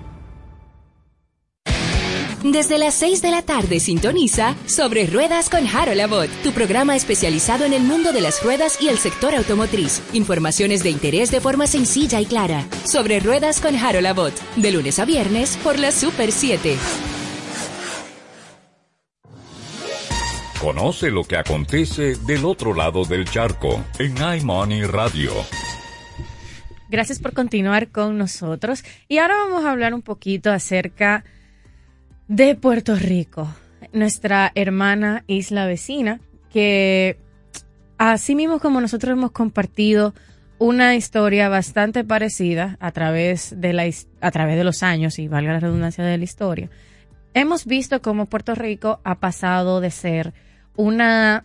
Desde 2.43 2.79
las 2.79 2.95
6 2.95 3.21
de 3.21 3.29
la 3.29 3.43
tarde 3.43 3.79
sintoniza 3.79 4.55
Sobre 4.65 5.05
Ruedas 5.05 5.47
con 5.47 5.67
Harold 5.67 6.01
Abbott, 6.01 6.29
tu 6.41 6.51
programa 6.53 6.95
especializado 6.95 7.65
en 7.65 7.73
el 7.73 7.83
mundo 7.83 8.13
de 8.13 8.21
las 8.21 8.43
ruedas 8.43 8.81
y 8.81 8.87
el 8.87 8.97
sector 8.97 9.35
automotriz. 9.35 10.01
Informaciones 10.13 10.81
de 10.81 10.89
interés 10.89 11.29
de 11.29 11.39
forma 11.39 11.67
sencilla 11.67 12.19
y 12.19 12.25
clara. 12.25 12.65
Sobre 12.83 13.19
Ruedas 13.19 13.61
con 13.61 13.75
Harold 13.75 14.07
Abbott, 14.07 14.33
de 14.55 14.71
lunes 14.71 14.97
a 14.97 15.05
viernes 15.05 15.55
por 15.57 15.77
la 15.77 15.91
Super 15.91 16.31
7. 16.31 16.77
Conoce 20.59 21.11
lo 21.11 21.23
que 21.23 21.37
acontece 21.37 22.15
del 22.15 22.45
otro 22.45 22.73
lado 22.73 23.05
del 23.05 23.25
charco 23.25 23.85
en 23.99 24.15
iMoney 24.17 24.81
Radio. 24.85 25.31
Gracias 26.89 27.19
por 27.19 27.33
continuar 27.33 27.89
con 27.89 28.17
nosotros. 28.17 28.83
Y 29.07 29.19
ahora 29.19 29.35
vamos 29.35 29.63
a 29.63 29.71
hablar 29.71 29.93
un 29.93 30.01
poquito 30.01 30.51
acerca 30.51 31.23
de 31.23 31.40
Puerto 32.61 32.95
Rico, 32.95 33.53
nuestra 33.91 34.53
hermana 34.55 35.25
isla 35.27 35.65
vecina, 35.65 36.21
que 36.49 37.17
así 37.97 38.35
mismo 38.35 38.59
como 38.59 38.79
nosotros 38.79 39.17
hemos 39.17 39.31
compartido 39.31 40.13
una 40.57 40.95
historia 40.95 41.49
bastante 41.49 42.05
parecida 42.05 42.77
a 42.79 42.91
través 42.93 43.59
de 43.59 43.73
la 43.73 43.83
a 44.21 44.31
través 44.31 44.55
de 44.55 44.63
los 44.63 44.81
años 44.81 45.19
y 45.19 45.27
valga 45.27 45.51
la 45.51 45.59
redundancia 45.59 46.05
de 46.05 46.17
la 46.17 46.23
historia. 46.23 46.69
Hemos 47.33 47.65
visto 47.65 48.01
cómo 48.01 48.27
Puerto 48.27 48.55
Rico 48.55 49.01
ha 49.03 49.15
pasado 49.15 49.81
de 49.81 49.91
ser 49.91 50.33
una 50.77 51.43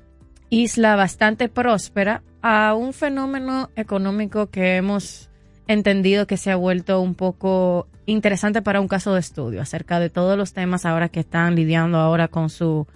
isla 0.51 0.95
bastante 0.95 1.49
próspera 1.49 2.23
a 2.43 2.75
un 2.75 2.93
fenómeno 2.93 3.71
económico 3.75 4.51
que 4.51 4.77
hemos 4.77 5.31
entendido 5.67 6.29
que 6.29 6.37
se 6.37 6.53
ha 6.53 6.57
vuelto 6.57 7.01
un 7.01 7.17
poco 7.17 7.89
interesante 8.07 8.63
para 8.63 8.81
un 8.81 8.89
caso 8.89 9.13
de 9.15 9.21
estudio 9.21 9.61
acerca 9.61 10.01
de 10.01 10.11
todos 10.11 10.39
los 10.39 10.53
temas 10.53 10.85
ahora 10.87 11.09
que 11.09 11.21
están 11.21 11.55
lidiando 11.57 11.99
ahora 11.99 12.29
con 12.29 12.49
su 12.51 12.87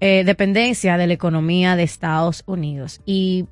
eh, 0.00 0.22
dependencia 0.24 0.96
de 0.96 1.06
la 1.06 1.12
economía 1.14 1.76
de 1.76 1.82
Estados 1.82 2.42
Unidos. 2.46 3.00
Y 3.04 3.46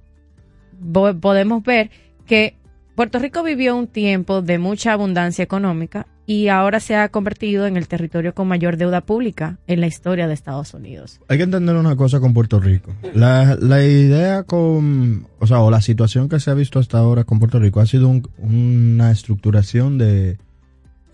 podemos 1.21 1.63
ver 1.63 1.91
que 2.27 2.57
Puerto 2.95 3.19
Rico 3.19 3.43
vivió 3.43 3.77
un 3.77 3.87
tiempo 3.89 4.43
de 4.43 4.59
mucha 4.59 4.93
abundancia 4.93 5.43
económica 5.43 6.07
y 6.27 6.49
ahora 6.49 6.81
se 6.81 6.97
ha 6.97 7.09
convertido 7.11 7.67
en 7.67 7.77
el 7.77 7.87
territorio 7.87 8.35
con 8.35 8.49
mayor 8.49 8.77
deuda 8.79 9.03
pública 9.03 9.59
en 9.67 9.81
la 9.81 9.87
historia 9.87 10.27
de 10.27 10.33
Estados 10.35 10.73
Unidos. 10.73 11.21
Hay 11.29 11.37
que 11.37 11.43
entender 11.43 11.77
una 11.77 11.97
cosa 11.97 12.19
con 12.21 12.33
Puerto 12.33 12.61
Rico. 12.61 12.95
La, 13.15 13.57
la 13.61 13.83
idea 13.85 14.45
con, 14.45 15.27
o 15.39 15.47
sea, 15.47 15.61
o 15.61 15.71
la 15.71 15.83
situación 15.83 16.29
que 16.31 16.41
se 16.41 16.51
ha 16.51 16.55
visto 16.55 16.79
hasta 16.79 16.99
ahora 16.99 17.25
con 17.25 17.41
Puerto 17.41 17.59
Rico 17.59 17.81
ha 17.81 17.87
sido 17.87 18.09
un- 18.09 18.27
una 18.39 19.11
estructuración 19.11 19.99
de 19.99 20.39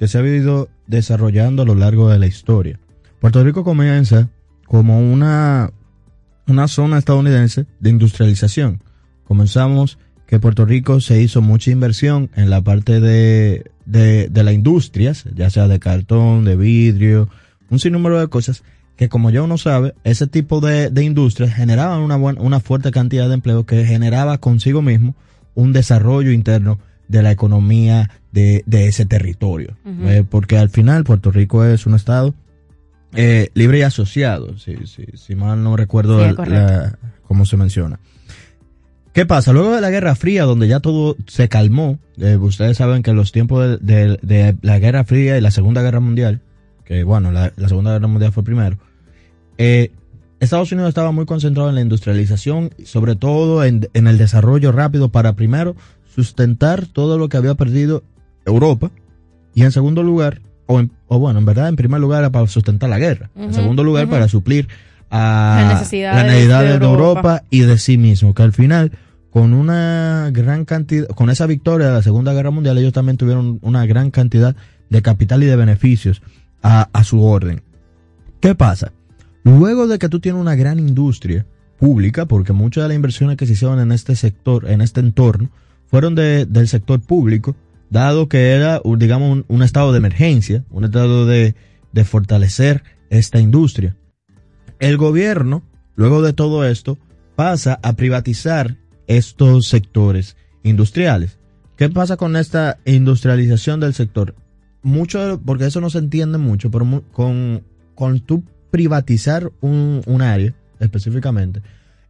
que 0.00 0.08
se 0.08 0.16
ha 0.16 0.26
ido 0.26 0.70
desarrollando 0.86 1.60
a 1.60 1.66
lo 1.66 1.74
largo 1.74 2.08
de 2.08 2.18
la 2.18 2.26
historia. 2.26 2.80
Puerto 3.20 3.44
Rico 3.44 3.64
comienza 3.64 4.30
como 4.66 4.98
una, 4.98 5.72
una 6.46 6.68
zona 6.68 6.96
estadounidense 6.96 7.66
de 7.80 7.90
industrialización. 7.90 8.82
Comenzamos 9.24 9.98
que 10.26 10.40
Puerto 10.40 10.64
Rico 10.64 11.02
se 11.02 11.20
hizo 11.20 11.42
mucha 11.42 11.70
inversión 11.70 12.30
en 12.34 12.48
la 12.48 12.62
parte 12.62 12.98
de, 12.98 13.70
de, 13.84 14.30
de 14.30 14.42
las 14.42 14.54
industrias, 14.54 15.26
ya 15.34 15.50
sea 15.50 15.68
de 15.68 15.78
cartón, 15.78 16.46
de 16.46 16.56
vidrio, 16.56 17.28
un 17.68 17.78
sinnúmero 17.78 18.18
de 18.18 18.28
cosas 18.28 18.62
que 18.96 19.10
como 19.10 19.28
ya 19.28 19.42
uno 19.42 19.58
sabe, 19.58 19.94
ese 20.04 20.26
tipo 20.26 20.62
de, 20.62 20.90
industrias 21.02 21.54
generaban 21.54 22.00
una, 22.00 22.16
buena, 22.16 22.40
una 22.40 22.60
fuerte 22.60 22.90
cantidad 22.90 23.28
de 23.28 23.34
empleo 23.34 23.66
que 23.66 23.84
generaba 23.84 24.38
consigo 24.38 24.80
mismo 24.80 25.14
un 25.54 25.74
desarrollo 25.74 26.32
interno 26.32 26.78
de 27.10 27.22
la 27.22 27.30
economía 27.32 28.10
de, 28.32 28.62
de 28.66 28.86
ese 28.86 29.04
territorio. 29.06 29.76
Eh, 29.84 30.24
porque 30.28 30.56
al 30.58 30.68
final 30.70 31.04
Puerto 31.04 31.30
Rico 31.30 31.64
es 31.64 31.86
un 31.86 31.94
estado 31.94 32.34
eh, 33.14 33.48
libre 33.54 33.78
y 33.78 33.82
asociado, 33.82 34.56
si, 34.58 34.76
si, 34.86 35.04
si 35.14 35.34
mal 35.34 35.62
no 35.64 35.76
recuerdo 35.76 36.20
Sí, 36.28 36.34
la- 36.46 36.96
cómo 37.26 37.44
se 37.46 37.56
menciona. 37.56 37.98
¿Qué 39.12 39.26
pasa? 39.26 39.52
Luego 39.52 39.74
de 39.74 39.80
la 39.80 39.90
Guerra 39.90 40.14
Fría, 40.14 40.44
donde 40.44 40.68
ya 40.68 40.78
todo 40.78 41.16
se 41.26 41.48
calmó, 41.48 41.98
eh, 42.18 42.36
ustedes 42.36 42.76
saben 42.76 43.02
que 43.02 43.10
en 43.10 43.16
los 43.16 43.32
tiempos 43.32 43.80
de, 43.80 44.06
de- 44.08 44.18
de 44.22 44.56
la 44.62 44.78
Guerra 44.78 45.02
Fría 45.04 45.36
y 45.36 45.40
la 45.40 45.50
Segunda 45.50 45.82
Guerra 45.82 45.98
Mundial, 45.98 46.40
que 46.84 47.02
bueno, 47.02 47.32
la, 47.32 47.52
la 47.56 47.68
Segunda 47.68 47.92
Guerra 47.92 48.06
Mundial 48.06 48.30
fue 48.32 48.44
primero, 48.44 48.78
eh, 49.58 49.90
Estados 50.38 50.70
Unidos 50.72 50.88
estaba 50.90 51.10
muy 51.10 51.26
concentrado 51.26 51.68
en 51.68 51.74
la 51.74 51.80
industrialización, 51.82 52.70
sobre 52.84 53.14
todo 53.16 53.64
en, 53.64 53.88
en 53.92 54.06
el 54.06 54.16
desarrollo 54.16 54.70
rápido 54.72 55.08
para 55.10 55.34
primero 55.34 55.74
sustentar 56.14 56.86
todo 56.86 57.18
lo 57.18 57.28
que 57.28 57.36
había 57.36 57.54
perdido 57.54 58.02
Europa 58.44 58.90
y 59.54 59.62
en 59.62 59.72
segundo 59.72 60.02
lugar, 60.02 60.40
o, 60.66 60.80
en- 60.80 60.92
o 61.08 61.18
bueno, 61.18 61.38
en 61.38 61.44
verdad 61.44 61.68
en 61.68 61.76
primer 61.76 62.00
lugar 62.00 62.20
era 62.20 62.30
para 62.30 62.46
sustentar 62.46 62.88
la 62.90 62.98
guerra, 62.98 63.30
en 63.36 63.52
segundo 63.54 63.84
lugar 63.84 64.08
para 64.08 64.28
suplir 64.28 64.68
a 65.10 65.64
Las 65.68 65.74
necesidades 65.80 66.16
las 66.16 66.26
necesidades 66.32 66.80
de. 66.80 66.86
Europa 66.86 67.42
y 67.50 67.60
de 67.60 67.78
sí 67.78 67.98
mismo, 67.98 68.32
que 68.34 68.42
al 68.42 68.52
final 68.52 68.92
con 69.30 69.52
una 69.54 70.30
gran 70.32 70.64
cantidad, 70.64 71.06
con 71.08 71.30
esa 71.30 71.46
victoria 71.46 71.88
de 71.88 71.92
la 71.94 72.02
Segunda 72.02 72.32
Guerra 72.32 72.50
Mundial, 72.50 72.78
ellos 72.78 72.92
también 72.92 73.16
tuvieron 73.16 73.58
una 73.62 73.86
gran 73.86 74.10
cantidad 74.10 74.56
de 74.88 75.02
capital 75.02 75.42
y 75.42 75.46
de 75.46 75.54
beneficios 75.56 76.20
a, 76.62 76.88
a 76.92 77.04
su 77.04 77.22
orden. 77.24 77.62
¿Qué 78.40 78.54
pasa? 78.56 78.92
Luego 79.44 79.86
de 79.86 79.98
que 79.98 80.08
tú 80.08 80.18
tienes 80.20 80.40
una 80.40 80.54
gran 80.56 80.78
industria 80.80 81.46
pública, 81.78 82.26
porque 82.26 82.52
muchas 82.52 82.82
de 82.84 82.88
las 82.88 82.96
inversiones 82.96 83.36
que 83.36 83.46
se 83.46 83.52
hicieron 83.52 83.78
en 83.80 83.92
este 83.92 84.16
sector, 84.16 84.68
en 84.68 84.80
este 84.80 85.00
entorno, 85.00 85.48
fueron 85.90 86.14
de- 86.14 86.46
del 86.46 86.68
sector 86.68 87.00
público, 87.00 87.56
dado 87.90 88.28
que 88.28 88.50
era, 88.52 88.80
digamos, 88.96 89.44
un, 89.48 89.62
estado 89.62 89.92
de 89.92 89.98
emergencia, 89.98 90.64
un 90.70 90.84
estado 90.84 91.26
de, 91.26 91.54
de 91.92 92.04
fortalecer 92.04 92.82
esta 93.10 93.40
industria. 93.40 93.96
El 94.78 94.96
gobierno, 94.96 95.62
luego 95.96 96.22
de 96.22 96.32
todo 96.32 96.64
esto, 96.64 96.96
pasa 97.34 97.80
a 97.82 97.94
privatizar 97.94 98.76
estos 99.06 99.66
sectores 99.66 100.36
industriales. 100.62 101.38
¿Qué 101.76 101.88
pasa 101.88 102.16
con 102.16 102.36
esta 102.36 102.78
industrialización 102.84 103.80
del 103.80 103.94
sector? 103.94 104.34
Mucho, 104.82 105.40
porque 105.44 105.66
eso 105.66 105.80
no 105.80 105.90
se 105.90 105.98
entiende 105.98 106.38
mucho, 106.38 106.70
pero 106.70 107.02
con, 107.12 107.62
con 107.94 108.20
tú 108.20 108.44
privatizar 108.70 109.50
un, 109.60 110.02
un 110.06 110.22
área 110.22 110.54
específicamente, 110.78 111.60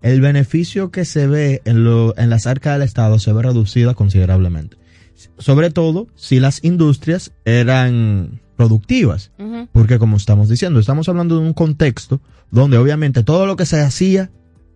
el 0.03 0.21
beneficio 0.21 0.91
que 0.91 1.05
se 1.05 1.27
ve 1.27 1.63
en, 1.65 1.85
lo, 1.85 2.17
en 2.19 2.31
las 2.31 2.47
arcas 2.47 2.75
del 2.75 2.83
Estado 2.83 3.19
se 3.19 3.33
ve 3.33 3.43
reducida 3.43 3.95
considerablemente. 3.95 4.77
Sobre 5.39 5.71
todo 5.71 6.07
si 6.15 6.41
las 6.41 6.65
industrias 6.65 7.33
eran 7.45 8.41
productivas. 8.57 9.31
Porque 9.73 9.99
como 9.99 10.17
estamos 10.17 10.49
diciendo, 10.49 10.81
estamos 10.81 11.09
hablando 11.09 11.37
de 11.39 11.43
un 11.47 11.53
contexto 11.53 12.21
donde 12.51 12.79
obviamente 12.79 13.23
todo 13.23 13.47
lo 13.47 13.57
que 13.57 13.67
se 13.67 13.81
hacía 13.81 14.31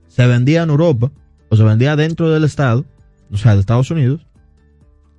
se 0.09 0.27
vendía 0.27 0.63
en 0.63 0.71
Europa 0.71 1.11
o 1.49 1.57
se 1.57 1.63
vendía 1.65 1.97
dentro 1.97 2.31
del 2.31 2.45
Estado, 2.45 2.85
o 3.31 3.37
sea, 3.37 3.55
de 3.55 3.61
Estados 3.61 3.91
Unidos, 3.91 4.27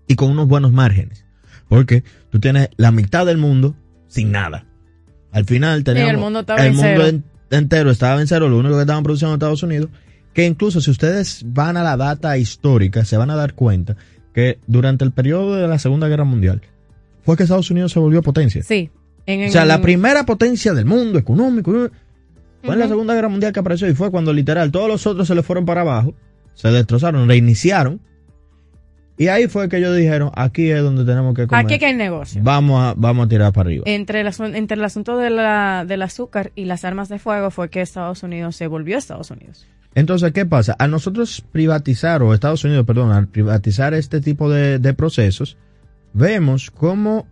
y 0.07 0.15
con 0.15 0.29
unos 0.31 0.47
buenos 0.47 0.71
márgenes. 0.71 1.25
Porque 1.67 2.03
tú 2.29 2.39
tienes 2.39 2.69
la 2.77 2.91
mitad 2.91 3.25
del 3.25 3.37
mundo 3.37 3.75
sin 4.07 4.31
nada. 4.31 4.65
Al 5.31 5.45
final 5.45 5.83
teníamos 5.83 6.11
el 6.13 6.17
mundo 6.17 6.45
el 6.67 6.73
mundo 6.73 7.07
en- 7.07 7.23
entero 7.49 7.91
estaba 7.91 8.19
en 8.21 8.27
cero, 8.27 8.49
lo 8.49 8.57
único 8.57 8.75
que 8.75 8.81
estaban 8.81 9.03
produciendo 9.03 9.33
en 9.33 9.37
Estados 9.37 9.63
Unidos, 9.63 9.89
que 10.33 10.45
incluso 10.45 10.81
si 10.81 10.91
ustedes 10.91 11.43
van 11.45 11.77
a 11.77 11.83
la 11.83 11.95
data 11.97 12.37
histórica, 12.37 13.05
se 13.05 13.17
van 13.17 13.29
a 13.29 13.35
dar 13.35 13.53
cuenta 13.53 13.95
que 14.33 14.59
durante 14.67 15.05
el 15.05 15.11
periodo 15.11 15.55
de 15.55 15.67
la 15.67 15.79
Segunda 15.79 16.07
Guerra 16.07 16.25
Mundial 16.25 16.61
fue 17.23 17.37
que 17.37 17.43
Estados 17.43 17.71
Unidos 17.71 17.91
se 17.93 17.99
volvió 17.99 18.21
potencia. 18.21 18.61
Sí. 18.63 18.89
En- 19.25 19.47
O 19.49 19.51
sea, 19.51 19.65
la 19.65 19.81
primera 19.81 20.25
potencia 20.25 20.73
del 20.73 20.85
mundo 20.85 21.17
económico 21.17 21.71
fue 21.71 22.73
en 22.73 22.79
la. 22.79 22.87
Segunda 22.87 23.13
Guerra 23.15 23.29
Mundial 23.29 23.53
que 23.53 23.59
apareció 23.59 23.87
y 23.89 23.93
fue 23.95 24.11
cuando 24.11 24.33
literal 24.33 24.71
todos 24.71 24.87
los 24.87 25.07
otros 25.07 25.27
se 25.27 25.35
le 25.35 25.41
fueron 25.43 25.65
para 25.65 25.81
abajo, 25.81 26.13
se 26.53 26.69
destrozaron, 26.71 27.27
reiniciaron. 27.27 27.99
Y 29.17 29.27
ahí 29.27 29.47
fue 29.47 29.69
que 29.69 29.77
ellos 29.77 29.95
dijeron, 29.95 30.31
aquí 30.35 30.69
es 30.69 30.81
donde 30.81 31.05
tenemos 31.05 31.33
que 31.33 31.47
comer. 31.47 31.65
Aquí 31.65 31.79
que 31.79 31.85
hay 31.85 31.95
negocio. 31.95 32.41
Vamos 32.43 32.81
a, 32.83 32.93
vamos 32.97 33.25
a 33.25 33.29
tirar 33.29 33.53
para 33.53 33.67
arriba. 33.67 33.83
Entre 33.87 34.21
el, 34.21 34.29
entre 34.55 34.77
el 34.77 34.83
asunto 34.83 35.17
de 35.17 35.29
la, 35.29 35.85
del 35.87 36.01
azúcar 36.01 36.51
y 36.55 36.65
las 36.65 36.83
armas 36.83 37.07
de 37.07 37.17
fuego 37.17 37.49
fue 37.49 37.69
que 37.69 37.81
Estados 37.81 38.23
Unidos 38.23 38.57
se 38.57 38.67
volvió 38.67 38.97
Estados 38.97 39.31
Unidos. 39.31 39.67
Entonces, 39.93 40.33
¿qué 40.33 40.45
pasa? 40.45 40.75
A 40.77 40.89
nosotros 40.89 41.41
privatizar, 41.53 42.21
o 42.21 42.33
Estados 42.33 42.65
Unidos, 42.65 42.85
perdón, 42.85 43.11
al 43.13 43.27
privatizar 43.27 43.93
este 43.93 44.19
tipo 44.19 44.49
de, 44.49 44.79
de 44.79 44.93
procesos, 44.93 45.55
vemos 46.11 46.69
cómo 46.69 47.25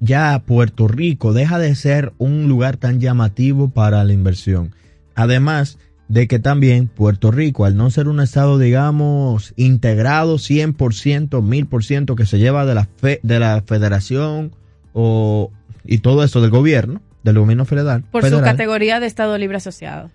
ya 0.00 0.42
Puerto 0.46 0.88
Rico 0.88 1.34
deja 1.34 1.58
de 1.58 1.74
ser 1.74 2.14
un 2.16 2.48
lugar 2.48 2.78
tan 2.78 3.00
llamativo 3.00 3.68
para 3.68 4.02
la 4.04 4.14
inversión. 4.14 4.74
Además 5.14 5.78
de 6.08 6.26
que 6.26 6.38
también 6.38 6.88
Puerto 6.88 7.30
Rico, 7.30 7.64
al 7.66 7.76
no 7.76 7.90
ser 7.90 8.08
un 8.08 8.20
estado, 8.20 8.58
digamos, 8.58 9.52
integrado 9.56 10.36
100%, 10.36 11.28
1000%, 11.28 12.14
que 12.14 12.26
se 12.26 12.38
lleva 12.38 12.64
de 12.66 12.74
la, 12.74 12.84
fe- 12.96 13.20
de 13.22 13.38
la 13.38 13.62
federación 13.66 14.52
o, 14.94 15.50
y 15.84 15.98
todo 15.98 16.24
esto 16.24 16.40
del 16.40 16.50
gobierno, 16.50 17.02
del 17.24 17.38
gobierno 17.38 17.64
federal, 17.66 18.04
Por 18.10 18.22
su 18.28 18.40
categoría 18.40 19.00
de 19.00 19.06
Estado 19.06 19.36
Libre 19.36 19.58
Asociado. 19.58 20.10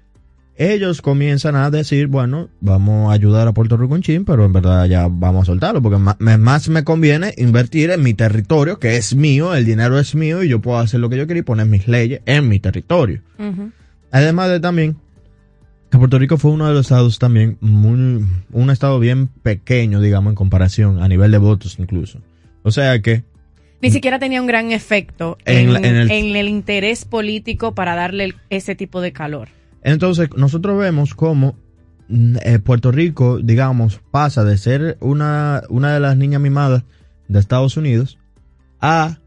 ellos 0.56 1.02
comienzan 1.04 1.56
a 1.56 1.70
decir, 1.70 2.08
bueno, 2.08 2.50
vamos 2.60 3.12
a 3.12 3.14
ayudar 3.14 3.48
a 3.48 3.52
Puerto 3.54 3.78
Rico 3.78 3.94
un 3.94 4.02
chin, 4.02 4.26
pero 4.26 4.46
en 4.46 4.54
verdad 4.54 4.86
ya 4.86 5.08
vamos 5.10 5.44
a 5.44 5.46
soltarlo, 5.46 5.82
porque 5.82 6.00
me- 6.20 6.38
más 6.39 6.70
me 6.70 6.84
conviene 6.84 7.36
invertir 7.38 7.91
en 7.91 8.02
mi 8.02 8.16
territorio, 8.16 8.80
que 8.80 8.98
es 8.98 9.16
mío, 9.16 9.54
el 9.54 9.66
dinero 9.66 10.00
es 10.00 10.16
mío 10.16 10.41
y 10.44 10.50
yo 10.50 10.60
puedo 10.60 10.80
hacer 10.80 11.00
lo 11.00 11.10
que 11.10 11.18
yo 11.18 11.26
quiera 11.28 11.39
y 11.39 11.44
poner 11.44 11.68
mis 11.68 11.88
leyes 11.88 12.22
en 12.26 12.48
mi 12.50 12.60
territorio. 12.60 13.22
Además 14.12 14.50
de 14.50 14.60
también 14.60 14.96
que 15.94 15.98
Puerto 16.00 16.18
Rico 16.20 16.38
fue 16.38 16.52
uno 16.52 16.68
de 16.68 16.74
los 16.74 16.82
estados 16.88 17.20
también, 17.20 17.58
muy, 17.62 18.26
un 18.52 18.70
estado 18.72 19.00
bien 19.00 19.28
pequeño, 19.28 20.02
digamos, 20.02 20.32
en 20.32 20.36
comparación, 20.36 21.02
a 21.02 21.08
nivel 21.08 21.32
de 21.32 21.38
votos 21.38 21.78
incluso. 21.80 22.20
O 22.64 22.72
sea 22.72 23.00
que 23.02 23.24
Ni 23.82 23.91
siquiera 23.91 24.18
tenía 24.18 24.41
un 24.41 24.48
gran 24.48 24.72
efecto 24.72 25.38
En 25.46 25.58
en, 25.68 25.74
la- 25.74 25.80
en 25.80 25.96
el- 25.96 26.12
en 26.12 26.36
el 26.36 26.48
interés 26.50 27.06
político 27.06 27.76
para 27.76 27.96
darle 27.96 28.24
el- 28.24 28.36
ese 28.50 28.74
tipo 28.76 29.02
de 29.02 29.12
calor. 29.12 29.50
Entonces, 29.84 30.30
nosotros 30.36 30.80
vemos 30.80 31.14
cómo 31.14 31.56
mm, 32.08 32.36
eh, 32.44 32.60
Puerto 32.60 32.91
Rico, 32.91 33.39
digamos, 33.39 34.02
pasa 34.12 34.44
de 34.44 34.58
ser 34.58 34.98
una, 35.00 35.62
una 35.70 35.94
de 35.94 36.00
las 36.00 36.18
niñas 36.18 36.41
mimadas 36.41 36.84
de 37.28 37.39
Estados 37.39 37.78
Unidos 37.78 38.18
a... 38.82 39.20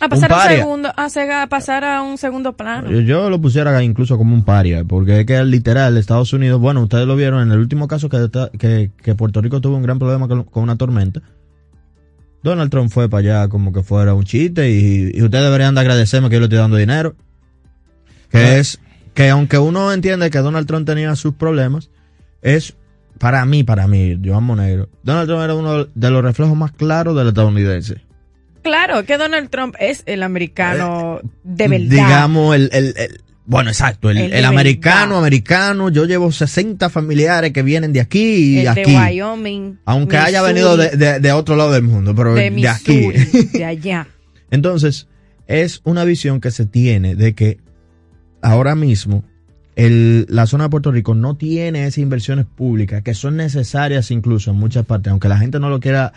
A 0.00 0.08
pasar, 0.08 0.30
a, 0.32 0.36
un 0.36 0.42
segundo, 0.50 0.92
a, 0.96 1.08
sega- 1.08 1.42
a 1.42 1.46
pasar 1.48 1.84
a 1.84 2.02
un 2.02 2.18
segundo 2.18 2.52
plano. 2.56 2.90
Yo, 2.90 3.00
yo 3.00 3.30
lo 3.30 3.40
pusiera 3.40 3.82
incluso 3.82 4.16
como 4.16 4.34
un 4.34 4.44
paria, 4.44 4.84
porque 4.84 5.20
es 5.20 5.26
que 5.26 5.42
literal 5.44 5.96
Estados 5.96 6.32
Unidos, 6.32 6.60
bueno, 6.60 6.82
ustedes 6.82 7.06
lo 7.06 7.16
vieron 7.16 7.42
en 7.42 7.50
el 7.52 7.58
último 7.58 7.88
caso 7.88 8.08
que, 8.08 8.28
que, 8.58 8.90
que 9.02 9.14
Puerto 9.14 9.40
Rico 9.40 9.60
tuvo 9.60 9.76
un 9.76 9.82
gran 9.82 9.98
problema 9.98 10.28
con, 10.28 10.44
con 10.44 10.62
una 10.62 10.76
tormenta. 10.76 11.20
Donald 12.42 12.70
Trump 12.70 12.90
fue 12.92 13.08
para 13.08 13.20
allá 13.42 13.48
como 13.48 13.72
que 13.72 13.82
fuera 13.82 14.14
un 14.14 14.22
chiste 14.24 14.70
y, 14.70 15.10
y 15.12 15.22
ustedes 15.22 15.44
deberían 15.44 15.74
de 15.74 15.80
agradecerme 15.80 16.28
que 16.28 16.36
yo 16.36 16.40
le 16.40 16.46
estoy 16.46 16.58
dando 16.58 16.76
dinero. 16.76 17.16
Que 18.30 18.58
es 18.58 18.78
que 19.14 19.30
aunque 19.30 19.58
uno 19.58 19.92
entiende 19.92 20.30
que 20.30 20.38
Donald 20.38 20.66
Trump 20.68 20.86
tenía 20.86 21.16
sus 21.16 21.34
problemas, 21.34 21.90
es 22.40 22.76
para 23.18 23.44
mí, 23.46 23.64
para 23.64 23.88
mí, 23.88 24.16
Joan 24.24 24.44
Monegro, 24.44 24.88
Donald 25.02 25.26
Trump 25.28 25.42
era 25.42 25.54
uno 25.56 25.86
de 25.92 26.10
los 26.10 26.22
reflejos 26.22 26.56
más 26.56 26.70
claros 26.70 27.16
del 27.16 27.26
estadounidense. 27.28 28.02
Claro, 28.68 29.04
que 29.04 29.16
Donald 29.16 29.48
Trump 29.50 29.74
es 29.80 30.02
el 30.06 30.22
americano 30.22 31.20
de 31.42 31.68
verdad. 31.68 31.86
Eh, 31.86 31.88
Digamos, 31.88 32.54
el, 32.56 32.70
el- 32.72 32.94
el- 32.96 33.20
bueno, 33.46 33.70
exacto, 33.70 34.10
el, 34.10 34.18
El 34.18 34.30
de 34.30 34.38
el 34.40 34.44
americano, 34.44 35.00
verdad. 35.06 35.18
americano, 35.20 35.88
yo 35.88 36.04
llevo 36.04 36.30
60 36.30 36.90
familiares 36.90 37.52
que 37.52 37.62
vienen 37.62 37.94
de 37.94 38.00
aquí 38.02 38.56
y 38.56 38.58
el 38.58 38.68
aquí. 38.68 38.82
de 38.92 38.96
Wyoming. 38.98 39.78
aunque 39.86 40.18
haya 40.18 40.42
venido 40.42 40.76
de, 40.76 40.90
de- 40.90 41.18
de 41.18 41.32
otro 41.32 41.56
lado 41.56 41.72
del 41.72 41.82
mundo, 41.82 42.14
pero 42.14 42.34
de, 42.34 42.50
de, 42.50 42.68
aquí. 42.68 43.06
De 43.52 43.64
allá. 43.64 44.06
Entonces, 44.50 45.08
es 45.46 45.80
una 45.84 46.04
visión 46.04 46.40
que 46.42 46.50
se 46.50 46.66
tiene 46.66 47.14
de 47.14 47.34
que 47.34 47.58
ahora 48.42 48.74
mismo 48.74 49.24
el- 49.76 50.26
la 50.28 50.46
zona 50.46 50.64
de 50.64 50.70
Puerto 50.70 50.92
Rico 50.92 51.14
no 51.14 51.36
tiene 51.36 51.84
esas 51.86 51.98
inversiones 51.98 52.44
públicas 52.44 53.02
que 53.02 53.14
son 53.14 53.36
necesarias 53.36 54.10
incluso 54.10 54.50
en 54.50 54.58
muchas 54.58 54.84
partes, 54.84 55.10
aunque 55.10 55.28
la 55.28 55.38
gente 55.38 55.58
no 55.58 55.70
lo 55.70 55.80
quiera, 55.80 56.12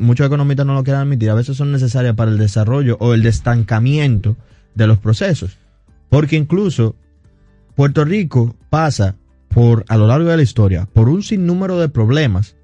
muchos 0.00 0.26
economistas 0.26 0.66
no 0.66 0.74
lo 0.74 0.84
quieran 0.84 1.02
admitir, 1.02 1.30
a 1.30 1.34
veces 1.34 1.56
son 1.56 1.72
necesarias 1.72 2.14
para 2.14 2.30
el 2.30 2.38
desarrollo 2.38 2.96
o 3.00 3.14
el 3.14 3.22
destancamiento 3.22 4.36
de 4.74 4.86
los 4.86 4.98
procesos. 4.98 5.58
Porque 6.08 6.36
incluso 6.36 6.96
Puerto 7.74 8.04
Rico 8.04 8.56
pasa 8.70 9.16
por, 9.48 9.84
a 9.88 9.96
lo 9.96 10.06
largo 10.06 10.30
de 10.30 10.36
la 10.36 10.42
historia, 10.42 10.88
por 10.92 11.08
un 11.08 11.22
sinnúmero 11.22 11.78
de 11.78 11.88
problemas 11.88 12.56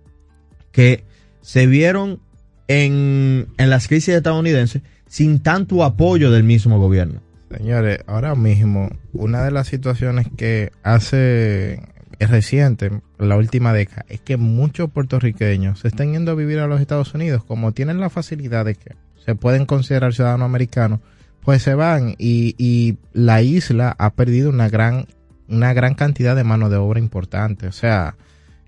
que 0.72 1.04
se 1.40 1.66
vieron 1.66 2.20
en, 2.68 3.48
en 3.58 3.70
las 3.70 3.86
crisis 3.88 4.14
estadounidenses 4.14 4.82
sin 5.06 5.40
tanto 5.40 5.84
apoyo 5.84 6.30
del 6.30 6.44
mismo 6.44 6.78
gobierno. 6.78 7.20
Señores, 7.56 8.00
ahora 8.06 8.34
mismo, 8.34 8.90
una 9.12 9.44
de 9.44 9.50
las 9.52 9.68
situaciones 9.68 10.26
que 10.36 10.72
hace 10.82 11.80
es 12.18 12.30
reciente, 12.30 12.90
la 13.18 13.36
última 13.36 13.72
década, 13.72 14.04
es 14.08 14.20
que 14.20 14.36
muchos 14.36 14.90
puertorriqueños 14.90 15.80
se 15.80 15.88
están 15.88 16.12
yendo 16.12 16.32
a 16.32 16.34
vivir 16.34 16.58
a 16.58 16.66
los 16.66 16.80
Estados 16.80 17.14
Unidos, 17.14 17.44
como 17.44 17.72
tienen 17.72 18.00
la 18.00 18.10
facilidad 18.10 18.64
de 18.64 18.74
que 18.74 18.96
se 19.24 19.34
pueden 19.34 19.66
considerar 19.66 20.14
ciudadanos 20.14 20.46
americanos, 20.46 21.00
pues 21.42 21.62
se 21.62 21.74
van 21.74 22.14
y, 22.18 22.54
y 22.58 22.96
la 23.12 23.42
isla 23.42 23.94
ha 23.98 24.10
perdido 24.14 24.50
una 24.50 24.68
gran, 24.68 25.06
una 25.48 25.72
gran 25.72 25.94
cantidad 25.94 26.34
de 26.34 26.44
mano 26.44 26.70
de 26.70 26.76
obra 26.76 26.98
importante. 26.98 27.66
O 27.66 27.72
sea, 27.72 28.16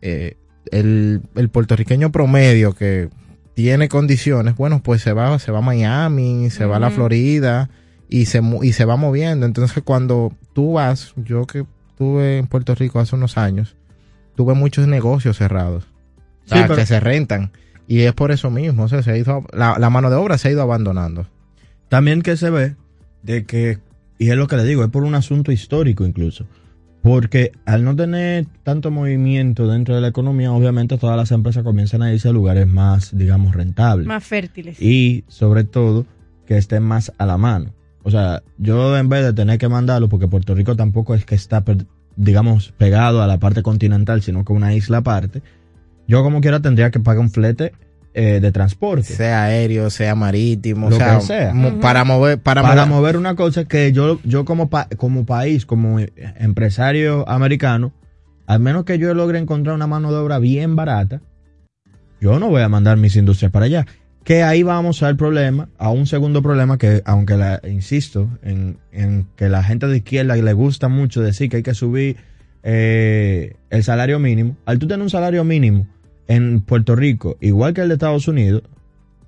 eh, 0.03 0.37
el, 0.71 1.23
el 1.35 1.49
puertorriqueño 1.49 2.13
promedio 2.13 2.75
que 2.75 3.09
tiene 3.55 3.89
condiciones, 3.89 4.57
bueno, 4.57 4.83
pues 4.83 5.01
se 5.01 5.15
va, 5.15 5.39
se 5.39 5.53
va 5.53 5.59
a 5.59 5.63
Miami, 5.63 6.51
se 6.51 6.67
va 6.67 6.77
a 6.77 6.81
la. 6.81 6.91
Florida 6.91 7.71
y 8.09 8.27
se, 8.27 8.41
y 8.63 8.73
se 8.73 8.85
va 8.85 8.97
moviendo. 8.97 9.47
Entonces 9.47 9.83
cuando 9.83 10.33
tú 10.53 10.75
vas, 10.75 11.15
yo 11.17 11.47
que 11.47 11.65
estuve 11.97 12.37
en 12.37 12.47
Puerto 12.47 12.75
Rico 12.75 13.01
hace 13.01 13.17
unos 13.17 13.39
años, 13.39 13.75
tuve 14.35 14.53
muchos 14.53 14.87
negocios 14.87 15.39
cerrados. 15.39 15.85
O 16.45 16.49
sea, 16.49 16.65
pero- 16.65 16.77
que 16.77 16.85
se 16.85 17.01
rentan. 17.01 17.51
Y 17.89 18.01
es 18.01 18.13
por 18.13 18.33
eso 18.33 18.51
mismo, 18.51 18.83
o 18.83 18.89
sea, 18.89 19.03
se 19.03 19.13
ha 19.13 19.17
ido, 19.17 19.45
la, 19.53 19.79
la 19.79 19.89
mano 19.91 20.11
de 20.11 20.17
obra 20.17 20.37
se 20.37 20.49
ha 20.49 20.51
ido 20.51 20.61
abandonando. 20.61 21.27
También 21.89 22.21
que 22.21 22.37
se 22.37 22.51
ve 22.51 22.75
de 23.23 23.45
que, 23.47 23.79
y 24.19 24.29
es 24.29 24.37
lo 24.37 24.47
que 24.47 24.57
le 24.57 24.65
digo, 24.65 24.85
es 24.85 24.91
por 24.91 25.05
un 25.05 25.15
asunto 25.15 25.53
histórico 25.53 26.05
incluso. 26.05 26.47
Porque 27.03 27.53
al 27.65 27.85
no 27.85 27.95
tener 27.97 28.45
tanto 28.65 28.91
movimiento 28.91 29.67
dentro 29.69 29.95
de 29.95 30.01
la 30.03 30.09
economía, 30.09 30.53
obviamente 30.53 30.99
todas 30.99 31.17
las 31.17 31.31
empresas 31.31 31.63
comienzan 31.63 32.03
a 32.03 32.13
irse 32.13 32.29
a 32.29 32.33
lugares 32.33 32.67
más, 32.67 33.17
digamos, 33.17 33.55
rentables. 33.55 34.07
Más 34.07 34.25
fértiles. 34.25 34.83
Y 34.83 35.25
sobre 35.29 35.63
todo, 35.65 36.05
que 36.45 36.59
estén 36.59 36.83
más 36.83 37.13
a 37.17 37.25
la 37.25 37.39
mano. 37.39 37.71
O 38.07 38.11
sea, 38.13 38.45
yo 38.57 38.97
en 38.97 39.09
vez 39.09 39.25
de 39.25 39.33
tener 39.33 39.59
que 39.59 39.69
mandarlo, 39.69 40.09
porque 40.09 40.29
Puerto 40.29 40.55
Rico 40.55 40.77
tampoco 40.77 41.17
es 41.17 41.25
que 41.25 41.35
está, 41.35 41.65
digamos, 42.15 42.71
pegado 42.79 43.21
a 43.21 43.27
la 43.27 43.39
parte 43.39 43.65
continental, 43.65 44.23
sino 44.23 44.45
que 44.45 44.53
una 44.53 44.73
isla 44.75 44.99
aparte, 44.99 45.43
yo 46.07 46.23
como 46.23 46.41
quiera 46.41 46.61
tendría 46.61 46.93
que 46.93 47.01
pagar 47.01 47.21
un 47.21 47.31
flete 47.31 47.73
eh, 48.15 48.39
de 48.41 48.53
transporte. 48.53 49.03
Sea 49.03 49.43
aéreo, 49.43 49.91
sea 49.91 50.15
marítimo, 50.15 50.89
Lo 50.89 50.99
sea, 50.99 51.17
que 51.19 51.25
sea. 51.25 51.53
mo- 51.53 51.81
para 51.81 52.05
mover, 52.05 52.39
para, 52.39 52.63
para, 52.63 52.87
mover, 52.87 52.97
mover 52.97 53.17
una 53.17 53.35
cosa 53.35 53.65
que 53.65 53.91
yo, 53.91 54.21
yo 54.23 54.45
como, 54.45 54.71
pa- 54.71 54.87
como 54.97 55.27
país, 55.27 55.67
como 55.67 55.99
empresario 56.39 57.29
americano, 57.29 57.93
al 58.47 58.61
menos 58.61 58.85
que 58.85 59.01
yo 59.01 59.13
logre 59.15 59.41
encontrar 59.41 59.75
una 59.75 59.89
mano 59.89 60.13
de 60.13 60.19
obra 60.19 60.39
bien 60.39 60.77
barata, 60.77 61.21
yo 62.21 62.39
no 62.39 62.51
voy 62.51 62.63
a 62.63 62.69
mandar 62.69 62.97
mis 62.99 63.17
industrias 63.17 63.51
para 63.51 63.67
allá. 63.67 63.85
Que 64.27 64.43
ahí 64.43 64.65
vamos 64.65 65.05
al 65.05 65.17
problema, 65.17 65.69
a 65.79 65.91
un 65.91 66.09
segundo 66.09 66.43
problema 66.43 66.79
que, 66.79 67.01
aunque 67.05 67.37
la, 67.37 67.61
insisto, 67.65 68.29
en, 68.43 68.77
en 68.91 69.29
que 69.37 69.49
la 69.49 69.63
gente 69.63 69.87
de 69.87 69.99
izquierda 69.99 70.35
le 70.35 70.53
gusta 70.53 70.89
mucho 70.89 71.23
decir 71.23 71.49
que 71.49 71.59
hay 71.59 71.63
que 71.63 71.75
subir 71.75 72.17
eh, 72.65 73.55
el 73.71 73.85
salario 73.85 74.19
mínimo, 74.19 74.57
al 74.67 74.81
tú 74.81 74.89
tener 74.89 75.01
un 75.03 75.11
salario 75.11 75.45
mínimo 75.45 75.87
en 76.27 76.61
Puerto 76.61 76.97
Rico, 76.97 77.37
igual 77.41 77.73
que 77.73 77.83
el 77.83 77.89
de 77.89 77.95
Estados 77.95 78.27
Unidos, 78.27 78.63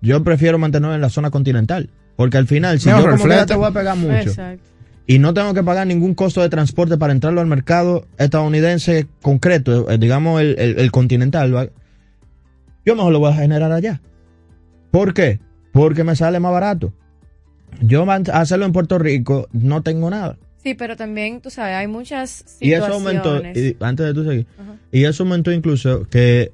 yo 0.02 0.24
prefiero 0.24 0.58
mantenerlo 0.58 0.96
en 0.96 1.00
la 1.00 1.10
zona 1.10 1.30
continental. 1.30 1.90
Porque 2.16 2.36
al 2.36 2.48
final, 2.48 2.80
si 2.80 2.88
yo 2.88 2.96
como 2.96 3.28
te 3.46 3.54
voy 3.54 3.66
a 3.68 3.70
pegar 3.70 3.96
mucho 3.96 4.12
Exacto. 4.30 4.64
y 5.06 5.20
no 5.20 5.32
tengo 5.32 5.54
que 5.54 5.62
pagar 5.62 5.86
ningún 5.86 6.14
costo 6.14 6.42
de 6.42 6.48
transporte 6.48 6.98
para 6.98 7.12
entrarlo 7.12 7.40
al 7.40 7.46
mercado 7.46 8.04
estadounidense 8.18 9.06
concreto, 9.22 9.88
eh, 9.88 9.98
digamos 9.98 10.40
el, 10.40 10.58
el- 10.58 10.80
el 10.80 10.90
continental, 10.90 11.70
yo 12.84 12.96
mejor 12.96 13.12
lo 13.12 13.20
voy 13.20 13.30
a 13.30 13.36
generar 13.36 13.70
allá. 13.70 14.00
¿Por 14.90 15.14
qué? 15.14 15.40
Porque 15.72 16.04
me 16.04 16.16
sale 16.16 16.40
más 16.40 16.52
barato. 16.52 16.92
Yo 17.80 18.06
hacerlo 18.10 18.64
en 18.66 18.72
Puerto 18.72 18.98
Rico 18.98 19.48
no 19.52 19.82
tengo 19.82 20.10
nada. 20.10 20.38
Sí, 20.62 20.74
pero 20.74 20.96
también, 20.96 21.40
tú 21.40 21.50
sabes, 21.50 21.76
hay 21.76 21.86
muchas 21.86 22.58
Y 22.60 22.72
eso 22.72 22.86
situaciones. 22.86 23.26
aumentó, 23.26 23.60
y 23.60 23.76
antes 23.80 24.06
de 24.06 24.14
tú 24.14 24.24
seguir, 24.24 24.46
Ajá. 24.58 24.74
y 24.90 25.04
eso 25.04 25.22
aumentó 25.22 25.52
incluso 25.52 26.06
que 26.10 26.52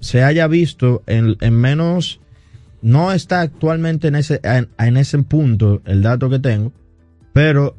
se 0.00 0.22
haya 0.22 0.46
visto 0.46 1.02
en, 1.06 1.36
en 1.40 1.54
menos, 1.54 2.20
no 2.80 3.12
está 3.12 3.40
actualmente 3.42 4.08
en 4.08 4.14
ese, 4.14 4.40
en, 4.44 4.68
en 4.78 4.96
ese 4.96 5.18
punto 5.18 5.82
el 5.84 6.02
dato 6.02 6.30
que 6.30 6.38
tengo, 6.38 6.72
pero 7.32 7.76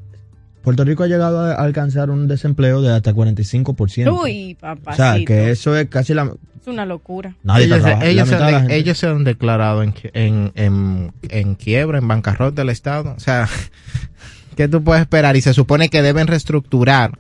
Puerto 0.62 0.84
Rico 0.84 1.04
ha 1.04 1.08
llegado 1.08 1.40
a 1.40 1.54
alcanzar 1.56 2.10
un 2.10 2.28
desempleo 2.28 2.82
de 2.82 2.94
hasta 2.94 3.14
45%. 3.14 4.22
Uy, 4.22 4.56
o 4.58 4.60
papacito. 4.60 4.96
sea, 4.96 5.26
que 5.26 5.52
eso 5.52 5.76
es 5.78 5.88
casi 5.90 6.14
la... 6.14 6.34
Es 6.62 6.68
una 6.68 6.86
locura. 6.86 7.36
Nadie 7.44 7.64
está 7.66 7.76
ellos, 7.76 7.84
se- 7.84 7.90
trabajando, 7.90 8.06
ellos 8.06 8.30
la 8.30 8.60
se, 8.62 8.68
de 8.68 8.76
ellos 8.78 8.98
se 8.98 9.08
han 9.08 9.24
declarado 9.24 9.82
en, 9.84 9.94
en, 10.14 11.12
en 11.30 11.56
quiebra, 11.56 11.98
en 12.00 12.08
bancarrota 12.08 12.62
del 12.62 12.70
Estado. 12.70 13.14
O 13.16 13.20
sea, 13.20 13.48
¿qué 14.58 14.68
tú 14.68 14.84
puedes 14.84 15.02
esperar? 15.02 15.38
Y 15.38 15.42
se 15.42 15.54
supone 15.54 15.90
que 15.90 16.02
deben 16.02 16.28
reestructurar 16.28 17.18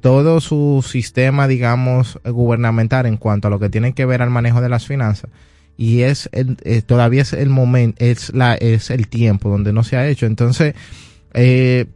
todo 0.00 0.40
su 0.40 0.84
sistema, 0.88 1.48
digamos, 1.48 2.20
gubernamental 2.24 3.06
en 3.06 3.16
cuanto 3.16 3.48
a 3.48 3.50
lo 3.50 3.58
que 3.58 3.68
tiene 3.70 3.92
que 3.92 4.06
ver 4.06 4.22
al 4.22 4.30
manejo 4.30 4.60
de 4.60 4.68
las 4.68 4.86
finanzas. 4.86 5.30
Y 5.76 6.02
es 6.02 6.28
el- 6.32 6.56
eh, 6.62 6.82
todavía 6.82 7.22
es 7.22 7.32
el 7.32 7.48
momento, 7.50 8.02
es 8.04 8.32
la, 8.32 8.54
es 8.54 8.90
el 8.90 9.08
tiempo 9.08 9.50
donde 9.50 9.72
no 9.72 9.82
se 9.82 9.96
ha 9.96 10.06
hecho. 10.06 10.26
Entonces, 10.26 10.74
eh, 11.34 11.86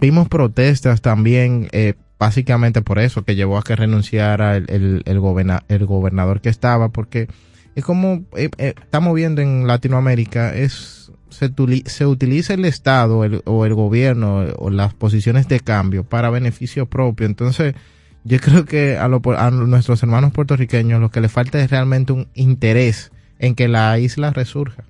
vimos 0.00 0.28
protestas 0.28 1.00
también, 1.00 1.68
eh, 1.72 1.94
básicamente 2.18 2.82
por 2.82 2.98
eso, 2.98 3.24
que 3.24 3.34
llevó 3.36 3.58
a 3.58 3.62
que 3.62 3.76
renunciara 3.76 4.56
el, 4.56 4.66
el, 4.68 5.02
el, 5.06 5.20
el 5.68 5.86
gobernador 5.86 6.40
que 6.40 6.48
estaba, 6.48 6.88
porque 6.90 7.28
es 7.74 7.84
como 7.84 8.22
eh, 8.36 8.50
eh, 8.58 8.74
estamos 8.80 9.14
viendo 9.14 9.40
en 9.42 9.66
Latinoamérica, 9.66 10.54
es 10.54 11.10
se, 11.30 11.50
se 11.86 12.06
utiliza 12.06 12.54
el 12.54 12.64
Estado 12.64 13.24
el- 13.24 13.42
o 13.44 13.66
el 13.66 13.74
gobierno 13.74 14.44
o 14.56 14.70
las 14.70 14.94
posiciones 14.94 15.48
de 15.48 15.58
cambio 15.60 16.04
para 16.04 16.30
beneficio 16.30 16.86
propio. 16.86 17.26
Entonces, 17.26 17.74
yo 18.22 18.38
creo 18.38 18.64
que 18.64 18.96
a, 18.96 19.08
lo- 19.08 19.20
a 19.36 19.50
nuestros 19.50 20.02
hermanos 20.02 20.32
puertorriqueños 20.32 21.00
lo 21.00 21.10
que 21.10 21.20
les 21.20 21.32
falta 21.32 21.60
es 21.60 21.70
realmente 21.70 22.12
un 22.12 22.28
interés 22.34 23.10
en 23.40 23.54
que 23.56 23.66
la 23.68 23.98
isla 23.98 24.30
resurja. 24.30 24.84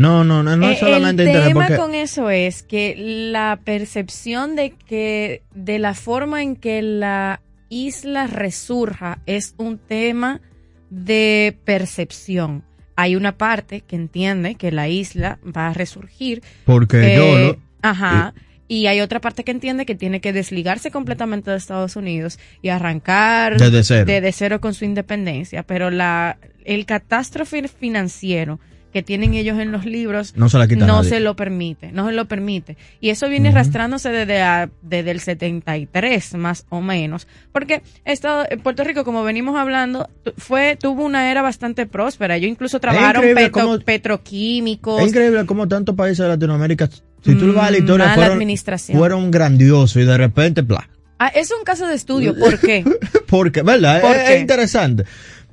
No, 0.00 0.24
no, 0.24 0.42
no, 0.42 0.56
no 0.56 0.68
es 0.70 0.78
Eh, 0.78 0.80
solamente 0.80 1.22
el 1.24 1.44
tema 1.46 1.66
porque... 1.66 1.76
con 1.76 1.94
eso 1.94 2.30
es 2.30 2.62
que 2.62 2.94
la 2.96 3.60
percepción 3.64 4.56
de 4.56 4.70
que 4.70 5.42
de 5.54 5.78
la 5.78 5.92
forma 5.94 6.42
en 6.42 6.56
que 6.56 6.80
la 6.80 7.42
isla 7.68 8.26
resurja 8.26 9.18
es 9.26 9.54
un 9.58 9.78
tema 9.78 10.40
de 10.88 11.56
percepción. 11.64 12.64
Hay 12.96 13.14
una 13.14 13.36
parte 13.36 13.82
que 13.82 13.96
entiende 13.96 14.54
que 14.54 14.72
la 14.72 14.88
isla 14.88 15.38
va 15.44 15.68
a 15.68 15.74
resurgir. 15.74 16.42
Porque 16.64 17.14
eh, 17.14 17.16
yo 17.16 17.38
lo... 17.38 17.58
Ajá. 17.82 18.32
Y 18.68 18.86
hay 18.86 19.00
otra 19.00 19.20
parte 19.20 19.42
que 19.44 19.50
entiende 19.50 19.84
que 19.84 19.94
tiene 19.94 20.20
que 20.20 20.32
desligarse 20.32 20.90
completamente 20.90 21.50
de 21.50 21.56
Estados 21.56 21.96
Unidos 21.96 22.38
y 22.62 22.68
arrancar 22.68 23.58
Desde 23.58 23.82
cero. 23.84 24.04
desde 24.06 24.32
cero 24.32 24.60
con 24.60 24.74
su 24.74 24.84
independencia. 24.84 25.62
Pero 25.62 25.90
la 25.90 26.38
el 26.64 26.86
catástrofe 26.86 27.66
financiero 27.68 28.60
que 28.92 29.02
tienen 29.02 29.34
ellos 29.34 29.58
en 29.58 29.72
los 29.72 29.84
libros 29.84 30.34
No 30.36 30.48
se 30.48 30.58
la 30.58 30.66
quita 30.66 30.86
no 30.86 30.96
nadie. 30.98 31.08
se 31.10 31.20
lo 31.20 31.36
permite, 31.36 31.92
no 31.92 32.06
se 32.06 32.12
lo 32.12 32.26
permite. 32.26 32.76
Y 33.00 33.10
eso 33.10 33.28
viene 33.28 33.48
arrastrándose 33.50 34.10
desde, 34.10 34.40
a- 34.42 34.70
desde 34.82 35.10
el 35.12 35.20
73 35.20 36.34
más 36.34 36.66
o 36.68 36.80
menos, 36.80 37.26
porque 37.52 37.82
esto, 38.04 38.44
en 38.50 38.60
Puerto 38.60 38.84
Rico, 38.84 39.04
como 39.04 39.22
venimos 39.22 39.56
hablando, 39.56 40.08
fue 40.36 40.76
tuvo 40.80 41.04
una 41.04 41.30
era 41.30 41.42
bastante 41.42 41.86
próspera. 41.86 42.36
Ellos 42.36 42.50
incluso 42.50 42.80
trabajaron 42.80 43.22
increíble 43.22 43.42
petro- 43.50 43.62
cómo- 43.62 43.78
petroquímicos. 43.80 45.00
Es 45.02 45.08
increíble 45.08 45.46
cómo 45.46 45.68
tantos 45.68 45.94
países 45.94 46.18
de 46.18 46.28
Latinoamérica, 46.28 46.88
si 47.24 47.34
tú 47.34 47.52
vas 47.52 47.68
a 47.68 47.70
la 47.70 47.78
historia, 47.78 48.06
Mm, 48.08 48.14
fueron, 48.14 48.32
administración. 48.32 48.98
fueron 48.98 49.30
grandiosos 49.30 50.02
y 50.02 50.06
de 50.06 50.16
repente, 50.16 50.62
bla. 50.62 50.88
Ah, 51.18 51.28
es 51.34 51.50
un 51.50 51.64
caso 51.64 51.86
de 51.86 51.94
estudio, 51.94 52.34
¿por 52.38 52.58
qué? 52.58 52.82
Porque, 53.28 53.60
¿verdad? 53.62 54.00
¿Por 54.00 54.16
es, 54.16 54.22
qué? 54.22 54.34
es 54.36 54.40
interesante. 54.40 55.04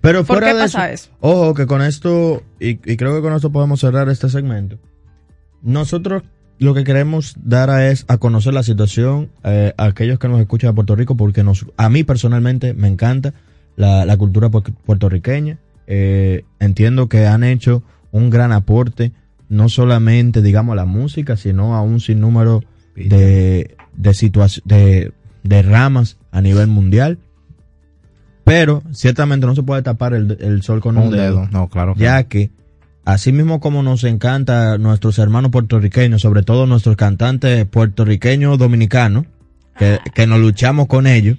Pero 0.07 0.19
¿Por 0.23 0.37
fuera 0.37 0.47
qué 0.47 0.53
de 0.53 0.63
pasa 0.63 0.89
eso, 0.91 1.09
eso? 1.09 1.17
ojo 1.19 1.53
que 1.53 1.65
con 1.67 1.81
esto, 1.81 2.41
y, 2.61 2.69
y 2.89 2.95
creo 2.95 3.13
que 3.13 3.21
con 3.21 3.33
esto 3.33 3.51
podemos 3.51 3.81
cerrar 3.81 4.07
este 4.07 4.29
segmento, 4.29 4.77
nosotros 5.61 6.23
lo 6.59 6.73
que 6.73 6.83
queremos 6.85 7.35
dar 7.43 7.69
a 7.69 7.89
es 7.91 8.05
a 8.07 8.17
conocer 8.17 8.53
la 8.53 8.63
situación 8.63 9.29
eh, 9.43 9.73
a 9.77 9.83
aquellos 9.85 10.17
que 10.17 10.27
nos 10.29 10.39
escuchan 10.39 10.69
de 10.71 10.75
Puerto 10.75 10.95
Rico, 10.95 11.15
porque 11.17 11.43
nos, 11.43 11.65
a 11.75 11.89
mí 11.89 12.03
personalmente 12.03 12.73
me 12.73 12.87
encanta 12.87 13.33
la, 13.75 14.05
la 14.05 14.15
cultura 14.17 14.49
pu- 14.49 14.73
puertorriqueña. 14.85 15.59
Eh, 15.87 16.43
entiendo 16.59 17.09
que 17.09 17.27
han 17.27 17.43
hecho 17.43 17.83
un 18.11 18.29
gran 18.29 18.51
aporte, 18.53 19.11
no 19.49 19.67
solamente, 19.69 20.41
digamos, 20.41 20.73
a 20.73 20.77
la 20.77 20.85
música, 20.85 21.37
sino 21.37 21.75
a 21.75 21.81
un 21.81 21.99
sinnúmero 21.99 22.63
de, 22.95 23.75
de, 23.93 24.61
de, 24.65 25.11
de 25.43 25.61
ramas 25.61 26.17
a 26.31 26.41
nivel 26.41 26.67
mundial. 26.67 27.19
Pero 28.47 28.81
ciertamente 28.93 29.45
no 29.45 29.53
se 29.55 29.61
puede 29.63 29.81
tapar 29.83 30.13
el, 30.13 30.37
el 30.41 30.61
sol 30.63 30.79
con 30.81 30.97
un, 30.97 31.03
Un 31.07 31.11
dedo, 31.11 31.23
dedo. 31.23 31.49
No, 31.51 31.67
claro 31.69 31.93
ya 31.97 32.23
que 32.23 32.49
así 33.05 33.31
mismo 33.31 33.59
como 33.59 33.83
nos 33.83 34.03
encanta 34.03 34.77
nuestros 34.77 35.19
hermanos 35.19 35.51
puertorriqueños, 35.51 36.21
sobre 36.21 36.43
todo 36.43 36.65
nuestros 36.65 36.95
cantantes 36.95 37.65
puertorriqueños 37.65 38.57
dominicanos, 38.57 39.25
que, 39.77 39.99
que 40.15 40.25
nos 40.27 40.39
luchamos 40.39 40.87
con 40.87 41.05
ellos, 41.07 41.37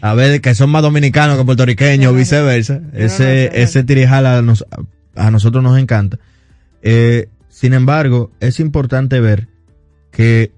a 0.00 0.14
ver 0.14 0.40
que 0.40 0.54
son 0.54 0.70
más 0.70 0.82
dominicanos 0.82 1.36
que 1.36 1.44
puertorriqueños, 1.44 2.12
o 2.12 2.14
viceversa, 2.14 2.80
ese, 2.94 3.50
ese 3.62 3.84
tirijala 3.84 4.38
a, 4.38 4.42
nos- 4.42 4.64
a 5.14 5.30
nosotros 5.30 5.62
nos 5.62 5.78
encanta. 5.78 6.18
Eh, 6.82 7.28
sin 7.50 7.74
embargo, 7.74 8.30
es 8.40 8.60
importante 8.60 9.20
ver 9.20 9.48
que 10.10 10.52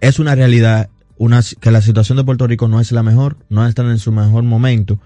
es 0.00 0.18
una 0.18 0.34
realidad 0.34 0.88
una, 1.20 1.40
que 1.60 1.70
la 1.70 1.82
situación 1.82 2.16
de 2.16 2.24
Puerto 2.24 2.46
Rico 2.46 2.66
no 2.66 2.80
es 2.80 2.92
la 2.92 3.02
mejor, 3.02 3.36
no 3.50 3.66
están 3.66 3.90
en 3.90 3.98
su 3.98 4.10
mejor 4.10 4.42
momento. 4.42 4.98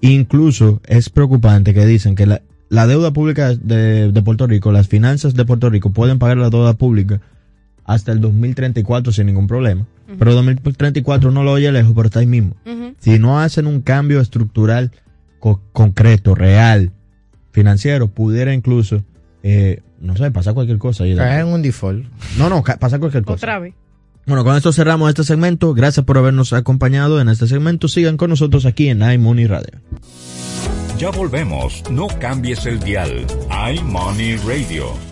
Incluso 0.00 0.80
es 0.86 1.10
preocupante 1.10 1.72
que 1.74 1.86
dicen 1.86 2.14
que 2.16 2.26
la, 2.26 2.42
la 2.68 2.86
deuda 2.86 3.12
pública 3.12 3.54
de, 3.54 4.10
de 4.10 4.22
Puerto 4.22 4.46
Rico, 4.46 4.72
las 4.72 4.88
finanzas 4.88 5.34
de 5.34 5.44
Puerto 5.44 5.70
Rico 5.70 5.90
pueden 5.90 6.18
pagar 6.18 6.36
la 6.38 6.50
deuda 6.50 6.74
pública 6.74 7.20
hasta 7.84 8.12
el 8.12 8.20
2034 8.20 9.12
sin 9.12 9.26
ningún 9.26 9.46
problema. 9.46 9.86
Pero 10.18 10.34
2034 10.34 11.30
no 11.30 11.42
lo 11.44 11.52
oye 11.52 11.70
lejos, 11.72 11.92
pero 11.94 12.06
está 12.06 12.20
ahí 12.20 12.26
mismo. 12.26 12.54
Si 12.98 13.18
no 13.18 13.40
hacen 13.40 13.66
un 13.66 13.80
cambio 13.80 14.20
estructural 14.20 14.90
co- 15.38 15.62
concreto, 15.72 16.34
real, 16.34 16.92
financiero, 17.52 18.08
pudiera 18.08 18.52
incluso, 18.52 19.02
eh, 19.42 19.80
no 20.00 20.16
sé, 20.16 20.30
pasar 20.30 20.52
cualquier 20.54 20.78
cosa. 20.78 21.04
Caer 21.16 21.46
en 21.46 21.52
un 21.52 21.62
default. 21.62 22.04
No, 22.36 22.48
no, 22.50 22.62
pasar 22.62 22.98
cualquier 23.00 23.24
cosa. 23.24 23.36
Otra 23.46 23.58
vez. 23.60 23.74
Bueno, 24.26 24.44
con 24.44 24.56
esto 24.56 24.72
cerramos 24.72 25.08
este 25.08 25.24
segmento. 25.24 25.74
Gracias 25.74 26.06
por 26.06 26.16
habernos 26.16 26.52
acompañado 26.52 27.20
en 27.20 27.28
este 27.28 27.46
segmento. 27.46 27.88
Sigan 27.88 28.16
con 28.16 28.30
nosotros 28.30 28.66
aquí 28.66 28.88
en 28.88 29.02
iMoney 29.02 29.46
Radio. 29.46 29.80
Ya 30.98 31.10
volvemos. 31.10 31.82
No 31.90 32.06
cambies 32.20 32.64
el 32.66 32.78
dial. 32.78 33.26
iMoney 33.74 34.36
Radio. 34.36 35.11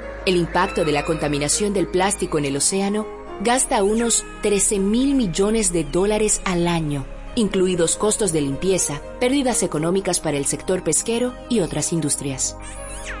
el 0.25 0.35
impacto 0.37 0.85
de 0.85 0.91
la 0.91 1.03
contaminación 1.03 1.73
del 1.73 1.87
plástico 1.87 2.37
en 2.37 2.45
el 2.45 2.55
océano 2.57 3.07
gasta 3.43 3.83
unos 3.83 4.23
13 4.43 4.77
mil 4.77 5.15
millones 5.15 5.73
de 5.73 5.83
dólares 5.83 6.41
al 6.45 6.67
año, 6.67 7.05
incluidos 7.35 7.95
costos 7.95 8.31
de 8.31 8.41
limpieza, 8.41 9.01
pérdidas 9.19 9.63
económicas 9.63 10.19
para 10.19 10.37
el 10.37 10.45
sector 10.45 10.83
pesquero 10.83 11.33
y 11.49 11.61
otras 11.61 11.91
industrias. 11.91 12.55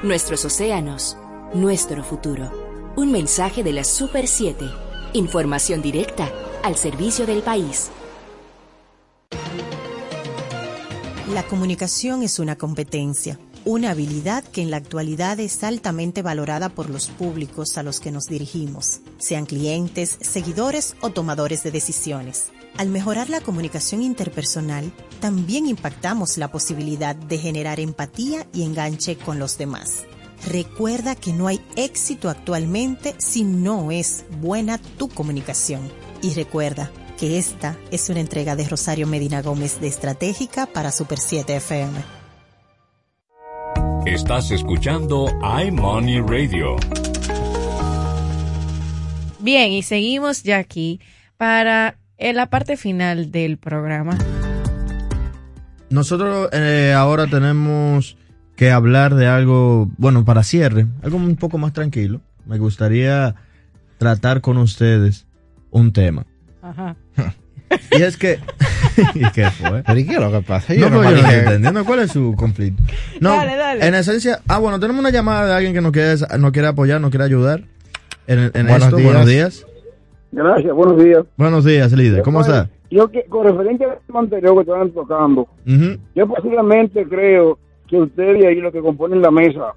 Nuestros 0.03 0.45
océanos, 0.45 1.17
nuestro 1.55 2.03
futuro. 2.03 2.51
Un 2.95 3.11
mensaje 3.11 3.63
de 3.63 3.73
la 3.73 3.83
Super 3.83 4.27
7. 4.27 4.69
Información 5.13 5.81
directa 5.81 6.29
al 6.63 6.75
servicio 6.75 7.25
del 7.25 7.41
país. 7.41 7.89
La 11.33 11.43
comunicación 11.47 12.21
es 12.21 12.39
una 12.39 12.57
competencia, 12.57 13.39
una 13.65 13.91
habilidad 13.91 14.43
que 14.43 14.61
en 14.61 14.71
la 14.71 14.77
actualidad 14.77 15.39
es 15.39 15.63
altamente 15.63 16.21
valorada 16.21 16.69
por 16.69 16.89
los 16.89 17.07
públicos 17.07 17.77
a 17.77 17.83
los 17.83 17.99
que 17.99 18.11
nos 18.11 18.25
dirigimos, 18.27 19.01
sean 19.17 19.45
clientes, 19.45 20.17
seguidores 20.21 20.95
o 21.01 21.11
tomadores 21.11 21.63
de 21.63 21.71
decisiones. 21.71 22.47
Al 22.77 22.89
mejorar 22.89 23.29
la 23.29 23.41
comunicación 23.41 24.01
interpersonal, 24.01 24.91
también 25.19 25.67
impactamos 25.67 26.37
la 26.37 26.51
posibilidad 26.51 27.15
de 27.15 27.37
generar 27.37 27.79
empatía 27.79 28.47
y 28.53 28.63
enganche 28.63 29.17
con 29.17 29.39
los 29.39 29.57
demás. 29.57 30.05
Recuerda 30.47 31.15
que 31.15 31.33
no 31.33 31.47
hay 31.47 31.61
éxito 31.75 32.29
actualmente 32.29 33.13
si 33.19 33.43
no 33.43 33.91
es 33.91 34.25
buena 34.39 34.79
tu 34.79 35.09
comunicación. 35.09 35.81
Y 36.21 36.33
recuerda 36.33 36.91
que 37.19 37.37
esta 37.37 37.77
es 37.91 38.09
una 38.09 38.21
entrega 38.21 38.55
de 38.55 38.67
Rosario 38.67 39.05
Medina 39.05 39.43
Gómez 39.43 39.79
de 39.79 39.87
Estratégica 39.87 40.65
para 40.65 40.91
Super 40.91 41.19
7 41.19 41.57
FM. 41.57 42.20
Estás 44.11 44.51
escuchando 44.51 45.27
iMoney 45.65 46.19
Radio. 46.19 46.75
Bien, 49.39 49.71
y 49.71 49.83
seguimos 49.83 50.43
ya 50.43 50.57
aquí 50.57 50.99
para 51.37 51.97
la 52.19 52.49
parte 52.49 52.75
final 52.75 53.31
del 53.31 53.57
programa. 53.57 54.17
Nosotros 55.89 56.49
eh, 56.51 56.93
ahora 56.93 57.27
tenemos 57.27 58.17
que 58.57 58.69
hablar 58.69 59.15
de 59.15 59.27
algo, 59.27 59.89
bueno, 59.97 60.25
para 60.25 60.43
cierre, 60.43 60.87
algo 61.03 61.15
un 61.15 61.37
poco 61.37 61.57
más 61.57 61.71
tranquilo. 61.71 62.19
Me 62.45 62.57
gustaría 62.57 63.35
tratar 63.97 64.41
con 64.41 64.57
ustedes 64.57 65.25
un 65.69 65.93
tema. 65.93 66.25
Ajá. 66.61 66.97
Y 67.97 68.01
es 68.01 68.17
que... 68.17 68.39
¿Y 69.15 69.29
qué 69.31 69.49
fue? 69.51 69.83
¿Pero 69.85 69.99
y 69.99 70.05
qué 70.05 70.13
es 70.15 70.19
lo 70.19 70.31
que 70.31 70.41
pasa? 70.41 70.73
Yo 70.73 70.89
no, 70.89 70.97
no 70.97 71.03
yo 71.03 71.09
no 71.11 71.15
dije- 71.17 71.27
estoy 71.29 71.39
entendiendo 71.45 71.85
cuál 71.85 71.99
es 71.99 72.11
su 72.11 72.33
conflicto. 72.37 72.81
No, 73.19 73.31
Dale, 73.31 73.55
dale. 73.55 73.87
En 73.87 73.95
esencia, 73.95 74.39
ah, 74.47 74.59
bueno, 74.59 74.79
tenemos 74.79 74.99
una 74.99 75.09
llamada 75.09 75.47
de 75.47 75.53
alguien 75.53 75.73
que 75.73 75.81
nos 75.81 75.91
quiere, 75.91 76.15
nos 76.39 76.51
quiere 76.51 76.67
apoyar, 76.67 76.99
nos 77.01 77.09
quiere 77.09 77.25
ayudar 77.25 77.61
en, 78.27 78.39
en 78.53 78.67
Buenos 78.67 78.83
esto. 78.83 78.95
días. 78.97 79.05
Buenos 79.11 79.25
días. 79.27 79.65
Gracias, 80.33 80.73
buenos 80.73 81.03
días. 81.03 81.23
Buenos 81.37 81.65
días, 81.65 81.91
líder. 81.91 82.21
¿Cómo 82.23 82.41
está? 82.41 82.69
Yo 82.89 83.09
que 83.09 83.23
con 83.25 83.45
referencia 83.45 83.87
al 83.87 83.99
tema 84.05 84.19
anterior 84.19 84.55
que 84.55 84.61
estaban 84.61 84.91
tocando, 84.91 85.47
yo 86.15 86.27
posiblemente 86.27 87.05
creo 87.07 87.57
que 87.87 87.97
ustedes 87.97 88.41
y 88.41 88.45
ahí 88.45 88.55
los 88.55 88.71
que 88.73 88.79
componen 88.81 89.21
la 89.21 89.31
mesa 89.31 89.73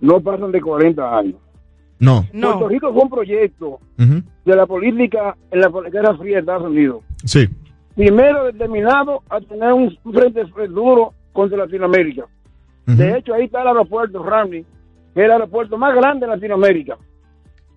no 0.00 0.20
pasan 0.20 0.50
de 0.52 0.60
40 0.60 1.18
años. 1.18 1.34
No. 2.00 2.26
Puerto 2.32 2.68
Rico 2.68 2.92
fue 2.92 3.02
un 3.02 3.10
proyecto 3.10 3.78
de 3.96 4.56
la 4.56 4.66
política 4.66 5.36
en 5.50 5.60
la 5.60 5.68
Guerra 5.68 6.16
Fría 6.16 6.36
de 6.36 6.40
Estados 6.40 6.64
Unidos. 6.64 7.02
Sí. 7.24 7.46
Primero 7.94 8.44
determinado 8.46 9.22
a 9.28 9.40
tener 9.40 9.72
un 9.72 9.96
frente 10.12 10.44
duro 10.68 11.12
contra 11.32 11.58
Latinoamérica. 11.58 12.24
De 12.86 13.18
hecho, 13.18 13.34
ahí 13.34 13.44
está 13.44 13.62
el 13.62 13.68
aeropuerto 13.68 14.22
Ramney, 14.22 14.64
que 15.14 15.20
era 15.20 15.26
el 15.36 15.42
aeropuerto 15.42 15.78
más 15.78 15.94
grande 15.94 16.26
de 16.26 16.32
Latinoamérica. 16.32 16.96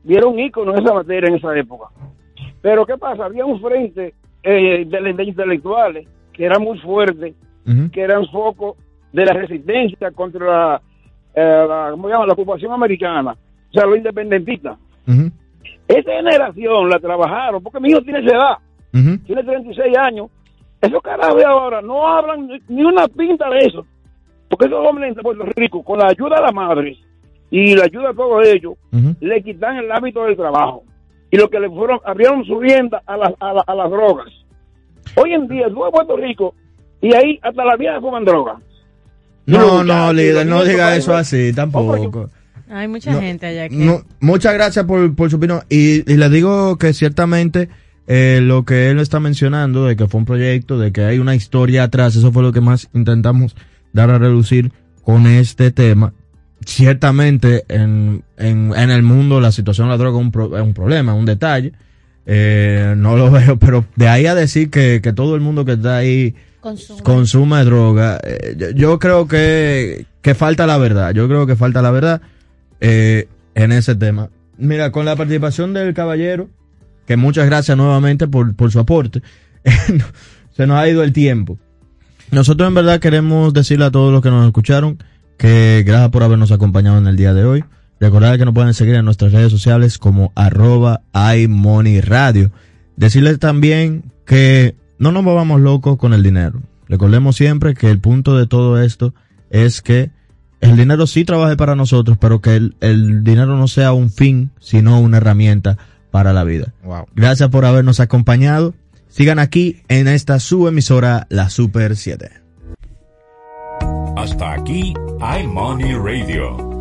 Era 0.07 0.25
un 0.27 0.39
ícono 0.39 0.73
en 0.73 0.83
esa 0.83 0.93
materia 0.93 1.29
en 1.29 1.35
esa 1.35 1.55
época. 1.55 1.89
Pero 2.61 2.85
¿qué 2.85 2.97
pasa? 2.97 3.25
Había 3.25 3.45
un 3.45 3.61
frente 3.61 4.15
eh, 4.41 4.85
de, 4.85 5.13
de 5.13 5.23
intelectuales 5.23 6.07
que 6.31 6.45
era 6.45 6.57
muy 6.59 6.77
fuerte, 6.79 7.35
que 7.91 8.01
eran 8.01 8.25
foco 8.27 8.75
de 9.11 9.25
la 9.25 9.33
resistencia 9.33 10.11
contra 10.11 10.45
la, 10.45 10.81
eh, 11.35 11.65
la, 11.67 11.89
¿cómo 11.91 12.07
se 12.07 12.13
llama? 12.13 12.25
la 12.25 12.33
ocupación 12.33 12.71
americana, 12.71 13.35
o 13.73 13.79
sea, 13.79 13.85
los 13.87 13.97
independentistas. 13.97 14.77
Esa 15.87 16.11
generación 16.11 16.89
la 16.89 16.99
trabajaron, 16.99 17.61
porque 17.63 17.79
mi 17.79 17.89
hijo 17.89 18.01
tiene 18.01 18.19
esa 18.19 18.35
edad, 18.35 18.57
tiene 19.25 19.43
36 19.43 19.97
años. 19.97 20.27
Esos 20.81 21.01
carajos 21.01 21.37
de 21.37 21.45
ahora 21.45 21.81
no 21.81 22.07
hablan 22.07 22.47
ni- 22.67 22.83
una 22.83 23.07
pinta 23.07 23.49
de 23.49 23.59
eso. 23.59 23.85
Porque 24.49 24.65
esos 24.65 24.85
hombres 24.85 25.15
de 25.15 25.21
Puerto 25.21 25.43
Rico, 25.55 25.83
con 25.83 25.97
la 25.99 26.07
ayuda 26.07 26.35
de 26.37 26.41
la 26.43 26.51
madre 26.51 26.97
y 27.49 27.75
la 27.75 27.85
ayuda 27.85 28.09
de 28.09 28.13
todos 28.15 28.45
ellos, 28.45 28.73
le 29.19 29.41
quitan 29.43 29.77
el 29.77 29.91
hábito 29.91 30.23
del 30.25 30.35
trabajo. 30.35 30.83
Y 31.31 31.37
lo 31.37 31.49
que 31.49 31.59
le 31.59 31.69
fueron, 31.69 31.99
abrieron 32.05 32.43
su 32.45 32.59
rienda 32.59 33.01
a, 33.07 33.17
las 33.17 33.33
a, 33.39 33.53
la- 33.53 33.63
a 33.65 33.73
las 33.75 33.89
drogas. 33.89 34.27
Hoy 35.15 35.33
en 35.33 35.47
día, 35.47 35.67
tú 35.69 35.83
a 35.85 35.91
Puerto 35.91 36.15
Rico 36.17 36.53
y 37.01 37.13
ahí 37.13 37.39
hasta 37.41 37.65
la 37.65 37.75
vieja 37.75 37.99
fuman 37.99 38.23
droga. 38.25 38.57
No, 39.45 39.83
no, 39.83 40.13
líder, 40.13 40.45
no 40.45 40.63
diga 40.63 40.95
eso 40.95 41.15
así, 41.15 41.51
tampoco. 41.53 42.29
Hay 42.73 42.87
mucha 42.87 43.11
No, 43.11 43.21
gente 43.21 43.45
allá 43.45 43.69
que... 43.69 43.75
No, 43.75 44.03
muchas 44.19 44.53
gracias 44.53 44.85
por, 44.85 45.15
por 45.15 45.29
su 45.29 45.35
opinión. 45.37 45.61
Y, 45.69 46.09
y 46.11 46.17
le 46.17 46.29
digo 46.29 46.77
que 46.77 46.93
ciertamente 46.93 47.69
eh, 48.07 48.39
lo 48.41 48.65
que 48.65 48.89
él 48.89 48.99
está 48.99 49.19
mencionando, 49.19 49.85
de 49.85 49.95
que 49.95 50.07
fue 50.07 50.19
un 50.19 50.25
proyecto, 50.25 50.77
de 50.79 50.91
que 50.91 51.01
hay 51.05 51.19
una 51.19 51.35
historia 51.35 51.83
atrás, 51.83 52.15
eso 52.15 52.31
fue 52.31 52.43
lo 52.43 52.51
que 52.51 52.61
más 52.61 52.89
intentamos 52.93 53.55
dar 53.93 54.09
a 54.09 54.17
reducir 54.17 54.71
con 55.03 55.27
este 55.27 55.71
tema. 55.71 56.13
Ciertamente 56.65 57.65
en, 57.67 58.23
en, 58.37 58.71
en 58.75 58.89
el 58.89 59.03
mundo 59.03 59.39
la 59.39 59.51
situación 59.51 59.87
de 59.87 59.91
la 59.91 59.97
droga 59.97 60.17
es 60.17 60.25
un, 60.25 60.31
pro- 60.31 60.57
es 60.57 60.63
un 60.63 60.73
problema, 60.73 61.13
un 61.13 61.25
detalle. 61.25 61.73
Eh, 62.25 62.93
no 62.97 63.17
lo 63.17 63.29
veo, 63.31 63.57
pero 63.59 63.85
de 63.95 64.07
ahí 64.07 64.25
a 64.25 64.33
decir 64.35 64.69
que, 64.69 64.99
que 65.03 65.13
todo 65.13 65.35
el 65.35 65.41
mundo 65.41 65.65
que 65.65 65.73
está 65.73 65.97
ahí 65.97 66.33
Consume. 66.61 67.03
consume 67.03 67.63
droga, 67.65 68.19
eh, 68.23 68.55
yo, 68.57 68.69
yo 68.71 68.99
creo 68.99 69.27
que, 69.27 70.05
que 70.21 70.33
falta 70.33 70.65
la 70.65 70.77
verdad. 70.77 71.13
Yo 71.13 71.27
creo 71.27 71.45
que 71.45 71.55
falta 71.57 71.81
la 71.81 71.91
verdad 71.91 72.21
eh, 72.85 73.29
en 73.55 73.71
ese 73.71 73.95
tema. 73.95 74.29
Mira, 74.57 74.91
con 74.91 75.05
la 75.05 75.15
participación 75.15 75.73
del 75.73 75.93
caballero, 75.93 76.49
que 77.07 77.15
muchas 77.15 77.45
gracias 77.45 77.77
nuevamente 77.77 78.27
por, 78.27 78.71
su 78.71 78.79
aporte, 78.79 79.21
se 80.51 80.67
nos 80.67 80.77
ha 80.77 80.89
ido 80.89 81.01
el 81.01 81.13
tiempo. 81.13 81.57
Nosotros 82.29 82.67
en 82.67 82.73
verdad 82.73 82.99
queremos 82.99 83.53
decirle 83.53 83.85
a 83.85 83.91
todos 83.91 84.11
los 84.11 84.21
que 84.21 84.29
nos 84.29 84.45
escucharon 84.45 84.97
que 85.37 85.83
gracias 85.87 86.09
por 86.09 86.23
habernos 86.23 86.51
acompañado 86.51 86.97
en 86.97 87.07
el 87.07 87.15
día 87.15 87.33
de 87.33 87.45
hoy. 87.45 87.63
Recordar 88.01 88.37
que 88.37 88.43
nos 88.43 88.53
pueden 88.53 88.73
seguir 88.73 88.95
en 88.95 89.05
nuestras 89.05 89.31
redes 89.31 89.51
sociales 89.51 89.97
como 89.97 90.33
arroba 90.35 91.03
iMoneyRadio. 91.13 92.51
Decirles 92.97 93.39
también 93.39 94.11
que 94.25 94.75
no 94.99 95.13
nos 95.13 95.23
volvamos 95.23 95.61
locos 95.61 95.97
con 95.97 96.13
el 96.13 96.21
dinero. 96.21 96.61
Recordemos 96.89 97.37
siempre 97.37 97.75
que 97.75 97.89
el 97.89 97.99
punto 97.99 98.37
de 98.37 98.45
todo 98.45 98.81
esto 98.81 99.13
es 99.49 99.81
que 99.81 100.11
el 100.63 100.77
dinero 100.77 101.07
sí 101.07 101.25
trabaje 101.25 101.57
para 101.57 101.75
nosotros, 101.75 102.17
pero 102.19 102.39
que 102.41 102.55
el, 102.55 102.75
el 102.79 103.23
dinero 103.23 103.57
no 103.57 103.67
sea 103.67 103.91
un 103.91 104.09
fin, 104.09 104.51
sino 104.59 104.99
una 104.99 105.17
herramienta 105.17 105.77
para 106.09 106.31
la 106.31 106.43
vida. 106.43 106.73
Wow. 106.83 107.05
Gracias 107.15 107.49
por 107.49 107.65
habernos 107.65 107.99
acompañado. 107.99 108.73
Sigan 109.09 109.39
aquí 109.39 109.83
en 109.89 110.07
esta 110.07 110.39
su 110.39 110.67
emisora, 110.67 111.27
la 111.29 111.49
Super 111.49 111.95
7. 111.95 112.31
Hasta 114.15 114.53
aquí 114.53 114.93
iMoney 115.41 115.95
Radio. 115.95 116.73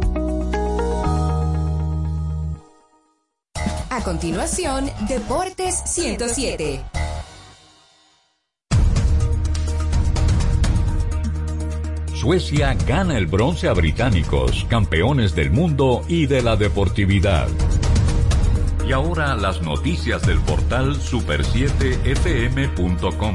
A 3.90 4.02
continuación, 4.04 4.90
Deportes 5.08 5.82
107. 5.86 6.80
Suecia 12.22 12.74
gana 12.86 13.18
el 13.18 13.26
bronce 13.26 13.66
a 13.66 13.72
británicos, 13.72 14.64
campeones 14.68 15.34
del 15.34 15.50
mundo 15.50 16.02
y 16.06 16.26
de 16.26 16.40
la 16.40 16.54
deportividad. 16.54 17.48
Y 18.86 18.92
ahora 18.92 19.34
las 19.34 19.60
noticias 19.60 20.22
del 20.22 20.38
portal 20.38 20.94
super7fm.com. 20.94 23.34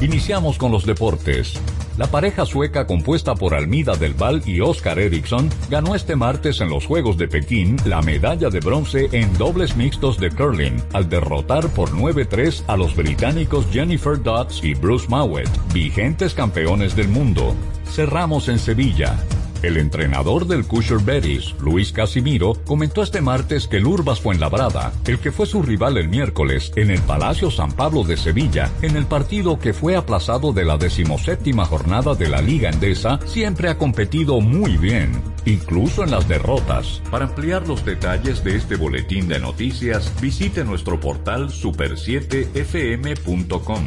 Iniciamos 0.00 0.58
con 0.58 0.72
los 0.72 0.84
deportes. 0.84 1.60
La 1.98 2.08
pareja 2.08 2.44
sueca 2.46 2.84
compuesta 2.84 3.36
por 3.36 3.54
Almida 3.54 3.94
del 3.94 4.14
Val 4.14 4.42
y 4.44 4.60
Oscar 4.60 4.98
Eriksson 4.98 5.48
ganó 5.70 5.94
este 5.94 6.16
martes 6.16 6.60
en 6.60 6.68
los 6.68 6.84
Juegos 6.84 7.16
de 7.18 7.28
Pekín 7.28 7.76
la 7.84 8.02
medalla 8.02 8.50
de 8.50 8.58
bronce 8.58 9.08
en 9.12 9.38
dobles 9.38 9.76
mixtos 9.76 10.18
de 10.18 10.32
curling 10.32 10.82
al 10.94 11.08
derrotar 11.08 11.68
por 11.68 11.92
9-3 11.92 12.64
a 12.66 12.76
los 12.76 12.96
británicos 12.96 13.68
Jennifer 13.70 14.20
Dodds 14.20 14.64
y 14.64 14.74
Bruce 14.74 15.06
Mowat, 15.08 15.46
vigentes 15.72 16.34
campeones 16.34 16.96
del 16.96 17.06
mundo. 17.06 17.54
Cerramos 17.96 18.48
en 18.50 18.58
Sevilla. 18.58 19.16
El 19.62 19.78
entrenador 19.78 20.46
del 20.46 20.66
Cusher 20.66 20.98
Betis, 20.98 21.54
Luis 21.62 21.92
Casimiro, 21.92 22.52
comentó 22.66 23.02
este 23.02 23.22
martes 23.22 23.68
que 23.68 23.78
el 23.78 23.86
Urbas 23.86 24.20
Fuenlabrada, 24.20 24.92
el 25.06 25.18
que 25.18 25.32
fue 25.32 25.46
su 25.46 25.62
rival 25.62 25.96
el 25.96 26.10
miércoles 26.10 26.72
en 26.76 26.90
el 26.90 27.00
Palacio 27.00 27.50
San 27.50 27.72
Pablo 27.72 28.04
de 28.04 28.18
Sevilla, 28.18 28.70
en 28.82 28.98
el 28.98 29.06
partido 29.06 29.58
que 29.58 29.72
fue 29.72 29.96
aplazado 29.96 30.52
de 30.52 30.66
la 30.66 30.76
decimoséptima 30.76 31.64
jornada 31.64 32.14
de 32.14 32.28
la 32.28 32.42
Liga 32.42 32.68
Endesa, 32.68 33.18
siempre 33.24 33.70
ha 33.70 33.78
competido 33.78 34.42
muy 34.42 34.76
bien, 34.76 35.12
incluso 35.46 36.04
en 36.04 36.10
las 36.10 36.28
derrotas. 36.28 37.00
Para 37.10 37.24
ampliar 37.24 37.66
los 37.66 37.82
detalles 37.82 38.44
de 38.44 38.56
este 38.56 38.76
boletín 38.76 39.26
de 39.26 39.40
noticias, 39.40 40.12
visite 40.20 40.64
nuestro 40.64 41.00
portal 41.00 41.48
super7fm.com. 41.48 43.86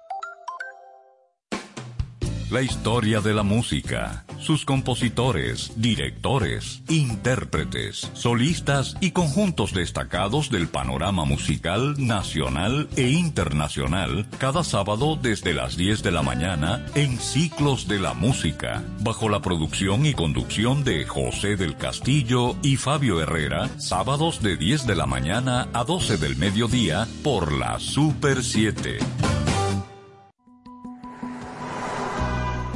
La 2.51 2.61
historia 2.61 3.21
de 3.21 3.33
la 3.33 3.43
música, 3.43 4.25
sus 4.37 4.65
compositores, 4.65 5.71
directores, 5.77 6.83
intérpretes, 6.89 8.11
solistas 8.13 8.97
y 8.99 9.11
conjuntos 9.11 9.73
destacados 9.73 10.49
del 10.49 10.67
panorama 10.67 11.23
musical 11.23 11.95
nacional 11.97 12.89
e 12.97 13.07
internacional, 13.07 14.27
cada 14.37 14.65
sábado 14.65 15.15
desde 15.15 15.53
las 15.53 15.77
10 15.77 16.03
de 16.03 16.11
la 16.11 16.23
mañana 16.23 16.85
en 16.93 17.19
Ciclos 17.19 17.87
de 17.87 17.99
la 17.99 18.13
Música, 18.13 18.83
bajo 18.99 19.29
la 19.29 19.41
producción 19.41 20.05
y 20.05 20.13
conducción 20.13 20.83
de 20.83 21.05
José 21.05 21.55
del 21.55 21.77
Castillo 21.77 22.57
y 22.61 22.75
Fabio 22.75 23.21
Herrera, 23.21 23.69
sábados 23.79 24.43
de 24.43 24.57
10 24.57 24.87
de 24.87 24.95
la 24.95 25.05
mañana 25.05 25.69
a 25.71 25.85
12 25.85 26.17
del 26.17 26.35
mediodía 26.35 27.07
por 27.23 27.53
la 27.53 27.79
Super 27.79 28.43
7. 28.43 28.99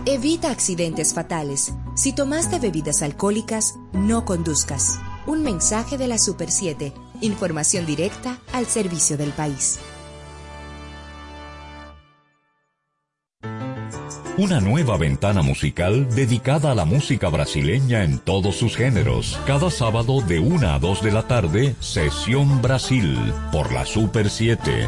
Evita 0.07 0.51
accidentes 0.51 1.15
fatales. 1.15 1.73
Si 1.95 2.13
tomaste 2.13 2.59
bebidas 2.59 3.01
alcohólicas, 3.01 3.73
no 3.91 4.23
conduzcas. 4.23 4.99
Un 5.25 5.41
mensaje 5.41 5.97
de 5.97 6.07
la 6.07 6.19
Super 6.19 6.51
7. 6.51 6.93
Información 7.21 7.87
directa 7.87 8.37
al 8.53 8.67
servicio 8.67 9.17
del 9.17 9.31
país. 9.31 9.79
Una 14.37 14.59
nueva 14.59 14.95
ventana 14.97 15.41
musical 15.41 16.07
dedicada 16.13 16.71
a 16.71 16.75
la 16.75 16.85
música 16.85 17.29
brasileña 17.29 18.03
en 18.03 18.19
todos 18.19 18.57
sus 18.57 18.75
géneros. 18.75 19.39
Cada 19.47 19.71
sábado 19.71 20.21
de 20.21 20.39
1 20.39 20.69
a 20.69 20.77
2 20.77 21.01
de 21.01 21.11
la 21.13 21.27
tarde, 21.27 21.75
Sesión 21.79 22.61
Brasil, 22.61 23.17
por 23.51 23.73
la 23.73 23.87
Super 23.87 24.29
7. 24.29 24.87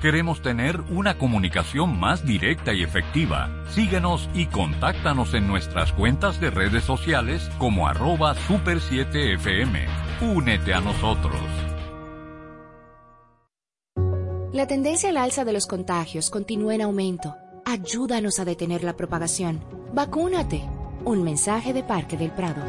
Queremos 0.00 0.40
tener 0.40 0.80
una 0.88 1.18
comunicación 1.18 2.00
más 2.00 2.24
directa 2.24 2.72
y 2.72 2.82
efectiva. 2.82 3.50
Síguenos 3.68 4.30
y 4.32 4.46
contáctanos 4.46 5.34
en 5.34 5.46
nuestras 5.46 5.92
cuentas 5.92 6.40
de 6.40 6.48
redes 6.48 6.84
sociales 6.84 7.50
como 7.58 7.86
arroba 7.86 8.34
super7fm. 8.34 9.86
Únete 10.22 10.72
a 10.72 10.80
nosotros. 10.80 11.38
La 14.54 14.66
tendencia 14.66 15.10
al 15.10 15.18
alza 15.18 15.44
de 15.44 15.52
los 15.52 15.66
contagios 15.66 16.30
continúa 16.30 16.74
en 16.74 16.80
aumento. 16.80 17.36
Ayúdanos 17.66 18.40
a 18.40 18.46
detener 18.46 18.82
la 18.82 18.96
propagación. 18.96 19.62
Vacúnate. 19.92 20.62
Un 21.04 21.22
mensaje 21.22 21.74
de 21.74 21.82
Parque 21.82 22.16
del 22.16 22.30
Prado. 22.30 22.62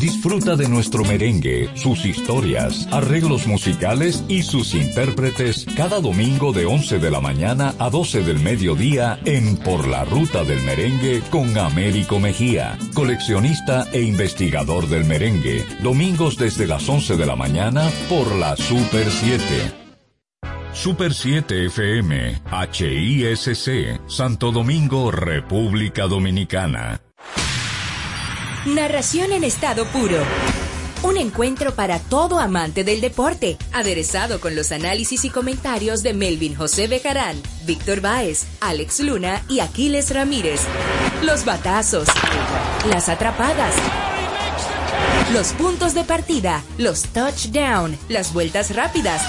Disfruta 0.00 0.56
de 0.56 0.66
nuestro 0.66 1.04
merengue, 1.04 1.68
sus 1.74 2.06
historias, 2.06 2.88
arreglos 2.90 3.46
musicales 3.46 4.24
y 4.28 4.44
sus 4.44 4.74
intérpretes 4.74 5.66
cada 5.76 6.00
domingo 6.00 6.54
de 6.54 6.64
11 6.64 6.98
de 6.98 7.10
la 7.10 7.20
mañana 7.20 7.74
a 7.78 7.90
12 7.90 8.22
del 8.22 8.40
mediodía 8.40 9.20
en 9.26 9.58
Por 9.58 9.86
la 9.86 10.06
Ruta 10.06 10.42
del 10.42 10.62
Merengue 10.62 11.20
con 11.28 11.56
Américo 11.58 12.18
Mejía, 12.18 12.78
coleccionista 12.94 13.88
e 13.92 14.00
investigador 14.00 14.88
del 14.88 15.04
merengue. 15.04 15.66
Domingos 15.82 16.38
desde 16.38 16.66
las 16.66 16.88
11 16.88 17.18
de 17.18 17.26
la 17.26 17.36
mañana 17.36 17.90
por 18.08 18.34
la 18.36 18.56
Super 18.56 19.06
7. 19.10 19.44
Super 20.72 21.12
7 21.12 21.66
FM, 21.66 22.40
HISC, 22.72 24.00
Santo 24.06 24.50
Domingo, 24.50 25.10
República 25.10 26.06
Dominicana. 26.06 27.02
Narración 28.66 29.32
en 29.32 29.42
estado 29.42 29.86
puro. 29.86 30.18
Un 31.02 31.16
encuentro 31.16 31.74
para 31.74 31.98
todo 31.98 32.38
amante 32.38 32.84
del 32.84 33.00
deporte, 33.00 33.56
aderezado 33.72 34.38
con 34.38 34.54
los 34.54 34.70
análisis 34.70 35.24
y 35.24 35.30
comentarios 35.30 36.02
de 36.02 36.12
Melvin 36.12 36.54
José 36.54 36.86
Bejarán, 36.86 37.40
Víctor 37.64 38.02
Báez, 38.02 38.44
Alex 38.60 39.00
Luna 39.00 39.42
y 39.48 39.60
Aquiles 39.60 40.14
Ramírez. 40.14 40.60
Los 41.22 41.46
batazos, 41.46 42.06
las 42.86 43.08
atrapadas, 43.08 43.74
los 45.32 45.54
puntos 45.54 45.94
de 45.94 46.04
partida, 46.04 46.62
los 46.76 47.04
touchdown, 47.04 47.96
las 48.10 48.34
vueltas 48.34 48.76
rápidas, 48.76 49.22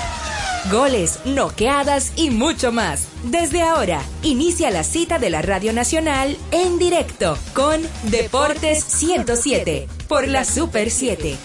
goles, 0.69 1.19
noqueadas 1.25 2.13
y 2.15 2.29
mucho 2.29 2.71
más. 2.71 3.07
Desde 3.23 3.61
ahora, 3.61 4.01
inicia 4.21 4.69
la 4.69 4.83
cita 4.83 5.17
de 5.17 5.29
la 5.29 5.41
Radio 5.41 5.73
Nacional 5.73 6.37
en 6.51 6.77
directo 6.77 7.37
con 7.53 7.81
Deportes 8.11 8.83
107 8.83 9.87
por 10.07 10.27
la 10.27 10.43
Super 10.43 10.91
7. 10.91 11.37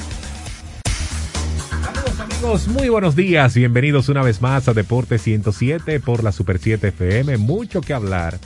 Amigos, 2.18 2.68
muy 2.68 2.88
buenos 2.88 3.16
días. 3.16 3.54
Bienvenidos 3.54 4.08
una 4.08 4.22
vez 4.22 4.42
más 4.42 4.68
a 4.68 4.74
Deportes 4.74 5.22
107 5.22 6.00
por 6.00 6.22
la 6.22 6.32
Super 6.32 6.58
7 6.58 6.88
FM. 6.88 7.38
Mucho 7.38 7.80
que 7.80 7.94
hablar. 7.94 8.38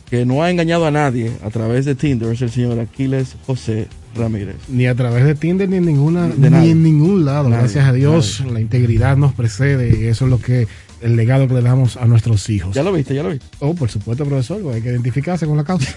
que 0.08 0.24
no 0.24 0.42
ha 0.42 0.50
engañado 0.50 0.86
a 0.86 0.90
nadie 0.90 1.32
a 1.44 1.50
través 1.50 1.84
de 1.84 1.94
Tinder 1.94 2.32
es 2.32 2.42
el 2.42 2.50
señor 2.50 2.80
Aquiles 2.80 3.36
José 3.46 3.88
Ramírez. 4.14 4.56
Ni 4.68 4.86
a 4.86 4.94
través 4.94 5.24
de 5.24 5.34
Tinder 5.34 5.68
ni 5.68 5.76
en 5.76 5.86
ninguna 5.86 6.28
De 6.28 6.50
ni 6.50 6.70
en 6.70 6.82
ningún 6.82 7.24
lado. 7.24 7.48
Nadie, 7.48 7.62
Gracias 7.62 7.86
a 7.86 7.92
Dios, 7.92 8.40
la 8.50 8.60
integridad 8.60 9.16
nos 9.16 9.32
precede 9.32 9.98
y 9.98 10.06
eso 10.06 10.24
es 10.26 10.30
lo 10.30 10.38
que 10.38 10.66
el 11.02 11.16
legado 11.16 11.48
que 11.48 11.54
le 11.54 11.62
damos 11.62 11.96
a 11.96 12.06
nuestros 12.06 12.48
hijos. 12.48 12.74
¿Ya 12.74 12.82
lo 12.82 12.92
viste? 12.92 13.14
¿Ya 13.14 13.22
lo 13.22 13.30
viste? 13.30 13.46
Oh, 13.58 13.74
por 13.74 13.90
supuesto, 13.90 14.24
profesor, 14.24 14.60
pues 14.62 14.76
hay 14.76 14.82
que 14.82 14.90
identificarse 14.90 15.46
con 15.46 15.56
la 15.56 15.64
causa. 15.64 15.92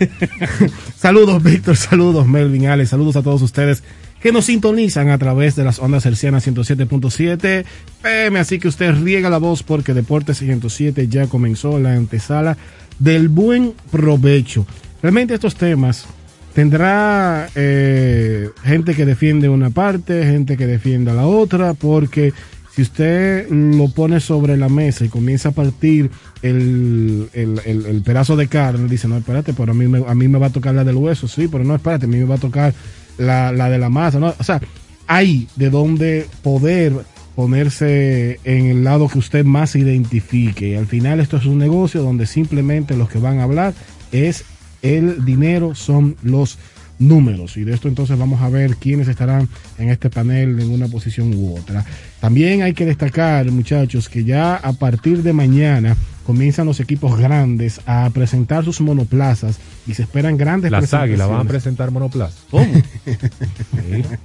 saludos, 0.97 1.41
Víctor, 1.43 1.78
saludos, 1.78 2.28
Melvin, 2.28 2.68
Alex, 2.68 2.89
saludos 2.89 3.16
a 3.16 3.22
todos 3.22 3.41
ustedes 3.41 3.84
que 4.22 4.32
nos 4.32 4.45
sintonizan 4.45 5.09
a 5.09 5.20
través 5.20 5.55
de 5.55 5.63
las 5.63 5.78
ondas 5.78 6.05
hercianas 6.05 6.47
107.7 6.47 7.63
PM, 8.01 8.39
así 8.39 8.57
que 8.57 8.68
usted 8.68 8.95
riega 8.95 9.30
la 9.30 9.38
voz 9.38 9.61
porque 9.61 9.93
Deportes 9.93 10.39
107 10.39 11.07
ya 11.07 11.28
comenzó 11.28 11.78
la 11.78 11.93
antesala 11.93 12.57
del 12.97 13.30
buen 13.30 13.74
provecho. 13.91 14.66
Realmente 15.03 15.36
estos 15.36 15.55
temas 15.55 16.07
tendrá 16.56 17.47
eh, 17.53 18.49
gente 18.64 18.95
que 18.95 19.06
defiende 19.06 19.49
una 19.49 19.70
parte, 19.70 20.24
gente 20.26 20.58
que 20.58 20.66
defienda 20.66 21.14
la 21.14 21.28
otra, 21.28 21.74
porque 21.76 22.34
si 22.74 22.82
usted 22.82 23.47
lo 23.49 23.89
pone 23.89 24.20
sobre 24.20 24.58
la 24.58 24.68
mesa 24.70 25.06
y 25.06 25.10
comienza 25.10 25.49
a 25.49 25.51
partir 25.51 26.10
el, 26.41 27.28
el, 27.34 27.62
el- 27.66 27.86
el 27.86 28.01
pedazo 28.01 28.36
de 28.36 28.47
carne, 28.47 28.88
dice, 28.89 29.08
no, 29.08 29.18
espérate, 29.18 29.53
pero 29.53 29.74
a 29.74 29.76
mí, 29.76 29.88
me, 29.88 30.03
a 30.08 30.16
mí 30.16 30.28
me 30.28 30.39
va 30.39 30.47
a 30.47 30.51
tocar 30.51 30.74
la 30.74 30.84
del 30.84 30.95
hueso, 30.95 31.28
sí, 31.28 31.47
pero 31.47 31.64
no, 31.64 31.76
espérate, 31.76 32.06
a 32.06 32.10
mí 32.10 32.18
me 32.18 32.26
va 32.26 32.36
a 32.36 32.39
tocar 32.39 32.74
la, 33.18 33.51
la 33.51 33.70
de 33.70 33.78
la 33.78 33.89
masa, 33.89 34.20
¿no? 34.20 34.34
O 34.39 34.43
sea, 34.43 34.60
hay 35.08 35.47
de 35.56 35.70
donde 35.70 36.26
poder 36.41 36.93
ponerse 37.36 38.39
en 38.45 38.66
el 38.68 38.84
lado 38.86 39.08
que 39.10 39.20
usted 39.20 39.43
más 39.45 39.76
identifique. 39.76 40.70
Y 40.70 40.76
al 40.76 40.88
final 40.88 41.20
esto 41.20 41.36
es 41.38 41.45
un 41.45 41.58
negocio 41.58 42.01
donde 42.01 42.26
simplemente 42.28 42.95
los 42.95 43.10
que 43.10 43.20
van 43.20 43.39
a 43.39 43.43
hablar 43.43 43.74
es 44.14 44.45
el 44.82 45.26
dinero, 45.26 45.76
son 45.76 46.16
los 46.24 46.58
números. 47.00 47.58
Y 47.58 47.64
de 47.64 47.74
esto 47.74 47.88
entonces 47.88 48.18
vamos 48.18 48.42
a 48.42 48.50
ver 48.50 48.78
quiénes 48.78 49.08
estarán 49.08 49.50
en 49.78 49.90
este 49.90 50.10
panel 50.10 50.60
en 50.60 50.72
una 50.72 50.88
posición 50.88 51.34
u 51.34 51.58
otra. 51.58 51.86
También 52.20 52.62
hay 52.62 52.74
que 52.74 52.86
destacar, 52.86 53.50
muchachos, 53.52 54.10
que 54.10 54.24
ya 54.24 54.56
a 54.56 54.74
partir 54.74 55.24
de 55.24 55.34
mañana 55.34 55.96
comienzan 56.26 56.66
los 56.66 56.80
equipos 56.80 57.18
grandes 57.20 57.82
a 57.86 58.10
presentar 58.12 58.64
sus 58.64 58.82
monoplazas 58.82 59.60
y 59.86 59.94
se 59.94 60.04
esperan 60.04 60.38
grandes 60.38 60.72
Las 60.72 60.94
águilas 60.94 61.30
van 61.30 61.42
a 61.42 61.50
presentar 61.50 61.92
monoplaza. 61.92 62.38
¿Cómo? 62.50 62.66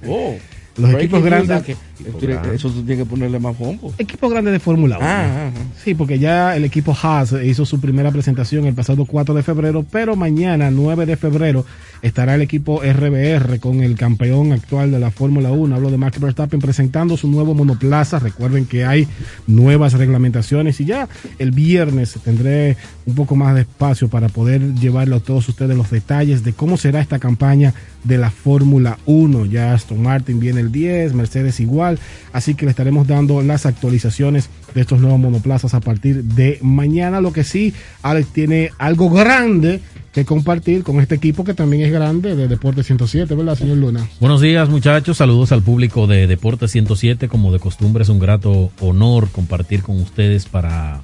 Oh. 0.07 0.35
Los 0.77 0.93
equipos 0.93 1.21
grandes- 1.23 1.63
que- 1.63 1.75
que- 1.75 2.55
Eso 2.55 2.69
tú 2.69 2.81
tienes 2.83 3.03
que 3.05 3.09
ponerle 3.09 3.39
más 3.39 3.57
bombo. 3.57 3.93
Equipos 3.97 4.31
grandes 4.31 4.53
de 4.53 4.59
Fórmula 4.59 4.97
1. 4.97 5.05
Ah, 5.07 5.47
ah, 5.47 5.51
Sí, 5.83 5.93
porque 5.95 6.17
ya 6.17 6.55
el 6.55 6.63
equipo 6.65 6.95
Haas 7.01 7.33
hizo 7.43 7.65
su 7.65 7.79
primera 7.81 8.09
presentación 8.11 8.65
el 8.65 8.73
pasado 8.73 9.05
4 9.05 9.35
de 9.35 9.43
febrero, 9.43 9.85
pero 9.91 10.15
mañana, 10.15 10.71
9 10.71 11.05
de 11.05 11.17
febrero, 11.17 11.65
estará 12.01 12.35
el 12.35 12.41
equipo 12.41 12.81
RBR 12.81 13.59
con 13.59 13.81
el 13.81 13.95
campeón 13.95 14.51
actual 14.53 14.91
de 14.91 14.99
la 14.99 15.11
Fórmula 15.11 15.51
1, 15.51 15.75
hablo 15.75 15.91
de 15.91 15.97
Max 15.97 16.19
Verstappen, 16.19 16.59
presentando 16.59 17.17
su 17.17 17.27
nuevo 17.27 17.53
monoplaza. 17.53 18.19
Recuerden 18.19 18.65
que 18.65 18.85
hay 18.85 19.07
nuevas 19.47 19.93
reglamentaciones 19.93 20.79
y 20.81 20.85
ya 20.85 21.07
el 21.39 21.51
viernes 21.51 22.17
tendré 22.23 22.77
un 23.05 23.15
poco 23.15 23.35
más 23.35 23.55
de 23.55 23.61
espacio 23.61 24.07
para 24.09 24.29
poder 24.29 24.73
llevarle 24.75 25.15
a 25.15 25.19
todos 25.19 25.47
ustedes 25.49 25.77
los 25.77 25.91
detalles 25.91 26.43
de 26.43 26.53
cómo 26.53 26.77
será 26.77 27.01
esta 27.01 27.19
campaña 27.19 27.73
de 28.03 28.17
la 28.17 28.31
Fórmula 28.31 28.97
1. 29.05 29.45
Ya 29.45 29.73
Aston 29.73 30.01
Martin 30.01 30.39
viene 30.39 30.61
el 30.61 30.71
10, 30.71 31.13
Mercedes 31.13 31.59
igual, 31.59 31.99
así 32.33 32.55
que 32.55 32.65
le 32.65 32.71
estaremos 32.71 33.07
dando 33.07 33.41
las 33.41 33.65
actualizaciones 33.65 34.49
de 34.73 34.81
estos 34.81 35.01
nuevos 35.01 35.19
monoplazas 35.19 35.73
a 35.73 35.81
partir 35.81 36.23
de 36.23 36.57
mañana. 36.61 37.21
Lo 37.21 37.33
que 37.33 37.43
sí, 37.43 37.73
Alex 38.01 38.29
tiene 38.29 38.71
algo 38.77 39.09
grande 39.09 39.81
que 40.11 40.25
compartir 40.25 40.83
con 40.83 40.99
este 40.99 41.15
equipo 41.15 41.43
que 41.43 41.53
también 41.53 41.83
es 41.83 41.91
grande 41.91 42.35
de 42.35 42.47
Deporte 42.47 42.83
107, 42.83 43.33
¿verdad, 43.33 43.55
señor 43.55 43.77
Luna? 43.77 44.07
Buenos 44.19 44.41
días 44.41 44.69
muchachos, 44.69 45.17
saludos 45.17 45.51
al 45.51 45.61
público 45.61 46.05
de 46.05 46.27
Deporte 46.27 46.67
107, 46.67 47.29
como 47.29 47.53
de 47.53 47.59
costumbre 47.59 48.03
es 48.03 48.09
un 48.09 48.19
grato 48.19 48.71
honor 48.81 49.29
compartir 49.29 49.83
con 49.83 50.01
ustedes 50.01 50.45
para 50.45 51.01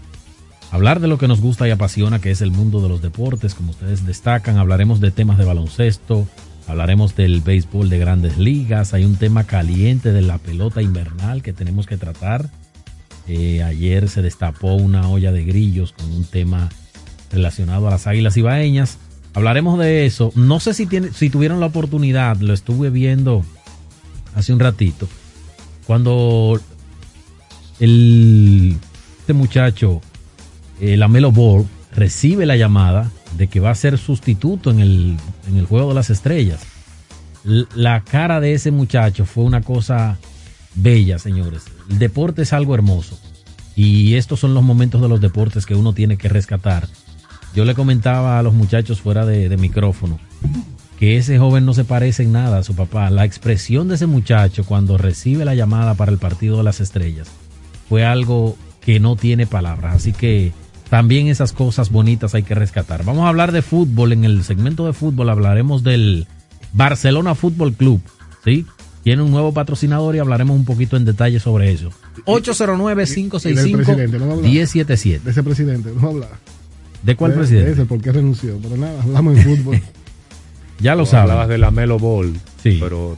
hablar 0.71 0.99
de 0.99 1.07
lo 1.07 1.17
que 1.17 1.29
nos 1.29 1.39
gusta 1.39 1.67
y 1.67 1.71
apasiona, 1.71 2.19
que 2.19 2.31
es 2.31 2.41
el 2.41 2.51
mundo 2.51 2.81
de 2.81 2.89
los 2.89 3.01
deportes, 3.01 3.55
como 3.55 3.71
ustedes 3.71 4.05
destacan, 4.05 4.57
hablaremos 4.57 4.99
de 4.99 5.11
temas 5.11 5.37
de 5.37 5.45
baloncesto, 5.45 6.27
hablaremos 6.67 7.15
del 7.15 7.39
béisbol 7.39 7.89
de 7.89 7.99
grandes 7.99 8.37
ligas, 8.37 8.93
hay 8.93 9.05
un 9.05 9.15
tema 9.15 9.45
caliente 9.45 10.11
de 10.11 10.21
la 10.21 10.37
pelota 10.37 10.81
invernal 10.81 11.41
que 11.41 11.53
tenemos 11.53 11.87
que 11.87 11.97
tratar. 11.97 12.49
Eh, 13.29 13.61
ayer 13.63 14.07
se 14.09 14.21
destapó 14.21 14.75
una 14.75 15.09
olla 15.09 15.31
de 15.31 15.43
grillos 15.43 15.91
con 15.91 16.11
un 16.11 16.23
tema 16.23 16.69
relacionado 17.31 17.87
a 17.87 17.91
las 17.91 18.07
águilas 18.07 18.37
ibaeñas. 18.37 18.97
Hablaremos 19.33 19.77
de 19.79 20.05
eso. 20.05 20.31
No 20.35 20.59
sé 20.59 20.73
si, 20.73 20.85
tiene, 20.85 21.11
si 21.11 21.29
tuvieron 21.29 21.59
la 21.59 21.67
oportunidad, 21.67 22.37
lo 22.37 22.53
estuve 22.53 22.89
viendo 22.89 23.43
hace 24.35 24.53
un 24.53 24.59
ratito, 24.59 25.07
cuando 25.87 26.59
el, 27.79 28.77
este 29.19 29.33
muchacho, 29.33 30.01
el 30.79 31.01
Amelo 31.01 31.31
Ball, 31.31 31.65
recibe 31.93 32.45
la 32.45 32.55
llamada 32.55 33.11
de 33.35 33.47
que 33.47 33.59
va 33.59 33.71
a 33.71 33.75
ser 33.75 33.97
sustituto 33.97 34.69
en 34.69 34.79
el, 34.79 35.17
en 35.47 35.57
el 35.57 35.65
Juego 35.65 35.89
de 35.89 35.95
las 35.95 36.09
Estrellas. 36.09 36.61
La 37.43 38.01
cara 38.01 38.39
de 38.39 38.53
ese 38.53 38.71
muchacho 38.71 39.25
fue 39.25 39.43
una 39.43 39.61
cosa 39.61 40.17
bella, 40.75 41.17
señores. 41.17 41.63
El 41.89 41.97
deporte 41.97 42.43
es 42.43 42.53
algo 42.53 42.75
hermoso. 42.75 43.19
Y 43.75 44.15
estos 44.15 44.39
son 44.39 44.53
los 44.53 44.63
momentos 44.63 45.01
de 45.01 45.09
los 45.09 45.21
deportes 45.21 45.65
que 45.65 45.75
uno 45.75 45.93
tiene 45.93 46.17
que 46.17 46.29
rescatar. 46.29 46.87
Yo 47.57 47.65
le 47.65 47.73
comentaba 47.73 48.37
a 48.37 48.43
los 48.43 48.53
muchachos 48.53 49.01
fuera 49.01 49.25
de, 49.25 49.49
de 49.49 49.57
micrófono 49.57 50.19
que 50.99 51.17
ese 51.17 51.39
joven 51.39 51.65
no 51.65 51.73
se 51.73 51.85
parece 51.85 52.21
en 52.21 52.31
nada 52.31 52.59
a 52.59 52.63
su 52.63 52.75
papá. 52.75 53.09
La 53.09 53.25
expresión 53.25 53.87
de 53.87 53.95
ese 53.95 54.05
muchacho 54.05 54.63
cuando 54.63 54.95
recibe 54.99 55.43
la 55.43 55.55
llamada 55.55 55.95
para 55.95 56.11
el 56.11 56.19
partido 56.19 56.57
de 56.57 56.63
las 56.63 56.81
estrellas 56.81 57.27
fue 57.89 58.05
algo 58.05 58.55
que 58.79 58.99
no 58.99 59.15
tiene 59.15 59.47
palabras. 59.47 59.95
Así 59.95 60.13
que 60.13 60.53
también 60.91 61.29
esas 61.29 61.51
cosas 61.51 61.89
bonitas 61.89 62.35
hay 62.35 62.43
que 62.43 62.53
rescatar. 62.53 63.03
Vamos 63.03 63.25
a 63.25 63.29
hablar 63.29 63.51
de 63.51 63.63
fútbol. 63.63 64.13
En 64.13 64.23
el 64.23 64.43
segmento 64.43 64.85
de 64.85 64.93
fútbol 64.93 65.27
hablaremos 65.27 65.81
del 65.83 66.27
Barcelona 66.73 67.33
Fútbol 67.33 67.73
Club. 67.73 68.03
¿sí? 68.45 68.67
Tiene 69.01 69.23
un 69.23 69.31
nuevo 69.31 69.51
patrocinador 69.51 70.15
y 70.15 70.19
hablaremos 70.19 70.55
un 70.55 70.65
poquito 70.65 70.95
en 70.95 71.05
detalle 71.05 71.39
sobre 71.39 71.71
eso. 71.71 71.89
Y 74.47 74.59
del 75.33 75.43
presidente, 75.43 75.89
¿no 75.89 76.01
va 76.01 76.07
a 76.07 76.11
hablar? 76.11 76.56
809-565-1077. 77.05 77.05
De 77.05 77.05
ese 77.05 77.05
presidente, 77.05 77.05
no 77.05 77.05
hablar. 77.05 77.05
¿De 77.05 77.15
cuál 77.15 77.31
De- 77.31 77.37
presidente? 77.37 77.65
de 77.67 77.73
ese, 77.73 77.85
¿por 77.85 78.01
qué 78.01 78.11
renunció? 78.11 78.57
Pero 78.61 78.77
nada, 78.77 79.01
hablamos 79.01 79.37
en 79.37 79.43
fútbol. 79.43 79.81
Ya 80.79 80.93
lo 80.93 81.05
Tú 81.05 81.09
saben. 81.11 81.23
Hablabas 81.31 81.47
de 81.49 81.57
la 81.57 81.71
Melo 81.71 81.97
Ball, 81.97 82.33
Sí. 82.61 82.77
pero 82.79 83.17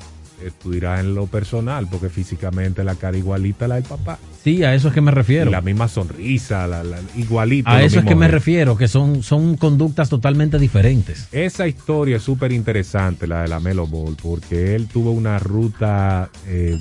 tú 0.64 0.72
dirás 0.72 1.02
en 1.02 1.14
lo 1.14 1.28
personal, 1.28 1.88
porque 1.92 2.08
físicamente 2.08 2.86
la 2.86 2.96
cara 2.96 3.18
igualita 3.18 3.66
a 3.66 3.68
la 3.68 3.76
del 3.76 3.84
papá. 3.84 4.18
Sí, 4.42 4.64
a 4.64 4.74
eso 4.74 4.88
es 4.88 4.94
que 4.94 5.02
me 5.02 5.12
refiero. 5.12 5.50
Y 5.50 5.52
la 5.52 5.60
misma 5.60 5.90
sonrisa, 5.90 6.66
la, 6.68 6.86
la- 6.86 7.02
igualito. 7.18 7.70
A 7.70 7.84
eso 7.84 8.00
es 8.00 8.06
que 8.06 8.16
me 8.16 8.30
refiero, 8.30 8.78
que 8.78 8.88
son, 8.88 9.24
son 9.24 9.58
conductas 9.58 10.08
totalmente 10.08 10.58
diferentes. 10.58 11.28
Esa 11.34 11.68
historia 11.68 12.16
es 12.16 12.24
súper 12.24 12.54
interesante, 12.54 13.28
la 13.28 13.42
de 13.42 13.50
la 13.50 13.60
Melo 13.60 13.86
Ball, 13.88 14.16
porque 14.24 14.74
él 14.76 14.88
tuvo 14.88 15.12
una 15.12 15.38
ruta 15.38 16.30
eh, 16.48 16.80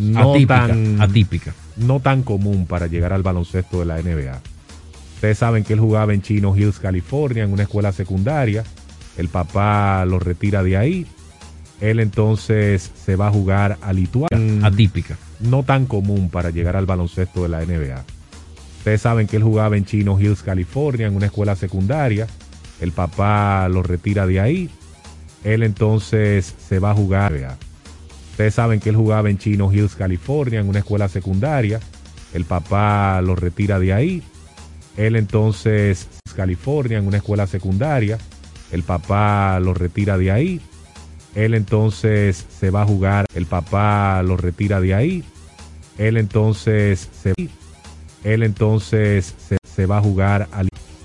no 0.00 0.32
Atípica, 0.32 0.66
tan 0.66 1.00
atípica. 1.00 1.54
no 1.76 2.00
tan 2.00 2.24
común 2.24 2.66
para 2.66 2.88
llegar 2.88 3.12
al 3.12 3.22
baloncesto 3.22 3.78
de 3.78 3.84
la 3.84 4.02
NBA. 4.02 4.40
Ustedes 5.18 5.38
saben 5.38 5.64
que 5.64 5.72
él 5.72 5.80
jugaba 5.80 6.14
en 6.14 6.22
Chino 6.22 6.56
Hills, 6.56 6.78
California, 6.78 7.42
en 7.42 7.52
una 7.52 7.64
escuela 7.64 7.90
secundaria. 7.90 8.62
El 9.16 9.28
papá 9.28 10.04
lo 10.04 10.20
retira 10.20 10.62
de 10.62 10.76
ahí. 10.76 11.06
Él 11.80 11.98
entonces 11.98 12.92
se 13.04 13.16
va 13.16 13.26
a 13.26 13.32
jugar 13.32 13.78
a 13.82 13.92
Lituania. 13.92 14.64
Atípica. 14.64 15.18
No 15.40 15.64
tan 15.64 15.86
común 15.86 16.30
para 16.30 16.50
llegar 16.50 16.76
al 16.76 16.86
baloncesto 16.86 17.42
de 17.42 17.48
la 17.48 17.64
NBA. 17.64 18.04
Ustedes 18.76 19.00
saben 19.00 19.26
que 19.26 19.38
él 19.38 19.42
jugaba 19.42 19.76
en 19.76 19.84
Chino 19.84 20.20
Hills, 20.20 20.44
California, 20.44 21.08
en 21.08 21.16
una 21.16 21.26
escuela 21.26 21.56
secundaria. 21.56 22.28
El 22.80 22.92
papá 22.92 23.68
lo 23.68 23.82
retira 23.82 24.24
de 24.24 24.38
ahí. 24.38 24.70
Él 25.42 25.64
entonces 25.64 26.54
se 26.64 26.78
va 26.78 26.92
a 26.92 26.94
jugar. 26.94 27.58
Ustedes 28.30 28.54
saben 28.54 28.78
que 28.78 28.90
él 28.90 28.96
jugaba 28.96 29.28
en 29.30 29.38
Chino 29.38 29.72
Hills, 29.72 29.96
California, 29.96 30.60
en 30.60 30.68
una 30.68 30.78
escuela 30.78 31.08
secundaria. 31.08 31.80
El 32.32 32.44
papá 32.44 33.20
lo 33.20 33.34
retira 33.34 33.80
de 33.80 33.92
ahí. 33.92 34.22
Él 34.98 35.14
entonces, 35.14 36.08
California, 36.34 36.98
en 36.98 37.06
una 37.06 37.18
escuela 37.18 37.46
secundaria. 37.46 38.18
El 38.72 38.82
papá 38.82 39.60
lo 39.60 39.72
retira 39.72 40.18
de 40.18 40.32
ahí. 40.32 40.60
Él 41.36 41.54
entonces 41.54 42.44
se 42.50 42.70
va 42.70 42.82
a 42.82 42.86
jugar. 42.86 43.26
El 43.32 43.46
papá 43.46 44.20
lo 44.24 44.36
retira 44.36 44.80
de 44.80 44.94
ahí. 44.94 45.24
Él 45.98 46.16
entonces 46.16 47.08
se, 47.22 47.32
él 48.24 48.42
entonces 48.42 49.36
se, 49.38 49.56
se 49.62 49.86
va 49.86 49.98
a 49.98 50.02
jugar 50.02 50.48
al 50.50 50.68